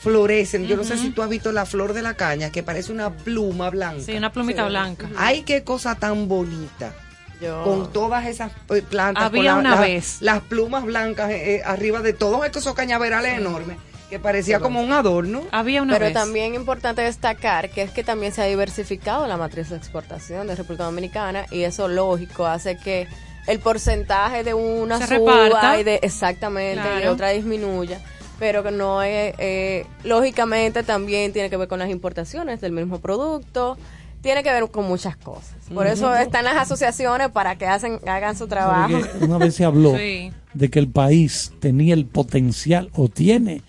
[0.00, 0.66] florecen.
[0.66, 3.10] Yo no sé si tú has visto la flor de la caña que parece una
[3.10, 4.02] pluma blanca.
[4.02, 5.08] Sí, una plumita blanca.
[5.16, 6.94] Ay, qué cosa tan bonita.
[7.40, 9.24] Yo- Con todas esas eh, plantas.
[9.24, 10.18] Había con una la- vez.
[10.20, 13.78] Las plumas blancas eh, eh, arriba de todos estos esos cañaverales enormes
[14.10, 15.42] que parecía como un adorno.
[15.52, 16.14] Había una Pero vez.
[16.14, 20.56] también importante destacar que es que también se ha diversificado la matriz de exportación de
[20.56, 23.06] República Dominicana y eso lógico hace que
[23.46, 25.80] el porcentaje de una Se suba reparta.
[25.80, 27.12] y de exactamente y Claro.
[27.12, 28.00] otra disminuya,
[28.38, 32.98] pero que no es eh, lógicamente también tiene que ver con las importaciones del mismo
[32.98, 33.78] producto,
[34.22, 35.54] tiene que ver con muchas cosas.
[35.72, 38.94] Por eso están las asociaciones para que hacen hagan su trabajo.
[39.20, 40.30] Una vez se habló Sí.
[40.52, 43.62] de que el país tenía el potencial o tiene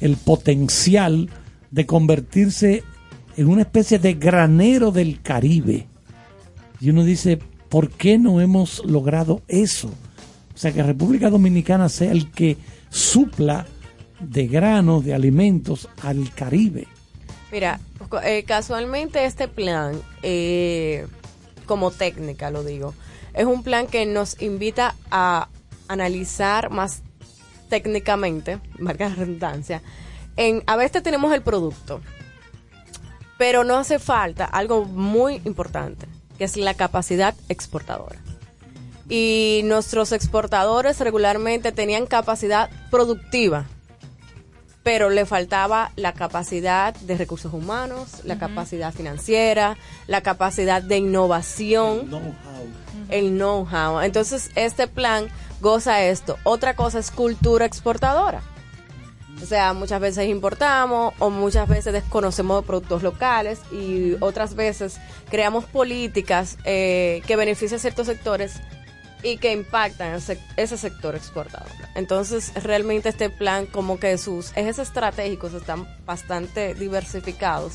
[0.00, 1.28] el potencial
[1.70, 2.82] de convertirse
[3.36, 5.86] en una especie de granero del Caribe.
[6.80, 7.38] Y uno dice,
[7.68, 9.88] ¿por qué no hemos logrado eso?
[10.54, 12.56] O sea, que República Dominicana sea el que
[12.90, 13.66] supla
[14.20, 16.88] de granos, de alimentos al Caribe.
[17.52, 17.80] Mira,
[18.24, 21.06] eh, casualmente este plan, eh,
[21.66, 22.94] como técnica lo digo,
[23.34, 25.48] es un plan que nos invita a
[25.86, 27.02] analizar más
[27.68, 29.82] técnicamente, marca la redundancia,
[30.36, 32.00] en a veces tenemos el producto,
[33.38, 36.06] pero no hace falta algo muy importante,
[36.38, 38.18] que es la capacidad exportadora.
[39.08, 43.66] Y nuestros exportadores regularmente tenían capacidad productiva,
[44.82, 49.76] pero le faltaba la capacidad de recursos humanos, la capacidad financiera,
[50.06, 52.08] la capacidad de innovación,
[53.08, 54.00] el know-how.
[54.00, 55.28] Entonces, este plan
[55.60, 56.38] goza esto.
[56.44, 58.42] Otra cosa es cultura exportadora.
[59.42, 64.98] O sea, muchas veces importamos o muchas veces desconocemos productos locales y otras veces
[65.30, 68.60] creamos políticas eh, que benefician a ciertos sectores
[69.22, 71.70] y que impactan ese, ese sector exportador.
[71.94, 77.74] Entonces, realmente este plan, como que sus ejes estratégicos están bastante diversificados.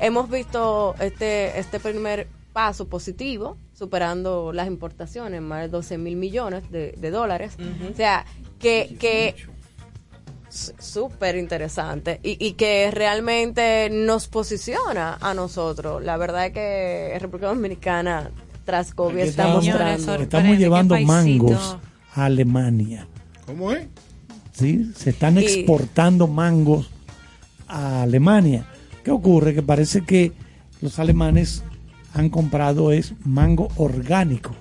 [0.00, 6.70] Hemos visto este, este primer paso positivo, superando las importaciones, más de 12 mil millones
[6.70, 7.56] de, de dólares.
[7.92, 8.24] O sea,
[8.58, 8.96] que...
[8.98, 9.34] que
[10.50, 16.02] súper interesante y, y que realmente nos posiciona a nosotros.
[16.02, 18.30] La verdad es que República Dominicana
[18.64, 20.14] tras COVID está Estamos, mostrando.
[20.22, 21.76] estamos llevando mangos
[22.14, 23.06] a Alemania.
[23.46, 23.88] ¿Cómo es?
[24.52, 24.90] ¿sí?
[24.96, 26.88] Se están Y- exportando mangos
[27.66, 28.64] a Alemania.
[29.04, 29.54] ¿Qué ocurre?
[29.54, 30.32] Que parece que
[30.80, 31.62] los alemanes
[32.14, 34.54] han comprado es mango orgánico.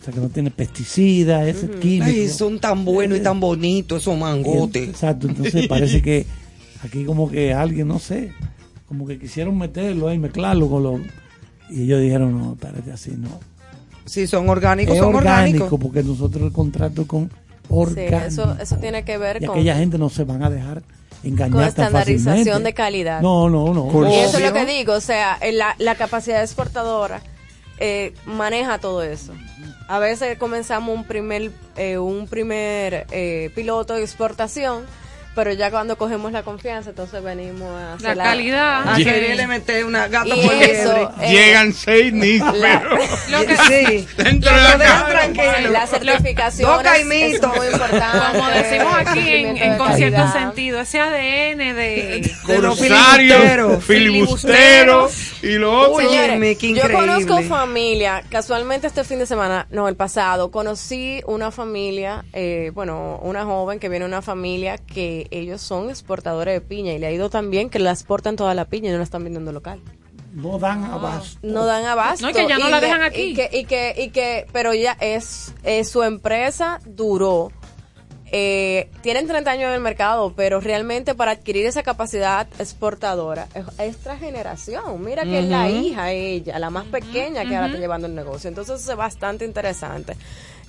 [0.00, 1.78] O sea, que no tiene pesticidas, Ujú.
[1.80, 2.04] químico.
[2.06, 4.88] Ay, son tan buenos y tan bonitos esos mangotes.
[4.88, 6.26] Exacto, entonces parece que
[6.84, 8.32] aquí como que alguien, no sé,
[8.86, 11.00] como que quisieron meterlo ahí, mezclarlo con los...
[11.70, 13.28] Y ellos dijeron, no, espérate, así no.
[14.06, 15.80] Si son orgánicos, es son orgánico, orgánicos.
[15.80, 17.34] porque nosotros el contrato con Sí,
[17.68, 18.16] orgánico.
[18.26, 20.82] eso, eso tiene que ver y con, aquella gente no se van a dejar
[21.22, 22.64] engañar con tan estandarización fácilmente.
[22.64, 23.20] de calidad.
[23.20, 24.08] No, no, no.
[24.10, 27.22] Y eso es lo que digo, o sea, la, la capacidad exportadora
[27.78, 29.32] eh, maneja todo eso.
[29.88, 34.84] A veces comenzamos un primer, eh, un primer eh, piloto de exportación,
[35.38, 38.88] pero ya cuando cogemos la confianza, entonces venimos a hacer La calidad.
[38.88, 42.90] A quererle meter una gata por eso, eh, Llegan seis ni la- pero
[43.30, 44.08] Lo que- Sí.
[44.16, 44.78] dentro de la
[46.34, 46.58] casa.
[46.60, 47.52] Dos caimitos.
[47.52, 48.18] es muy importante.
[48.36, 52.30] Como decimos aquí en, en con cierto sentido, ese ADN de...
[52.44, 53.84] Corsario, filibusteros.
[53.84, 55.10] filibustero
[55.42, 56.08] y lo otro.
[56.58, 62.24] Qué yo conozco familia, casualmente este fin de semana, no, el pasado, conocí una familia,
[62.32, 66.92] eh, bueno, una joven que viene de una familia que ellos son exportadores de piña
[66.92, 69.04] y le ha ido tan bien que la exportan toda la piña y no la
[69.04, 69.80] están vendiendo local.
[70.32, 71.38] No dan abasto.
[71.42, 72.26] No dan abasto.
[72.26, 73.22] No, que ya no Y la dejan aquí.
[73.22, 77.50] Y que, y que, y que, pero ya es, es su empresa duró
[78.30, 83.64] eh, tienen 30 años en el mercado, pero realmente para adquirir esa capacidad exportadora es
[83.78, 85.02] extra generación.
[85.02, 88.48] Mira que es la hija ella, la más pequeña que ahora está llevando el negocio.
[88.48, 90.14] Entonces es bastante interesante.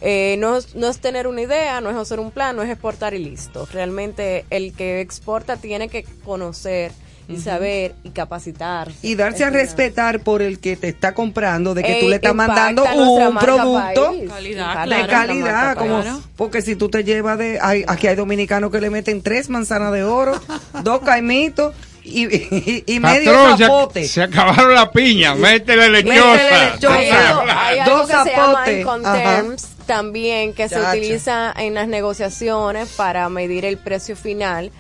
[0.02, 2.70] Eh, no, es- no es tener una idea, no es hacer un plan, no es
[2.70, 3.68] exportar y listo.
[3.72, 6.92] Realmente el que exporta tiene que conocer
[7.28, 8.92] y saber y capacitar.
[9.04, 12.16] Y darse a respetar por el que te está comprando, de que tú Eh, le
[12.16, 14.16] estás mandando un producto.
[14.28, 15.08] Calidad, de claro.
[15.08, 16.02] calidad, como
[16.36, 19.92] porque si tú te llevas de, hay- aquí hay dominicanos que le meten tres manzanas
[19.94, 20.32] de oro,
[20.84, 24.08] dos caimitos y, y, y medio Patrón, se, zapote.
[24.08, 26.74] se acabaron la piña, métele Métele lechosa.
[26.76, 26.96] lechosa.
[26.96, 29.56] Hay algo, hay algo Dos que se llama
[29.86, 34.72] también que se utiliza en las negociaciones para medir el precio final.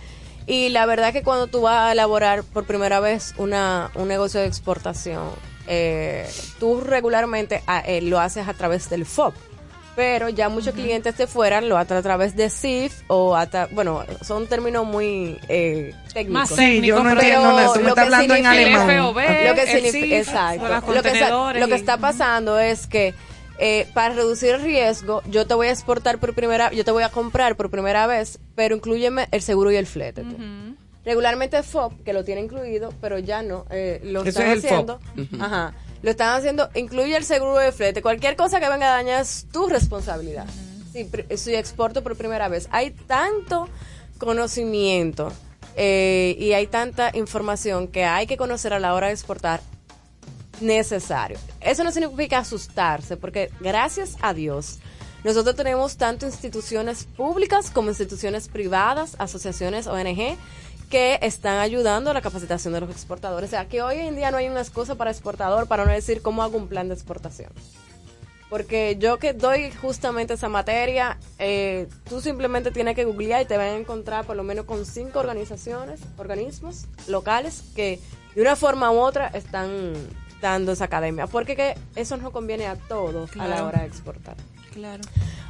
[0.45, 4.39] Y la verdad que cuando tú vas a elaborar por primera vez una, un negocio
[4.39, 5.29] de exportación,
[5.67, 6.27] eh,
[6.59, 9.33] tú regularmente ah, eh, lo haces a través del FOB.
[9.99, 14.05] Pero ya muchos clientes de fuera lo hacen a través de CIF o hasta, bueno,
[14.21, 16.51] son términos muy eh, técnicos.
[16.51, 18.97] Más Sí, yo no Pero entiendo nada, tú me que hablando en significa- alemán.
[19.13, 19.15] FOB,
[19.49, 20.93] Lo que el CIF, exacto.
[20.93, 23.13] Lo que, está, lo que está pasando es que
[23.57, 27.03] eh, para reducir el riesgo, yo te voy a exportar por primera, yo te voy
[27.03, 30.21] a comprar por primera vez, pero incluyeme el seguro y el flete.
[30.23, 30.37] tú.
[31.03, 34.65] Regularmente FOB, que lo tiene incluido, pero ya no, eh, lo Eso están es el
[34.65, 34.99] haciendo.
[35.15, 35.21] FOB.
[35.33, 35.43] Ujú.
[35.43, 35.73] Ajá.
[36.01, 38.01] Lo están haciendo, incluye el seguro de flete.
[38.01, 40.45] Cualquier cosa que venga a dañar es tu responsabilidad.
[40.91, 42.67] Si, exporto por primera vez.
[42.71, 43.67] Hay tanto
[44.17, 45.31] conocimiento
[45.75, 49.61] eh, y hay tanta información que hay que conocer a la hora de exportar
[50.61, 51.37] necesario.
[51.61, 54.79] Eso no significa asustarse, porque gracias a Dios,
[55.23, 60.37] nosotros tenemos tanto instituciones públicas como instituciones privadas, asociaciones, ONG,
[60.89, 63.49] que están ayudando a la capacitación de los exportadores.
[63.49, 66.21] O sea, que hoy en día no hay una excusa para exportador para no decir
[66.21, 67.51] cómo hago un plan de exportación.
[68.49, 73.57] Porque yo que doy justamente esa materia, eh, tú simplemente tienes que googlear y te
[73.57, 77.99] van a encontrar por lo menos con cinco organizaciones, organismos locales que
[78.33, 79.93] de una forma u otra están
[80.41, 81.27] dando esa academia.
[81.27, 84.35] Porque que eso no conviene a todos a la hora de exportar.
[84.79, 85.01] Claro.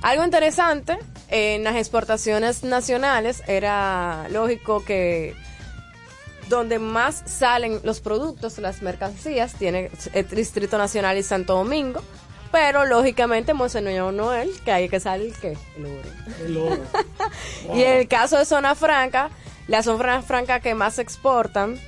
[0.01, 0.97] Algo interesante,
[1.29, 5.35] en las exportaciones nacionales era lógico que
[6.47, 12.01] donde más salen los productos, las mercancías, tiene el Distrito Nacional y Santo Domingo,
[12.51, 15.55] pero lógicamente Monseñor Noel, que hay que salir ¿qué?
[15.77, 16.09] El oro.
[16.45, 16.83] El oro.
[17.75, 19.29] Y en el caso de Zona Franca,
[19.67, 21.79] las zonas francas que más se exportan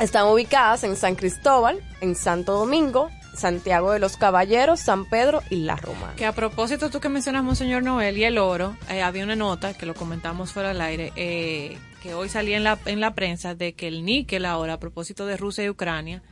[0.00, 5.56] están ubicadas en San Cristóbal, en Santo Domingo, Santiago de los Caballeros, San Pedro y
[5.56, 6.14] La Romana.
[6.16, 9.74] Que a propósito, tú que mencionas Monseñor Noel y el oro, eh, había una nota
[9.74, 13.54] que lo comentamos fuera del aire, eh, que hoy salía en la, en la prensa
[13.54, 16.22] de que el níquel ahora, a propósito de Rusia y Ucrania,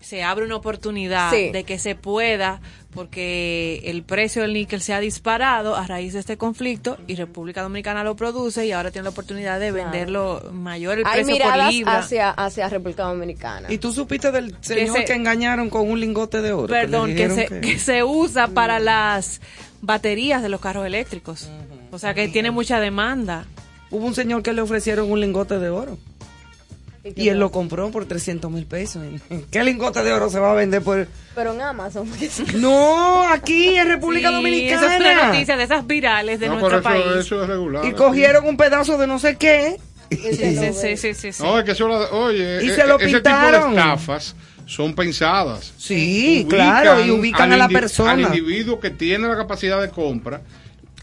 [0.00, 1.50] se abre una oportunidad Sí.
[1.50, 2.60] de que se pueda,
[2.98, 7.62] porque el precio del níquel se ha disparado a raíz de este conflicto y República
[7.62, 11.52] Dominicana lo produce y ahora tiene la oportunidad de venderlo mayor el Hay precio por
[11.52, 11.98] miradas libra.
[12.00, 13.72] hacia, hacia República Dominicana.
[13.72, 16.66] ¿Y tú supiste del señor se- que engañaron con un lingote de oro?
[16.66, 19.40] Perdón, que, se, que se usa para las
[19.80, 21.48] baterías de los carros eléctricos.
[21.92, 23.46] O sea que tiene mucha demanda.
[23.92, 25.96] Hubo un señor que le ofrecieron un lingote de oro.
[27.02, 29.02] Qué Y él lo compró por 300 mil pesos.
[29.50, 31.06] ¿Qué lingote de oro se va a vender por...?
[31.34, 32.08] Pero en Amazon.
[32.56, 34.86] No, aquí en República Sí, Dominicana.
[34.86, 37.16] Esa es una noticia de esas virales de No, por nuestro eso, país.
[37.26, 37.84] eso es regular.
[37.84, 39.76] Y cogieron un pedazo de no sé qué.
[40.10, 41.42] Sí, sí, sí, sí, sí, sí.
[41.42, 44.34] No, es que eso, oye, Y e- se lo ese tipo de estafas
[44.64, 45.74] son pensadas.
[45.76, 48.12] Sí, claro, y ubican a la persona.
[48.12, 50.40] Al individuo que tiene la capacidad de compra.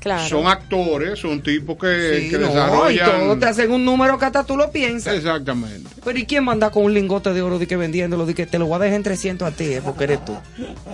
[0.06, 0.28] Claro.
[0.30, 3.10] Son actores, son tipos que, Sí, que no, y desarrollan.
[3.10, 5.16] todo te hacen un número que hasta tú lo piensas.
[5.16, 5.90] Exactamente.
[6.04, 8.28] Pero ¿y quién manda con un lingote de oro de que vendiéndolo?
[8.28, 10.38] De que te lo voy a dejar en 300 a ti, eh, porque eres tú.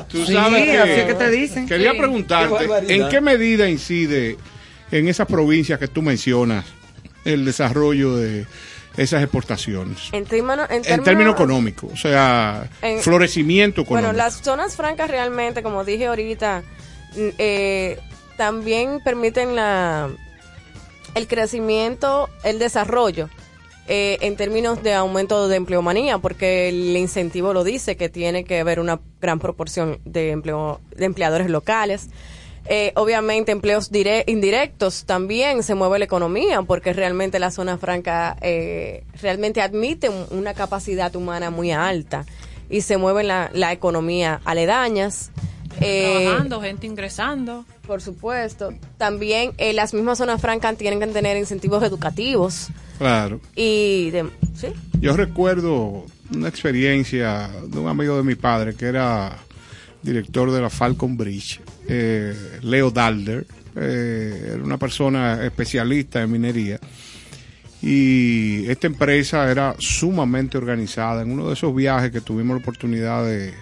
[0.10, 1.68] Tú Sí, sabes que, así es que te dicen.
[1.68, 1.98] Quería Sí.
[1.98, 2.96] preguntarte, Qué.
[2.96, 4.38] ¿en qué medida incide
[4.94, 6.64] en esas provincias que tú mencionas
[7.26, 8.46] el desarrollo de
[8.96, 9.98] esas exportaciones?
[10.14, 14.08] En, término- en En términos- términos económicos, o sea, En- florecimiento económico.
[14.08, 16.64] Bueno, las zonas francas realmente, como dije ahorita,
[17.38, 18.00] eh,
[18.46, 20.10] también permiten la
[21.14, 23.30] el crecimiento, el desarrollo
[23.88, 28.60] eh, en términos de aumento de empleomanía, porque el incentivo lo dice que tiene que
[28.60, 32.10] haber una gran proporción de empleo de empleadores locales.
[32.66, 38.38] Eh, obviamente empleos dire- indirectos también se mueve la economía porque realmente la zona franca
[38.42, 42.26] eh, realmente admite un- una capacidad humana muy alta
[42.72, 45.30] y se mueve la, la economía aledañas.
[45.82, 47.66] Eh, Trabajando, gente ingresando.
[47.88, 48.74] por supuesto.
[48.98, 52.68] También eh, las mismas zonas francas tienen que tener incentivos educativos
[52.98, 53.42] Claro.
[53.56, 54.68] y de, sí.
[55.00, 59.38] Yo recuerdo una experiencia de un amigo de mi padre que era
[60.04, 63.46] director de la Falcon Bridge eh, Leo Dalder,
[63.76, 66.80] eh, era una persona especialista en minería.
[67.82, 71.24] Y esta empresa era sumamente organizada.
[71.24, 73.54] En uno de esos viajes que tuvimos la oportunidad de,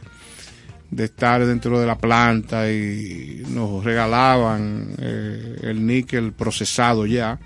[0.91, 7.37] de estar dentro de la planta y nos regalaban eh, el níquel procesado ya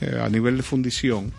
[0.00, 1.32] eh, a nivel de fundición.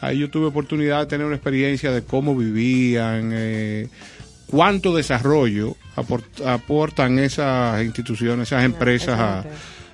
[0.00, 3.88] Ahí yo tuve oportunidad de tener una experiencia de cómo vivían, eh,
[4.46, 9.44] cuánto desarrollo aport- aportan esas instituciones, esas empresas a-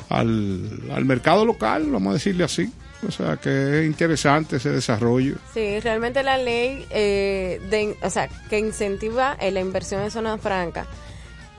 [0.08, 2.68] al, al mercado local, vamos a decirle así.
[3.06, 5.36] O sea, que es interesante ese desarrollo.
[5.54, 10.36] Sí, realmente la ley eh, de, o sea, que incentiva eh, la inversión en zona
[10.36, 10.86] franca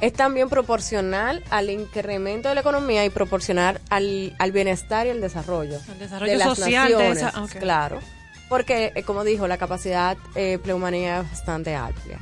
[0.02, 5.22] es también proporcional al incremento de la economía y proporcional al, al bienestar y el
[5.22, 5.80] desarrollo.
[5.91, 7.52] El desarrollo de las social de naciones, esa- ok.
[7.60, 7.99] Claro,
[8.49, 12.19] porque eh, como dijo, la capacidad eh, pleumanía es bastante amplia.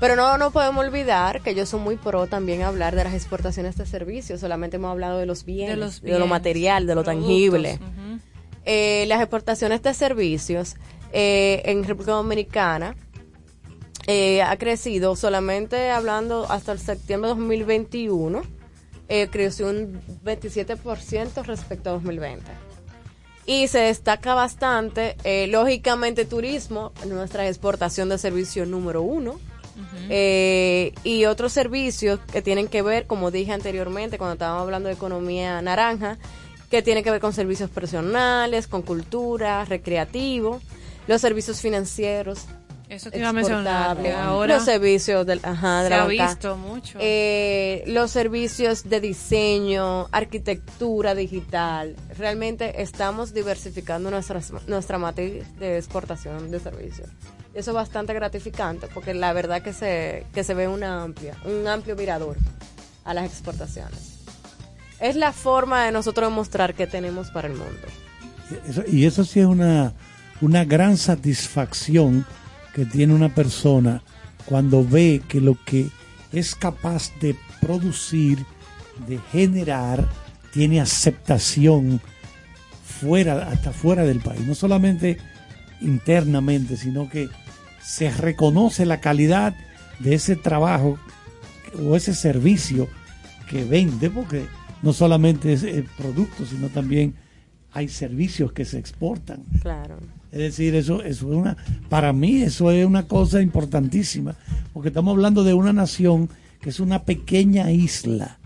[0.00, 3.76] Pero no, no podemos olvidar que yo soy muy pro también hablar de las exportaciones
[3.76, 4.40] de servicios.
[4.40, 7.78] Solamente hemos hablado de los bienes, de, los lo material, de lo productos, tangible.
[8.64, 10.76] Eh, las exportaciones de servicios
[11.12, 12.94] eh, en República Dominicana
[14.06, 18.42] eh, ha crecido solamente hablando hasta el septiembre de 2021
[19.08, 22.70] eh, creció un 27% respecto a 2020
[23.46, 29.40] y se destaca bastante eh, lógicamente turismo nuestra exportación de servicio número uno
[30.08, 34.94] eh, y otros servicios que tienen que ver, como dije anteriormente, cuando estábamos hablando de
[34.94, 36.18] economía naranja,
[36.70, 40.60] que tiene que ver con servicios personales, con cultura, recreativo,
[41.06, 42.46] los servicios financieros.
[42.90, 46.26] Eso te iba a mencionar, ahora los servicios del, ajá, de se la ha banca.
[46.28, 46.98] visto mucho.
[47.00, 51.94] Eh, los servicios de diseño, arquitectura digital.
[52.18, 57.08] Realmente estamos diversificando nuestras, nuestra matriz de exportación de servicios.
[57.54, 61.66] Eso es bastante gratificante porque la verdad que se, que se ve una amplia, un
[61.68, 62.36] amplio mirador
[63.04, 64.18] a las exportaciones.
[64.98, 67.86] Es la forma de nosotros demostrar que tenemos para el mundo.
[68.68, 69.92] Eso- y eso sí es una,
[70.40, 72.26] una gran satisfacción
[72.74, 74.02] que tiene una persona
[74.46, 75.88] cuando ve que lo que
[76.32, 78.44] es capaz de producir,
[79.06, 80.08] de generar,
[80.52, 82.00] tiene aceptación
[82.84, 84.46] fuera, hasta fuera del país.
[84.46, 85.18] No solamente
[85.80, 87.28] internamente, sino que
[87.82, 89.54] se reconoce la calidad
[89.98, 90.98] de ese trabajo
[91.78, 92.88] o ese servicio
[93.48, 94.46] que vende, porque
[94.82, 97.14] no solamente es el producto, sino también
[97.72, 99.44] hay servicios que se exportan.
[99.62, 99.98] Claro.
[100.32, 101.56] Es decir, eso, eso es una,
[101.88, 104.36] para mí eso es una cosa importantísima,
[104.72, 106.28] porque estamos hablando de una nación
[106.60, 108.38] que es una pequeña isla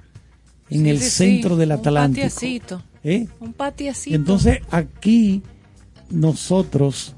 [0.70, 2.24] en Sí, el sí, sí, centro del un Atlántico.
[2.26, 2.82] patiecito.
[3.02, 3.26] ¿Eh?
[3.40, 4.10] Un patiecito.
[4.12, 5.42] Y entonces aquí
[6.10, 7.14] nosotros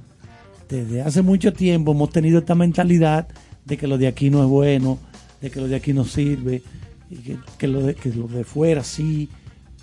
[0.68, 3.28] desde hace mucho tiempo hemos tenido esta mentalidad
[3.64, 4.98] de que lo de aquí no es bueno,
[5.40, 6.62] de que lo de aquí no sirve,
[7.08, 9.28] y que, que lo, de, que lo de fuera sí,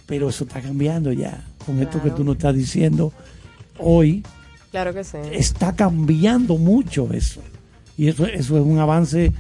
[0.05, 1.45] pero eso está cambiando ya.
[1.65, 3.13] Con esto que tú nos estás diciendo
[3.79, 4.23] hoy,
[4.73, 5.17] Claro que sí.
[5.31, 7.41] está cambiando mucho eso.
[7.95, 9.31] Y eso, eso es un avance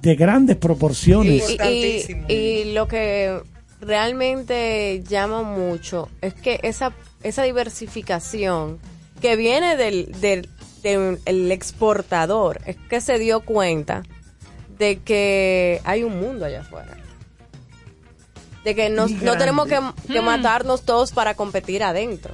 [0.00, 1.44] de grandes proporciones.
[1.50, 3.38] Y, y- y lo que
[3.82, 6.92] realmente llama mucho es que esa,
[7.22, 8.78] esa diversificación
[9.20, 10.48] que viene del, del,
[10.82, 14.04] del- el exportador es que se dio cuenta
[14.78, 16.96] de que hay un mundo allá afuera.
[18.64, 20.24] De que nos- no tenemos que Mm.
[20.24, 22.32] matarnos todos para competir adentro.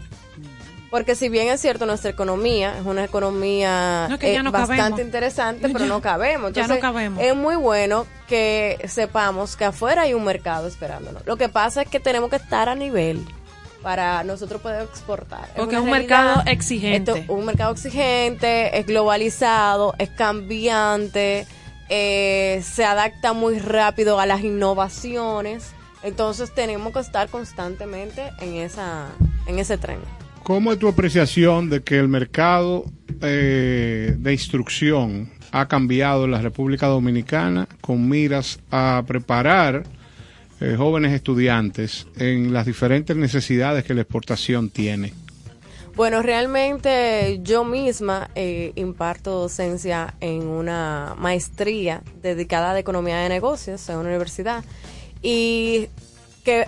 [0.90, 5.01] Porque si bien es cierto, nuestra economía es una economía No, eh, no bastante cabemos.
[5.01, 6.52] interesante, pero Ya- no cabemos.
[6.55, 7.23] ya no Entonces, cabemos.
[7.23, 11.27] Es muy bueno que sepamos que afuera hay un mercado esperándonos.
[11.27, 13.23] Lo que pasa es que tenemos que estar a nivel
[13.82, 15.48] para nosotros poder exportar.
[15.56, 17.12] Porque es un realidad, mercado exigente.
[17.20, 21.47] esto- un mercado exigente, es globalizado, es cambiante,
[21.90, 25.70] eh, se adapta muy rápido a las innovaciones.
[26.02, 29.09] Entonces tenemos que estar constantemente en esa
[29.47, 29.98] en ese tren.
[30.48, 32.86] ¿Cómo es tu apreciación de que el mercado
[33.20, 39.82] eh, de instrucción ha cambiado en la República Dominicana con miras a preparar
[40.62, 45.12] eh, jóvenes estudiantes en las diferentes necesidades que la exportación tiene?
[45.94, 53.28] Bueno, realmente yo misma eh, imparto docencia en una maestría dedicada a la economía de
[53.28, 54.64] negocios en una universidad
[55.20, 55.88] y
[56.42, 56.66] que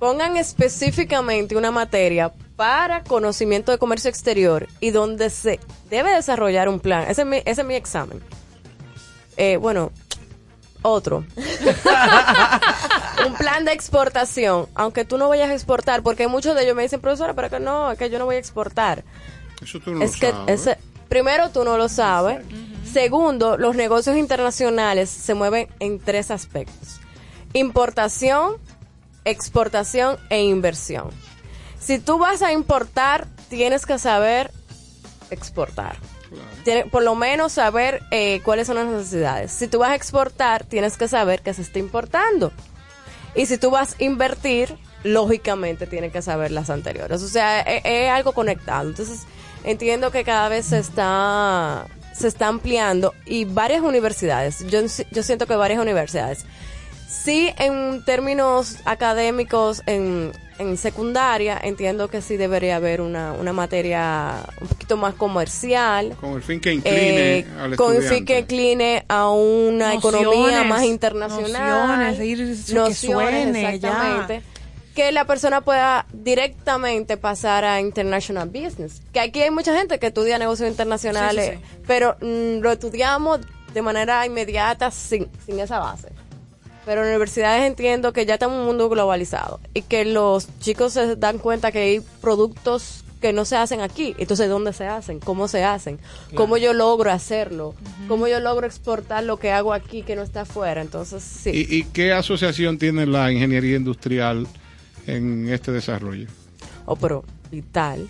[0.00, 5.58] pongan específicamente una materia para conocimiento de comercio exterior y donde se
[5.88, 7.06] debe desarrollar un plan.
[7.08, 8.20] Ese es mi, ese es mi examen.
[9.38, 9.92] Eh, bueno,
[10.82, 11.24] otro.
[13.26, 16.82] un plan de exportación, aunque tú no vayas a exportar, porque muchos de ellos me
[16.82, 19.04] dicen, profesora, pero que no, es que yo no voy a exportar.
[19.62, 20.60] Eso tú no es lo que sabes.
[20.60, 20.78] ese-
[21.08, 22.44] primero tú no lo sabes.
[22.92, 27.00] Segundo, los negocios internacionales se mueven en tres aspectos.
[27.54, 28.56] importación,
[29.24, 31.08] exportación e inversión.
[31.80, 34.52] Si tú vas a importar, tienes que saber
[35.30, 35.96] exportar.
[36.64, 39.50] Tiene- por lo menos saber eh, cuáles son las necesidades.
[39.50, 42.52] Si tú vas a exportar, tienes que saber que se está importando.
[43.34, 47.22] Y si tú vas a invertir, lógicamente tienes que saber las anteriores.
[47.22, 48.88] O sea, es, es algo conectado.
[48.88, 49.20] Entonces,
[49.64, 54.80] entiendo que cada vez se está se está ampliando y varias universidades, yo,
[55.10, 56.44] yo siento que varias universidades,
[57.10, 64.44] sí en términos académicos en, en secundaria, entiendo que sí debería haber una, una materia
[64.60, 68.40] un poquito más comercial, Con el fin que incline eh, al con el fin que
[68.40, 71.88] incline a una Nociones, economía más internacional.
[72.16, 74.42] nociones, ir- que suene, exactamente.
[74.94, 79.00] Que la persona pueda directamente pasar a international business.
[79.12, 83.40] Que aquí hay mucha gente que estudia negocios internacionales, Sí, pero mm, lo estudiamos
[83.72, 86.08] de manera inmediata sin, sin esa base.
[86.86, 90.94] Pero en universidades entiendo que ya estamos en un mundo globalizado y que los chicos
[90.94, 94.14] se dan cuenta que hay productos que no se hacen aquí.
[94.18, 95.20] Entonces, ¿dónde se hacen?
[95.20, 95.98] ¿Cómo se hacen?
[96.34, 97.74] ¿Cómo yo logro hacerlo?
[98.08, 100.80] ¿Cómo yo logro exportar lo que hago aquí que no está afuera?
[100.80, 101.50] Entonces, sí.
[101.50, 104.46] ¿Y, y qué asociación tiene la ingeniería industrial
[105.06, 106.28] en este desarrollo?
[106.86, 108.08] Oh, pero vital.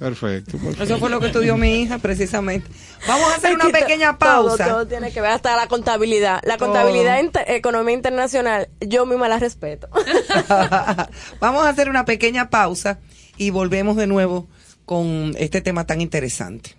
[0.00, 0.52] Perfecto.
[0.58, 0.82] perfecto.
[0.82, 2.68] Eso fue lo que estudió mi hija precisamente.
[3.06, 4.66] Vamos a hacer una pequeña pausa.
[4.66, 6.40] Todo, tiene que ver hasta la contabilidad.
[6.42, 9.88] La contabilidad, inter- economía internacional, yo misma la respeto.
[11.40, 12.98] Vamos a hacer una pequeña pausa
[13.36, 14.48] y volvemos de nuevo
[14.86, 16.76] con este tema tan interesante.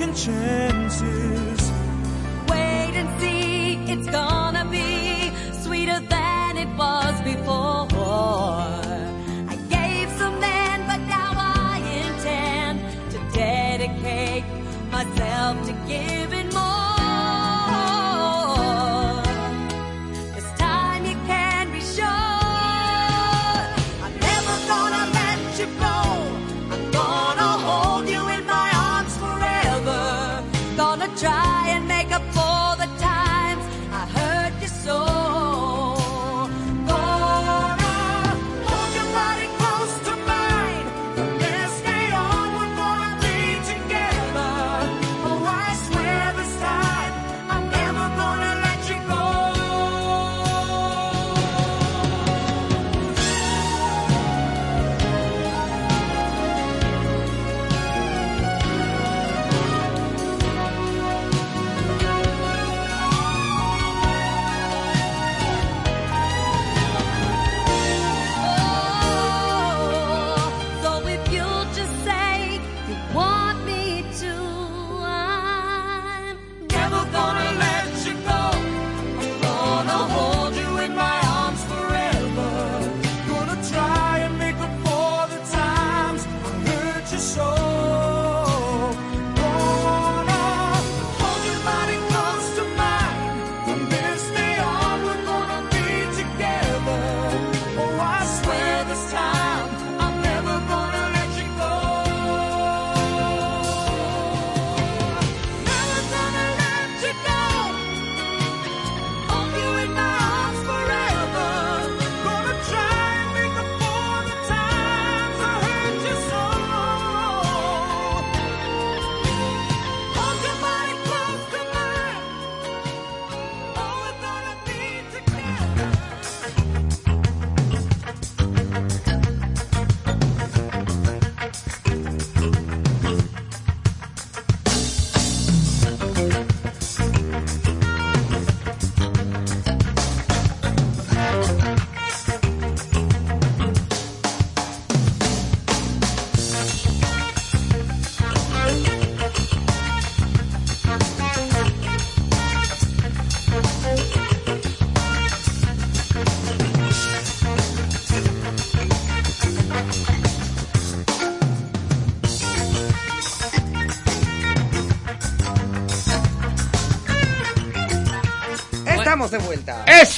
[0.00, 0.69] can change.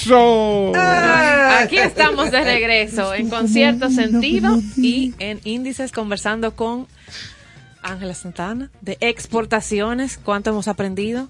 [0.07, 0.73] ¡Eso!
[0.75, 6.89] Aquí estamos de regreso en concierto sentido y en índices conversando con
[7.83, 10.19] Ángela Santana de exportaciones.
[10.19, 11.29] ¿Cuánto hemos aprendido?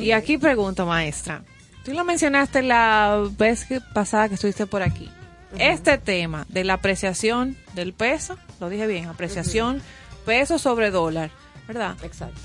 [0.00, 1.42] Y aquí pregunto, maestra.
[1.84, 5.10] Tú lo mencionaste la vez que- pasada que estuviste por aquí.
[5.58, 9.80] Este tema de la apreciación del peso, lo dije bien, apreciación
[10.24, 11.30] peso sobre dólar,
[11.68, 11.96] ¿verdad?
[12.02, 12.40] Exacto.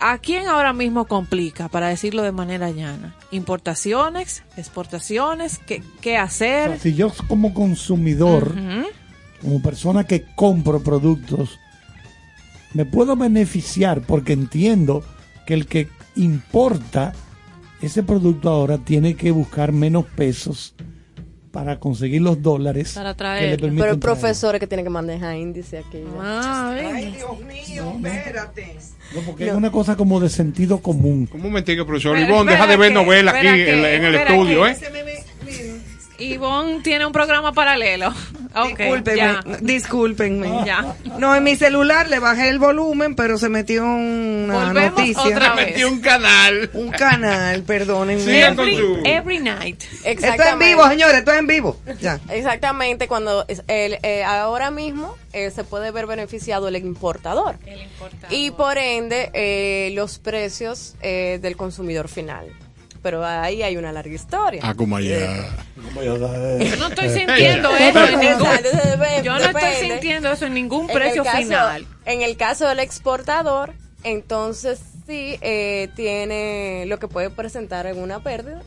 [0.00, 3.14] ¿A quién ahora mismo complica, para decirlo de manera llana?
[3.30, 4.42] ¿Importaciones?
[4.56, 5.58] ¿Exportaciones?
[5.66, 6.70] ¿Qué, qué O hacer?
[6.70, 8.54] sea, si yo como consumidor,
[9.40, 11.58] como persona que compro productos,
[12.74, 15.04] me puedo beneficiar porque entiendo
[15.46, 17.12] que el que importa
[17.80, 20.74] ese producto ahora tiene que buscar menos pesos
[21.54, 23.56] para conseguir los dólares Para que le traerlo.
[23.58, 24.16] permiten Pero el traer.
[24.18, 26.02] profesor es que tiene que manejar índice aquí.
[26.20, 28.76] Ah, Ay, Dios mío, espérate.
[29.14, 31.28] No, porque es una cosa como de sentido común.
[31.32, 32.16] Un momentico, profesor.
[32.16, 34.76] Espera, Ivonne, deja de ver espera que- novela aquí en, el estudio, que- ¿eh?
[36.18, 38.12] Ivonne tiene un programa paralelo.
[38.56, 39.42] Ok, Discúlpenme, ya.
[39.62, 40.48] discúlpenme.
[40.64, 40.94] Ya.
[41.18, 45.22] No, en mi celular le bajé el volumen, pero se metió una Volvemos noticia.
[45.24, 45.66] otra vez.
[45.70, 46.70] Metí un canal.
[46.72, 48.22] Un canal, perdónenme.
[48.22, 49.82] Sigan con Every, every night.
[50.04, 51.80] Esto es en vivo, señores, esto es en vivo.
[52.00, 52.20] Ya.
[52.28, 57.56] Exactamente, cuando el, eh, ahora mismo eh, se puede ver beneficiado el importador.
[57.66, 58.32] El importador.
[58.32, 62.46] Y por ende, eh, los precios eh, del consumidor final.
[63.04, 64.62] Pero ahí hay una larga historia.
[64.64, 65.46] Ah, como allá.
[65.94, 68.48] Yo no estoy sintiendo eso en ningún,
[69.22, 71.86] yo no estoy sintiendo eso en ningún En precio caso- final.
[72.06, 73.74] En el caso del exportador,
[74.04, 78.62] entonces sí eh, tiene lo que puede presentar en una pérdida,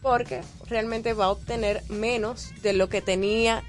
[0.00, 0.40] porque
[0.70, 3.62] realmente va a obtener menos de lo que tenía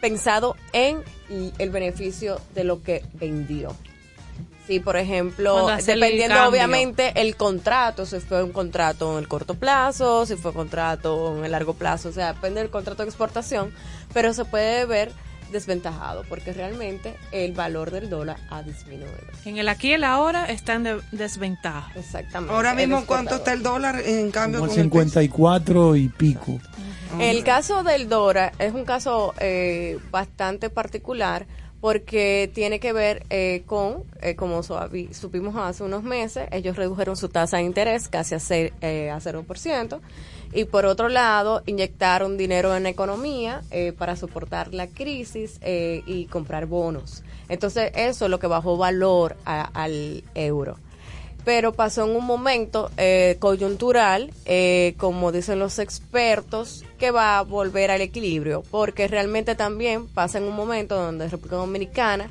[0.00, 3.76] pensado en y el beneficio de lo que vendió.
[4.66, 9.54] Sí, por ejemplo, el dependiendo obviamente el contrato, si fue un contrato en el corto
[9.54, 13.08] plazo, si fue un contrato en el largo plazo, o sea, depende del contrato de
[13.08, 13.72] exportación,
[14.12, 15.12] pero se puede ver
[15.52, 19.12] desventajado porque realmente el valor del dólar ha disminuido.
[19.44, 21.92] En el aquí y el ahora está en de- desventaja.
[21.94, 22.52] Exactamente.
[22.52, 24.98] Ahora el mismo, ¿cuánto está el dólar en cambio Como con el peso?
[25.04, 26.58] 54 y pico.
[27.20, 31.46] El caso del Dora es un caso eh, bastante particular
[31.80, 37.28] porque tiene que ver eh, con, eh, como supimos hace unos meses, ellos redujeron su
[37.28, 38.38] tasa de interés casi a,
[38.80, 40.00] eh, a 0%.
[40.52, 46.02] Y por otro lado, inyectaron dinero en la economía eh, para soportar la crisis eh,
[46.06, 47.22] y comprar bonos.
[47.48, 50.78] Entonces, eso es lo que bajó valor al euro
[51.46, 57.42] pero pasó en un momento eh, coyuntural, eh, como dicen los expertos, que va a
[57.42, 62.30] volver al equilibrio, porque realmente también pasa en un momento donde República Dominicana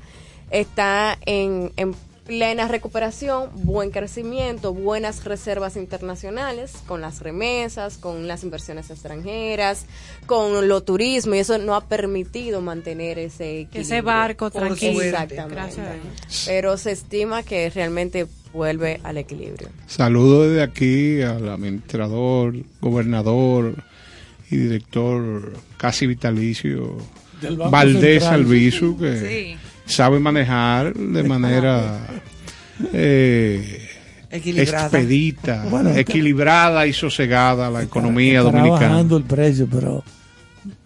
[0.52, 8.44] está en, en plena recuperación, buen crecimiento, buenas reservas internacionales, con las remesas, con las
[8.44, 9.86] inversiones extranjeras,
[10.26, 13.82] con lo turismo, y eso no ha permitido mantener ese equilibrio.
[13.82, 15.02] Ese barco tranquilo.
[15.02, 15.78] Exactamente.
[16.46, 19.68] Pero se estima que realmente vuelve al equilibrio.
[19.86, 23.76] Saludo desde aquí al administrador, gobernador
[24.50, 26.98] y director casi vitalicio
[27.42, 28.24] Del Banco Valdés.
[28.24, 29.58] Albizu, que Sí.
[29.94, 32.08] sabe manejar de manera
[32.94, 33.88] eh,
[34.32, 34.86] Equilibrada.
[34.88, 38.90] expedita, Bueno, equilibrada y sosegada la economía Estará dominicana.
[38.92, 40.04] bajando el precio, pero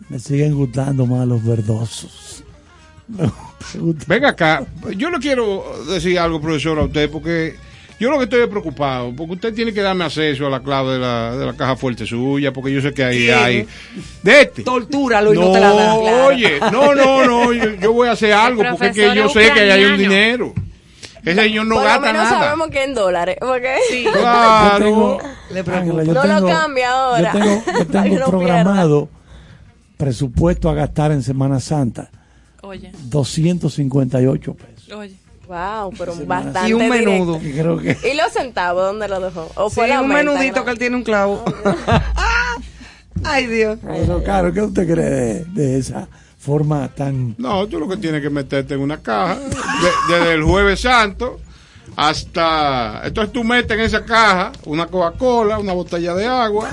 [0.10, 2.44] me siguen gustando más los verdosos.
[4.08, 4.64] Venga acá,
[4.96, 7.56] yo le quiero decir algo, profesor, a usted, porque
[8.00, 10.94] yo lo que estoy es preocupado, porque usted tiene que darme acceso a la clave
[10.94, 13.68] de la, de la caja fuerte suya, porque yo sé que ahí hay...
[14.24, 14.64] De este.
[14.64, 15.88] Tortúralo y no, te la da.
[15.88, 19.30] No, oye, no, no, no, yo, yo voy a hacer algo, porque es que yo
[19.30, 20.54] sé que ahí hay un dinero.
[21.26, 22.40] Ese señor no Por lo gasta menos nada.
[22.40, 23.38] sabemos que en dólares.
[23.42, 23.76] porque
[24.14, 24.86] Claro.
[24.86, 25.18] tengo,
[25.52, 26.00] Le preocupa.
[26.02, 27.34] Ángela, yo No lo cambie ahora.
[27.34, 29.10] Yo tengo, yo Para que tengo no programado
[29.98, 32.10] presupuesto a gastar en Semana Santa
[32.70, 34.92] Oye, 258 pesos.
[34.94, 35.16] oye.
[35.48, 37.40] Wow, pero Sí, bastante Y un menudo.
[37.44, 39.50] Y creo que ¿Y los centavos dónde lo dejó?
[39.56, 40.66] ¿O Sí, fue la un menta, menudito no?
[40.66, 41.44] que él tiene un clavo.
[43.24, 43.80] Ay, Dios.
[43.84, 47.34] Pero claro, ¿qué usted cree de, de esa forma tan...
[47.40, 51.40] No, tú lo que tienes que meterte en una caja, de- desde el jueves santo
[51.96, 53.02] hasta...
[53.06, 56.70] Entonces tú metes en esa caja una Coca-Cola, una botella de agua,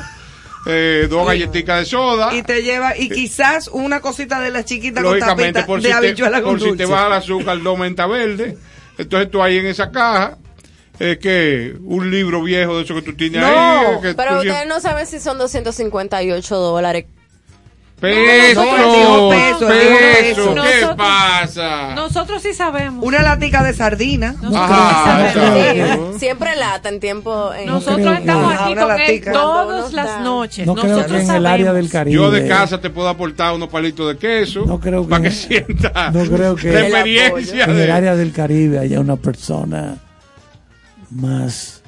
[0.66, 2.34] eh, dos galletitas de soda.
[2.34, 5.88] Y te lleva, y quizás una cosita de la chiquita con lógicamente tapita por de
[5.88, 8.56] si, te, habichuela con por si te baja el azúcar, dos menta verde.
[8.98, 10.38] Entonces tú ahí en esa caja,
[10.98, 14.00] es que un libro viejo de eso que tú tienes No, ahí.
[14.02, 17.04] que Pero ustedes no saben si son 258 dólares
[18.00, 20.54] Peso, No, dijo peso, peso, peso.
[20.54, 21.94] ¿qué Nosotros- pasa?
[21.94, 23.02] Nosotros sí sabemos.
[23.02, 24.34] Una latica de sardina.
[24.54, 26.18] Ajá, Sí, exacto.
[26.18, 27.54] siempre lata en tiempo.
[27.54, 30.66] En Nosotros creo que- estamos aquí con él todas las está- noches.
[30.66, 31.50] No creo Nosotros que en el sabemos.
[31.52, 32.14] área del Caribe.
[32.16, 35.30] Yo de casa te puedo aportar unos palitos de queso No creo que- para que
[35.30, 39.16] sienta no creo que- la El experiencia En el de área del Caribe haya una
[39.16, 39.96] persona
[41.10, 41.80] más.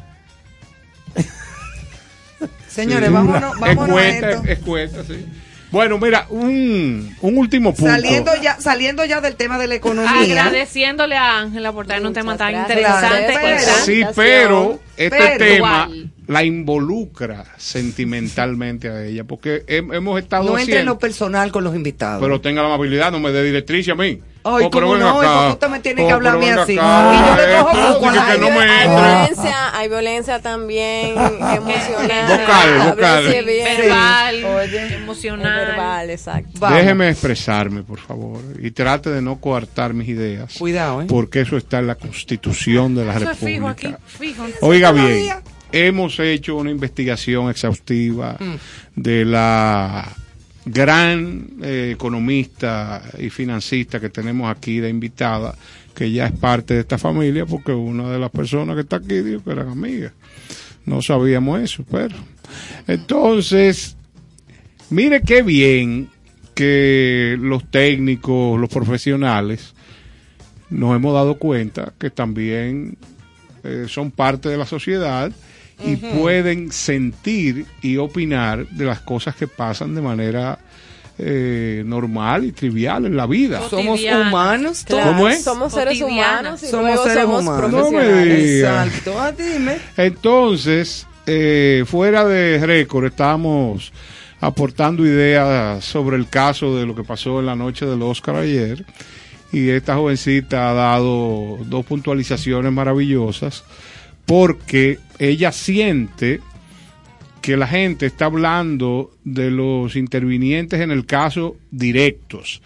[2.66, 3.12] Señores, Sí.
[3.14, 4.48] vámonos, vámonos a Escueta, esto.
[4.48, 5.26] escueta, sí.
[5.70, 7.90] Bueno, mira, un, un último punto.
[7.92, 10.42] Saliendo ya, saliendo ya del tema de la economía.
[10.44, 12.78] Agradeciéndole a Ángela por traer un tema tan gracias.
[12.78, 13.26] interesante.
[13.32, 16.10] Claro, tan- Sí, pero este Pero- tema Igual.
[16.26, 21.52] la involucra sentimentalmente a ella, porque hem- hemos estado No entre en haciendo, lo personal
[21.52, 22.22] con los invitados.
[22.22, 24.20] pero tenga la amabilidad, no me dé directriz a mí.
[24.44, 25.20] Ay, Oh, pero ¿cómo ven no?
[25.20, 25.26] acá.
[25.26, 26.78] ¿Y por qué usted me tiene que Oh, hablar a pero mí ven así?
[26.78, 27.12] acá.
[27.12, 31.14] Y yo le cojo Eh, como que ay, no me hay violencia, hay violencia también
[31.18, 32.38] emocional.
[32.38, 33.24] Vocal, vocal.
[33.24, 35.66] verbal, Oye, emocional.
[35.66, 36.50] verbal, exacto.
[36.60, 36.78] Vamos.
[36.78, 40.54] Déjeme expresarme, por favor, y trate de no coartar mis ideas.
[40.58, 41.06] Cuidado, ¿eh?
[41.08, 43.88] Porque eso está en la Constitución de la Eso es fijo República.
[43.88, 44.44] aquí, fijo.
[44.62, 45.34] Oiga bien,
[45.72, 48.54] hemos hecho una investigación exhaustiva Mm.
[48.96, 50.08] de la
[50.64, 55.54] gran eh, economista y financista que tenemos aquí de invitada,
[55.94, 59.20] que ya es parte de esta familia, porque una de las personas que está aquí
[59.20, 60.12] dijo que eran amigas.
[60.84, 62.16] No sabíamos eso, pero.
[62.86, 63.96] Entonces,
[64.90, 66.08] mire qué bien
[66.54, 69.74] que los técnicos, los profesionales,
[70.70, 72.96] nos hemos dado cuenta que también
[73.64, 75.32] eh, son parte de la sociedad
[75.84, 80.58] y pueden sentir y opinar de las cosas que pasan de manera
[81.18, 83.68] eh, normal y trivial en la vida.
[83.68, 85.02] Somos humanos todos.
[85.02, 85.42] Claro, ¿Cómo es?
[85.42, 86.40] Somos seres Cotidiana.
[86.40, 87.70] humanos y Somos luego seres somos humanos.
[87.70, 88.44] No me profesionales.
[88.46, 88.84] diga.
[88.86, 89.20] Exacto.
[89.20, 89.78] Ah, dime.
[89.96, 93.92] Entonces, eh, fuera de récord, estábamos
[94.40, 98.84] aportando ideas sobre el caso de lo que pasó en la noche del Oscar ayer.
[99.50, 103.64] Y esta jovencita ha dado dos puntualizaciones maravillosas
[104.28, 106.40] porque ella siente
[107.40, 112.60] que la gente está hablando de los intervinientes en el caso directos,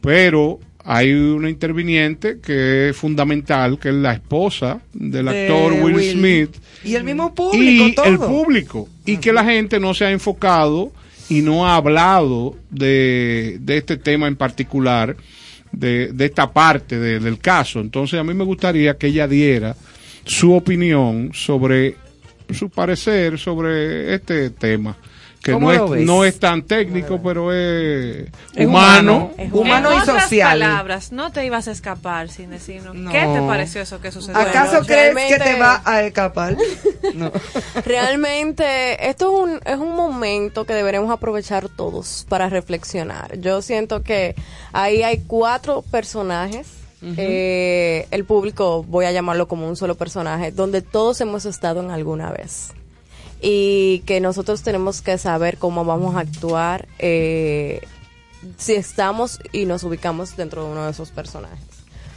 [0.00, 5.94] pero hay una interviniente que es fundamental, que es la esposa del De actor Will,
[5.94, 6.12] Will.
[6.12, 6.56] Smith.
[6.84, 8.06] Y el mismo público, y todo.
[8.06, 8.88] el público.
[9.04, 10.90] Y que la gente no se ha enfocado
[11.28, 15.16] y no ha hablado de, de este tema en particular
[15.70, 17.80] de, de esta parte de- del caso.
[17.80, 19.76] Entonces a mí me gustaría que ella diera
[20.24, 21.96] su opinión sobre
[22.50, 24.96] su parecer sobre este tema
[25.44, 29.50] que ¿Cómo no es, no es tan técnico pero es, Es humano, humano.
[29.52, 30.58] Humano en y otras social.
[30.58, 32.94] palabras, no te ibas a escapar sin decirnos.
[32.94, 33.12] No.
[33.12, 34.40] ¿Qué te pareció eso que sucedió?
[34.40, 36.56] ¿Acaso Bueno, crees que te va a escapar?
[37.14, 37.30] No.
[37.84, 43.38] Realmente, esto es un, es un momento que deberemos aprovechar todos para reflexionar.
[43.38, 44.34] Yo siento que
[44.72, 46.66] ahí hay cuatro personajes.
[47.16, 51.90] Eh, el público, voy a llamarlo como un solo personaje, donde todos hemos estado en
[51.90, 52.72] alguna vez.
[53.40, 57.82] Y que nosotros tenemos que saber cómo vamos a actuar eh,
[58.56, 61.58] si estamos y nos ubicamos dentro de uno de esos personajes.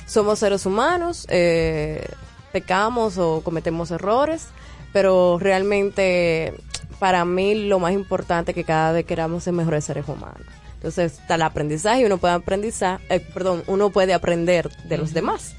[0.06, 2.08] Somos seres humanos, eh,
[2.54, 4.48] pecamos o cometemos errores,
[4.94, 6.54] pero realmente
[7.00, 10.46] para mí lo más importante es que cada vez queramos ser mejores seres humanos.
[10.78, 15.14] Entonces está el aprendizaje y uno puede aprendizar, eh, perdón, uno puede aprender de los
[15.14, 15.54] demás.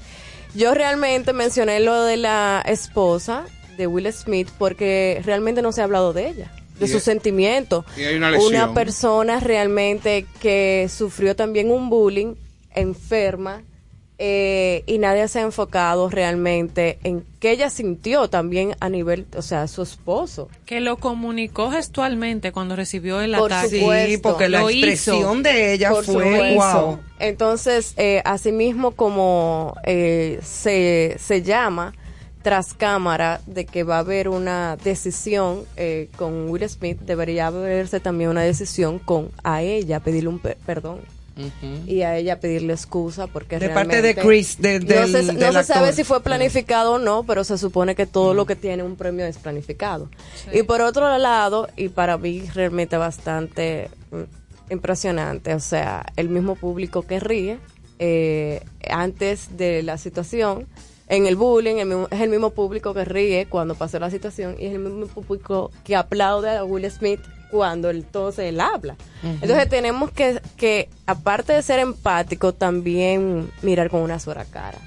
[0.55, 3.43] Yo realmente mencioné lo de la esposa
[3.77, 7.85] de Will Smith porque realmente no se ha hablado de ella, de sus es- sentimientos.
[7.97, 8.73] y hay una lesión.
[8.73, 12.35] persona realmente que sufrió también un bullying,
[12.73, 13.61] enferma,
[14.21, 19.41] eh, y nadie se ha enfocado realmente en qué ella sintió también a nivel, o
[19.41, 20.49] sea, su esposo.
[20.65, 23.79] Que lo comunicó gestualmente cuando recibió el Por ataque.
[23.79, 24.09] supuesto.
[24.11, 25.41] Sí, porque la expresión hizo.
[25.43, 26.99] de ella Por fue wow.
[27.19, 31.93] Entonces, eh, asimismo como eh, se, se llama
[32.41, 37.99] tras cámara de que va a haber una decisión eh, con Will Smith, debería haberse
[37.99, 40.99] también una decisión con a ella pedirle un pe- perdón.
[41.87, 45.39] Y a ella pedirle excusa porque De parte de Chris, de- no del- se, no
[45.39, 45.93] del se sabe actor.
[45.93, 49.25] si fue planificado o no, pero se supone que todo lo que tiene un premio
[49.25, 50.09] es planificado.
[50.53, 56.55] Y por otro lado, y para mí realmente bastante mm, impresionante, o sea, el mismo
[56.55, 57.59] público que ríe
[57.99, 60.67] eh, antes de la situación,
[61.09, 64.55] en el bullying, el mismo- es el mismo público que ríe cuando pasó la situación
[64.59, 67.19] y es el mismo público que aplaude a Will Smith
[67.51, 68.95] cuando entonces él habla.
[69.23, 74.77] Entonces tenemos que, que, aparte de ser empático, también mirar con una sola cara.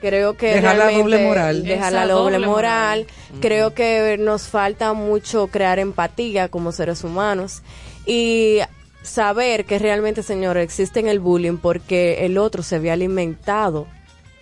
[0.00, 1.62] Creo que Dejar la doble moral.
[1.64, 3.06] dejar la doble doble moral.
[3.06, 3.40] moral.
[3.40, 7.62] Creo que nos falta mucho crear empatía como seres humanos
[8.06, 8.58] y
[9.02, 13.86] saber que realmente, señores, existe en el bullying porque el otro se había alimentado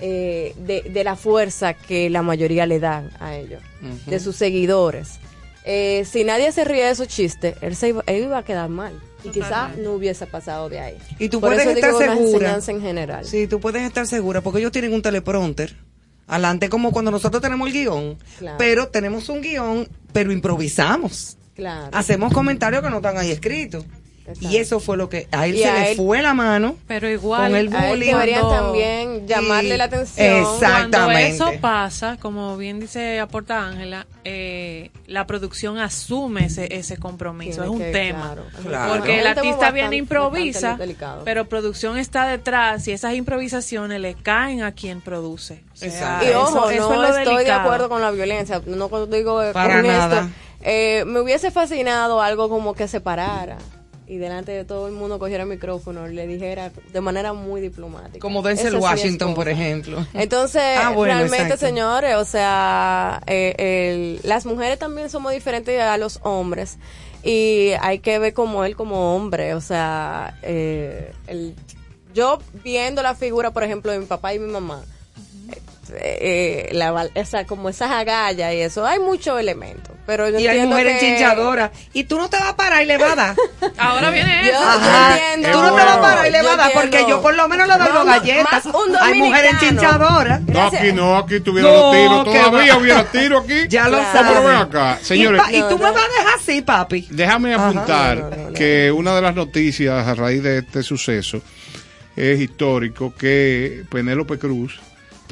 [0.05, 3.63] eh, de, de la fuerza que la mayoría le dan a ellos,
[4.07, 5.21] de sus seguidores.
[5.65, 8.69] Eh, si nadie se ríe de esos chistes, él, se iba, él iba a quedar
[8.69, 8.93] mal.
[9.25, 10.99] Y quizás no hubiese pasado de ahí.
[11.21, 12.33] Y tú Por puedes eso estar digo una segura.
[12.33, 13.25] enseñanza en general.
[13.25, 15.77] Sí, tú puedes estar segura porque ellos tienen un teleprompter.
[16.27, 18.57] Adelante como cuando nosotros tenemos el guion, Claro.
[18.59, 21.37] pero tenemos un guion, pero improvisamos.
[21.55, 21.91] Claro.
[21.93, 23.85] Hacemos comentarios que no están ahí escritos.
[24.41, 26.77] Y eso fue lo que a él Y se a le él- fue la mano.
[26.87, 28.07] Pero igual con el a él bullying.
[28.13, 30.29] deberían Cuando- también llamarle Y- la atención.
[30.43, 31.29] Cuando Exactamente.
[31.29, 37.63] eso pasa, como bien dice aporta Ángela, eh, la producción asume ese, ese compromiso.
[37.63, 38.23] Tiene es un que, tema.
[38.35, 38.45] claro.
[38.69, 38.93] Claro.
[38.95, 40.79] Porque el artista viene improvisa,
[41.25, 45.63] pero producción está detrás y esas improvisaciones le caen a quien produce.
[45.73, 46.27] O sea, Exacto.
[46.27, 48.63] Y ojo, eso no es lo estoy de acuerdo con la violencia.
[48.67, 50.21] No cuando digo eh, Para con nada.
[50.21, 50.31] esto.
[50.65, 53.59] Eh, me hubiese fascinado algo como que se parara
[54.13, 57.63] y delante de todo el mundo cogiera el micrófono y le dijera de manera muy
[57.63, 58.19] diplomática.
[58.19, 60.07] Como Denzel sí Washington, por ejemplo.
[60.13, 61.65] Entonces, Ah, bueno, realmente, exacto.
[61.67, 66.77] señores, o sea, eh, el- las mujeres también somos diferentes a los hombres
[67.25, 71.55] y hay que ver como él como hombre, o sea, eh, el-
[72.13, 74.85] yo viendo la figura, por ejemplo, de mi papá y mi mamá,
[75.97, 80.47] eh, la, val- esa, como esas agallas y eso, hay muchos elementos, pero yo Y
[80.47, 81.71] hay mujeres que- chinchadoras.
[81.93, 83.37] Y tú no te vas a parar y le vas a dar.
[83.79, 84.53] Ahora viene eso.
[85.43, 85.53] yo.
[85.53, 87.49] Tú no te vas a parar y le vas a dar porque yo por lo
[87.49, 88.67] menos le doy dos Vamos, galletas.
[88.67, 90.41] más un Hay mujeres chinchadoras.
[90.43, 92.25] No, aquí no, aquí tuviera No, los tiros.
[92.51, 93.55] Todavía hubiera tiro aquí.
[93.69, 95.03] Ya lo No, pero ven sabes.
[95.03, 95.43] Y, señores.
[95.43, 97.07] pa- y tú me vas a dejar así, papi.
[97.11, 98.53] Déjame apuntar No, no, no, no.
[98.55, 101.41] que una de las noticias a raíz de este suceso
[102.17, 104.79] es histórico que Penélope Cruz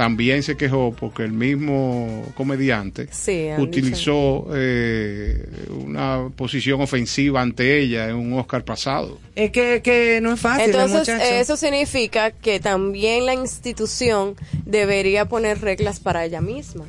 [0.00, 8.08] también se quejó porque el mismo comediante Sí, utilizó eh, una posición ofensiva ante ella
[8.08, 9.18] en un Oscar pasado.
[9.36, 15.60] Es que, que no es fácil, Entonces, eso significa que también la institución debería poner
[15.60, 16.86] reglas para ella misma.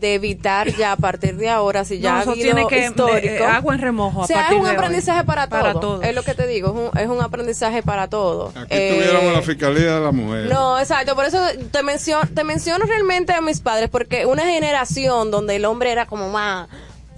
[0.00, 3.26] De evitar ya a partir de ahora, si ya No, ha tiene que- histórico.
[3.26, 4.76] de- eh, agua en remojo a O sea, es un de hoy.
[4.76, 5.60] aprendizaje para todo.
[5.60, 6.04] Para todos.
[6.04, 8.48] Es lo que te digo, es un, es un aprendizaje para todo.
[8.54, 10.46] Aquí Eh, tuviéramos la Fiscalía de la Mujer.
[10.52, 11.40] no, exacto, por eso
[11.72, 16.06] te menciono, te menciono realmente a mis padres, porque una generación donde el hombre era
[16.06, 16.68] como más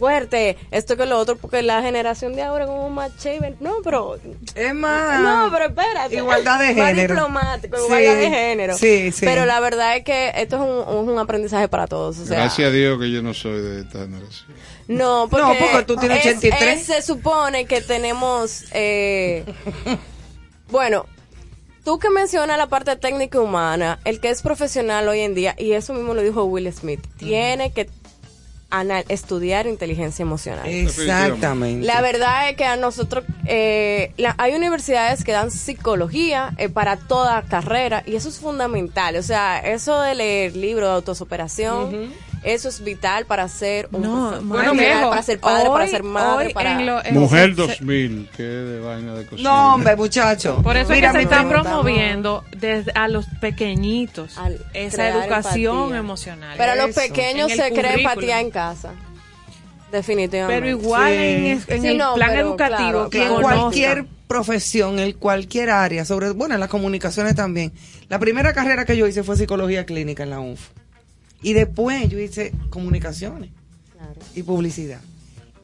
[0.00, 4.18] fuerte, esto que lo otro, porque la generación de ahora como más chévere, no, pero
[4.56, 5.20] Es más.
[5.20, 6.16] no, pero espérate.
[6.16, 7.14] Igualdad de Más género.
[7.14, 8.76] diplomático, Sí, igualdad de género.
[8.76, 9.24] sí, sí.
[9.24, 12.18] Pero la verdad es que esto es un, un aprendizaje para todos.
[12.18, 14.50] O sea, Gracias a Dios que yo no soy de esta generación.
[14.88, 16.80] No, porque, No, porque tú tienes es- 83.
[16.80, 18.64] es- se supone que tenemos.
[18.72, 19.44] Eh,
[20.70, 21.06] bueno,
[21.84, 25.72] tú que mencionas la parte técnica humana, el que es profesional hoy en día, y
[25.72, 27.88] eso mismo lo dijo Will Smith, tiene que
[28.70, 30.66] ana- estudiar inteligencia emocional.
[30.68, 31.86] Exactamente.
[31.86, 36.96] La verdad es que a nosotros eh, la- hay universidades que dan psicología eh, para
[36.96, 39.16] toda carrera y eso es fundamental.
[39.16, 44.40] O sea, eso de leer libros de autosuperación, eso es vital para ser un No,
[44.42, 44.72] bueno,
[45.10, 48.80] para ser padre, para ser madre, para en lo- en- Mujer se- 2000, qué de
[48.80, 49.50] vaina de cocina.
[49.50, 50.60] No, hombre, muchacho.
[50.62, 55.76] Por eso Mira, es que se está promoviendo desde a los pequeñitos Al esa educación
[55.76, 55.98] empatía.
[55.98, 56.54] emocional.
[56.58, 57.98] Pero a los pequeños se el crea currículum.
[58.12, 58.92] empatía en casa.
[59.92, 60.60] Definitivamente.
[60.62, 61.18] Pero igual Sí.
[61.18, 65.12] en, es- en Sí, el no, plan pero educativo claro, que en cualquier profesión, en
[65.14, 67.72] cualquier área, sobre, bueno, en las comunicaciones también.
[68.08, 70.68] La primera carrera que yo hice fue psicología clínica en la UNF.
[71.42, 73.50] Y después yo hice comunicaciones
[73.96, 74.14] Claro.
[74.34, 75.00] y publicidad.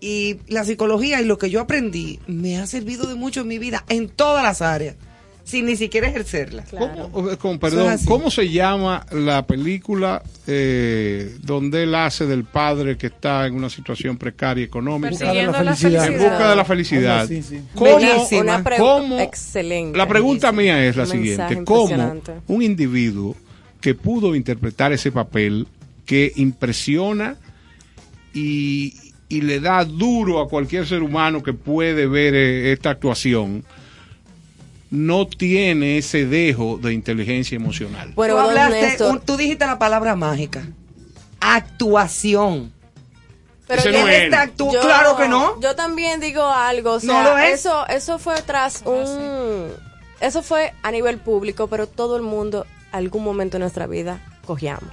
[0.01, 3.59] Y la psicología y lo que yo aprendí me ha servido de mucho en mi
[3.59, 4.95] vida, en todas las áreas,
[5.43, 6.65] sin ni siquiera ejercerla.
[6.65, 7.09] Claro.
[7.13, 7.97] ¿Cómo, eh, con- perdón.
[8.07, 13.71] ¿cómo se llama la película eh, donde él hace del padre que está en una
[13.71, 15.11] situación precaria económica?
[15.11, 16.07] Persiguiendo Busca de la la felicidad.
[16.07, 17.21] En busca de la felicidad.
[17.21, 17.61] Así, sí.
[17.75, 19.97] ¿Cómo, excelente.
[19.97, 21.65] La pregunta mía es la mensaje siguiente.
[21.65, 22.15] ¿Cómo
[22.49, 23.35] un individuo
[23.81, 25.67] que pudo interpretar ese papel
[26.05, 27.37] que impresiona
[28.35, 28.95] y,
[29.29, 33.65] y le da duro a cualquier ser humano que puede ver eh, esta actuación,
[34.91, 38.13] no tiene ese dejo de inteligencia emocional?
[38.15, 40.65] Bueno, tú, hablaste, un- tú dijiste la palabra mágica.
[41.41, 42.73] Actuación.
[43.67, 44.25] pero Ese yo- no es él.
[44.25, 45.61] Esta actu- claro que no.
[45.61, 47.61] Yo también digo algo, o sea, No lo es.
[47.61, 49.69] eso eso fue tras un
[50.21, 52.65] eso fue a nivel público, pero todo el mundo
[52.97, 54.91] algún momento de nuestra vida cogíamos.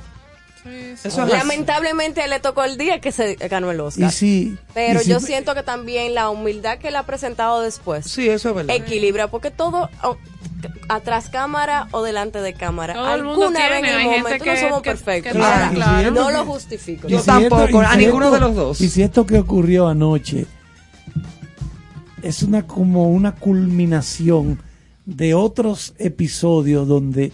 [0.65, 1.31] Eso es así.
[1.31, 4.09] Lamentablemente le tocó el día que se ganó el Oscar.
[4.09, 8.05] Y si, Pero y yo siento que también la humildad que él ha presentado después
[8.09, 8.73] Sí, eso es verdad.
[8.73, 10.17] equilibra, porque todo o,
[10.87, 14.43] atrás cámara o delante de cámara, Todo el mundo alguna vez tiene, en el momento
[14.45, 15.31] que- no somos que- perfectos.
[15.33, 16.11] que Claro, Ahora, claro.
[16.11, 17.09] No lo justifico.
[17.09, 18.79] Yo si tampoco, a ninguno de los dos.
[18.79, 20.45] Y si esto que ocurrió anoche
[22.21, 24.61] es una como una culminación
[25.05, 27.33] de otros episodios donde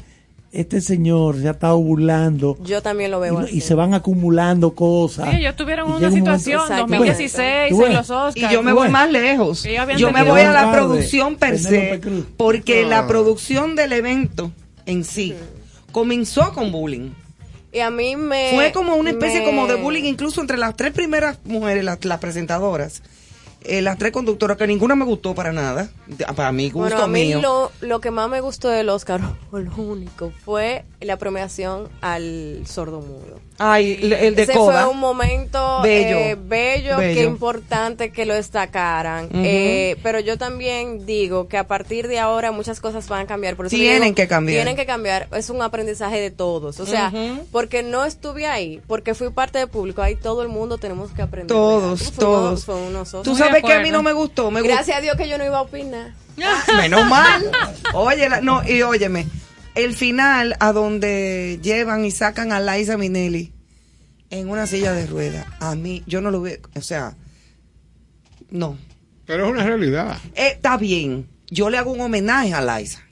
[0.51, 3.57] este señor ya está burlando Yo también lo veo y, así.
[3.57, 5.29] y se van acumulando cosas.
[5.29, 6.87] Sí, ellos tuvieron Y una situación Exacto.
[6.87, 8.35] 2016 Tú ves, en los Oscars.
[8.35, 9.63] Y yo me voy más lejos.
[9.97, 12.01] Yo me voy a la Tarde, producción per se,
[12.37, 12.87] porque Ah.
[12.87, 14.51] la producción del evento
[14.85, 15.35] en sí
[15.91, 17.11] comenzó con bullying.
[17.71, 18.51] Y a mí me...
[18.55, 22.03] Fue como una especie me- como de bullying incluso entre las tres primeras mujeres, las,
[22.03, 23.03] las presentadoras,
[23.61, 25.89] eh, las tres conductoras, que ninguna me gustó para nada,
[26.35, 27.41] para mi gusto Bueno, a mí mío.
[27.41, 29.21] lo, lo que más me gustó del Oscar,
[29.51, 33.39] o lo único, fue la premiación al sordomudo.
[33.61, 36.17] Ay, el, de Ese fue un momento Bello.
[36.17, 37.13] eh, bello, Bello.
[37.13, 39.27] que importante que lo destacaran.
[39.33, 43.55] Eh, pero yo también digo que a partir de ahora muchas cosas van a cambiar.
[43.57, 44.55] Por eso Tienen digo, que cambiar.
[44.59, 45.27] Tienen que cambiar.
[45.35, 46.79] Es un aprendizaje de todos.
[46.79, 47.11] O sea,
[47.51, 51.21] porque no estuve ahí, porque fui parte del público, ahí todo el mundo tenemos que
[51.21, 51.47] aprender.
[51.47, 52.65] Todos, Fue todos.
[52.65, 53.23] uno- fue unos osos.
[53.23, 54.51] Tú sabes que a mí no me gustó.
[54.51, 56.13] Me Gracias a Dios que yo no iba a opinar.
[56.77, 57.43] Menos mal.
[57.93, 59.27] Oye, la- no, y óyeme,
[59.75, 63.53] el final a donde llevan y sacan a Liza Minnelli
[64.29, 67.15] en una silla de ruedas, a mí, yo no lo veo, o sea,
[68.51, 68.77] no.
[69.25, 70.17] Pero es una realidad.
[70.35, 73.03] Eh, está bien, yo le hago un homenaje a Liza.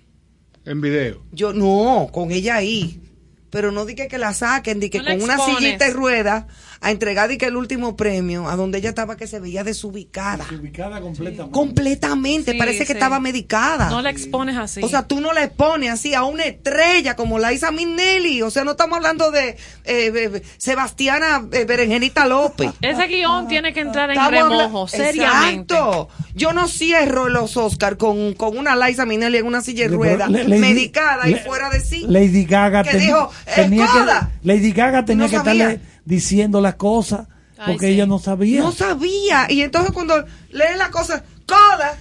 [0.65, 1.23] En video.
[1.31, 3.01] Yo no, con ella ahí.
[3.49, 5.57] Pero no dije que la saquen, di que No la con una expones.
[5.59, 6.45] sillita de ruedas
[6.81, 10.45] a entregar di que el último premio, a donde ella estaba que se veía desubicada.
[10.51, 11.51] Ubicada completamente.
[11.51, 13.89] Completamente, Sí, parece que estaba medicada.
[13.89, 14.81] No la expones así.
[14.83, 18.41] O sea, tú no le pones así a una estrella como la Isa Minnelli.
[18.41, 19.55] O sea, no estamos hablando de eh,
[19.85, 22.71] eh, Sebastiana eh, Berenjenita López.
[22.81, 25.73] Ese guion tiene que entrar en remojo, seriamente.
[25.73, 26.09] Exacto.
[26.35, 30.29] Yo no cierro los Oscar con, con una Liza Minnelli en una silla de ruedas,
[30.29, 32.05] medicada y Le- fuera de sí.
[32.07, 34.31] Lady Gaga que ten- dijo, "Eh, tenía coda".
[34.41, 35.69] que Lady Gaga tenía No que sabía.
[35.71, 37.27] estarle diciendo las cosas
[37.57, 37.93] Ay, porque sí.
[37.93, 38.61] ella no sabía.
[38.61, 39.47] No sabía.
[39.49, 40.19] Y entonces cuando
[40.51, 41.97] lee la cosa, coda.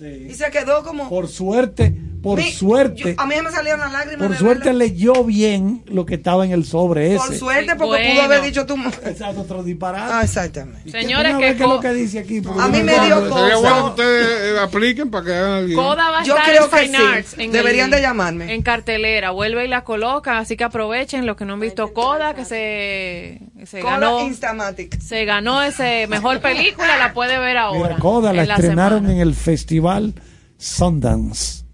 [0.00, 1.08] Y se quedó como...
[1.08, 4.26] Por suerte, por Mi- suerte, yo- a mí me salieron las lágrimas.
[4.28, 7.18] por suerte leyó bien lo que estaba en el sobre ese.
[7.26, 8.76] Por suerte, porque pudo haber dicho tú...
[9.04, 10.12] Exacto, otro disparate.
[10.12, 10.90] Ah, exactamente.
[10.90, 12.42] Señores, que es lo Co- que dice aquí.
[12.58, 13.38] A mí me dio eso.
[13.38, 13.56] Sería cosa.
[13.56, 15.84] bueno que ustedes eh, apliquen para que hagan el guion.
[15.84, 17.04] Coda va a Yo estar creo en que Fine sí.
[17.14, 17.34] Arts.
[17.38, 18.54] en Deberían el- de llamarme.
[18.54, 19.30] En cartelera.
[19.30, 20.36] Vuelve y la colocan.
[20.36, 24.20] Así que aprovechen los que no han visto Coda, que se, se Coda ganó.
[24.26, 25.00] Instamatic.
[25.00, 27.88] Se ganó ese mejor película, la puede ver ahora.
[27.90, 29.14] Mira, Coda la en estrenaron semana.
[29.14, 30.14] en el festival
[30.58, 31.64] Sundance.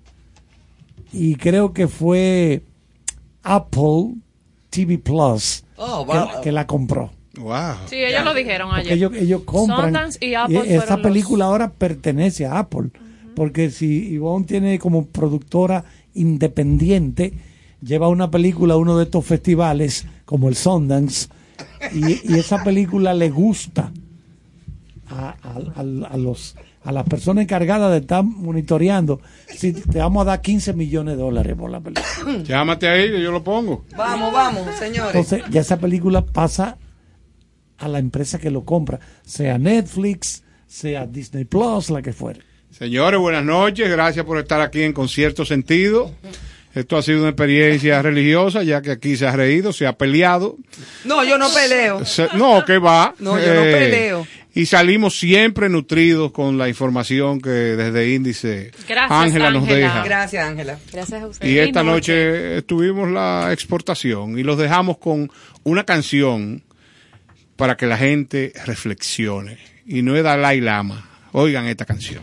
[1.14, 2.62] Y creo que fue
[3.42, 4.14] Apple
[4.70, 6.40] TV Plus Oh, que, wow.
[6.42, 7.10] que la compró.
[7.36, 7.74] Wow.
[7.86, 8.92] Sí, ellos lo dijeron Porque ayer.
[8.94, 9.86] ellos, ellos compran.
[9.86, 12.90] Sundance y Apple y los- película ahora pertenece a Apple.
[13.34, 15.84] Porque si Ivonne tiene como productora
[16.14, 17.32] independiente,
[17.82, 21.28] lleva una película a uno de estos festivales como el Sundance
[21.92, 23.92] y, y esa película le gusta
[25.10, 30.22] a, a- a- a los a las personas encargadas de estar monitoreando si te vamos
[30.22, 33.84] a dar 15 millones de dólares por la película Llámate ahí que yo lo pongo.
[33.96, 35.14] Vamos, vamos, señores.
[35.14, 36.76] entonces ya esa película pasa
[37.78, 42.40] a la empresa que lo compra sea Netflix sea Disney Plus la que fuere
[42.70, 43.88] Señores, buenas noches.
[43.88, 46.10] Gracias por estar aquí en Concierto Sentido.
[46.74, 50.56] Esto ha sido una experiencia religiosa, ya que aquí se ha reído, se ha peleado.
[51.04, 52.04] No, yo no peleo.
[52.04, 53.14] Se- no, que va.
[53.16, 54.26] Eh, No, yo no peleo.
[54.56, 58.70] Y salimos siempre nutridos con la información que desde Índice
[59.08, 60.04] Ángela nos deja.
[60.04, 60.78] Gracias, Ángela.
[60.92, 61.46] Gracias a usted.
[61.48, 62.12] Y esta noche.
[62.56, 65.30] noche tuvimos la exportación y los dejamos con
[65.64, 66.62] una canción
[67.56, 69.58] para que la gente reflexione.
[69.86, 71.08] Y no es Dalai Lama.
[71.32, 72.22] Oigan esta canción.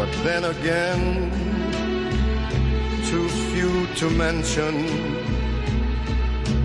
[0.00, 1.30] but then again,
[3.10, 4.74] too few to mention.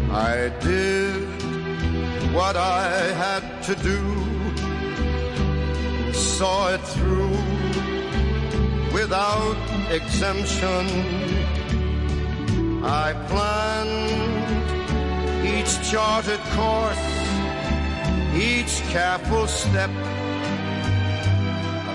[0.09, 1.27] I did
[2.33, 2.87] what I
[3.23, 3.99] had to do.
[6.13, 7.37] saw it through
[8.97, 9.59] without
[9.91, 10.83] exemption.
[12.85, 14.45] I planned
[15.53, 17.07] each charted course,
[18.33, 19.91] each careful step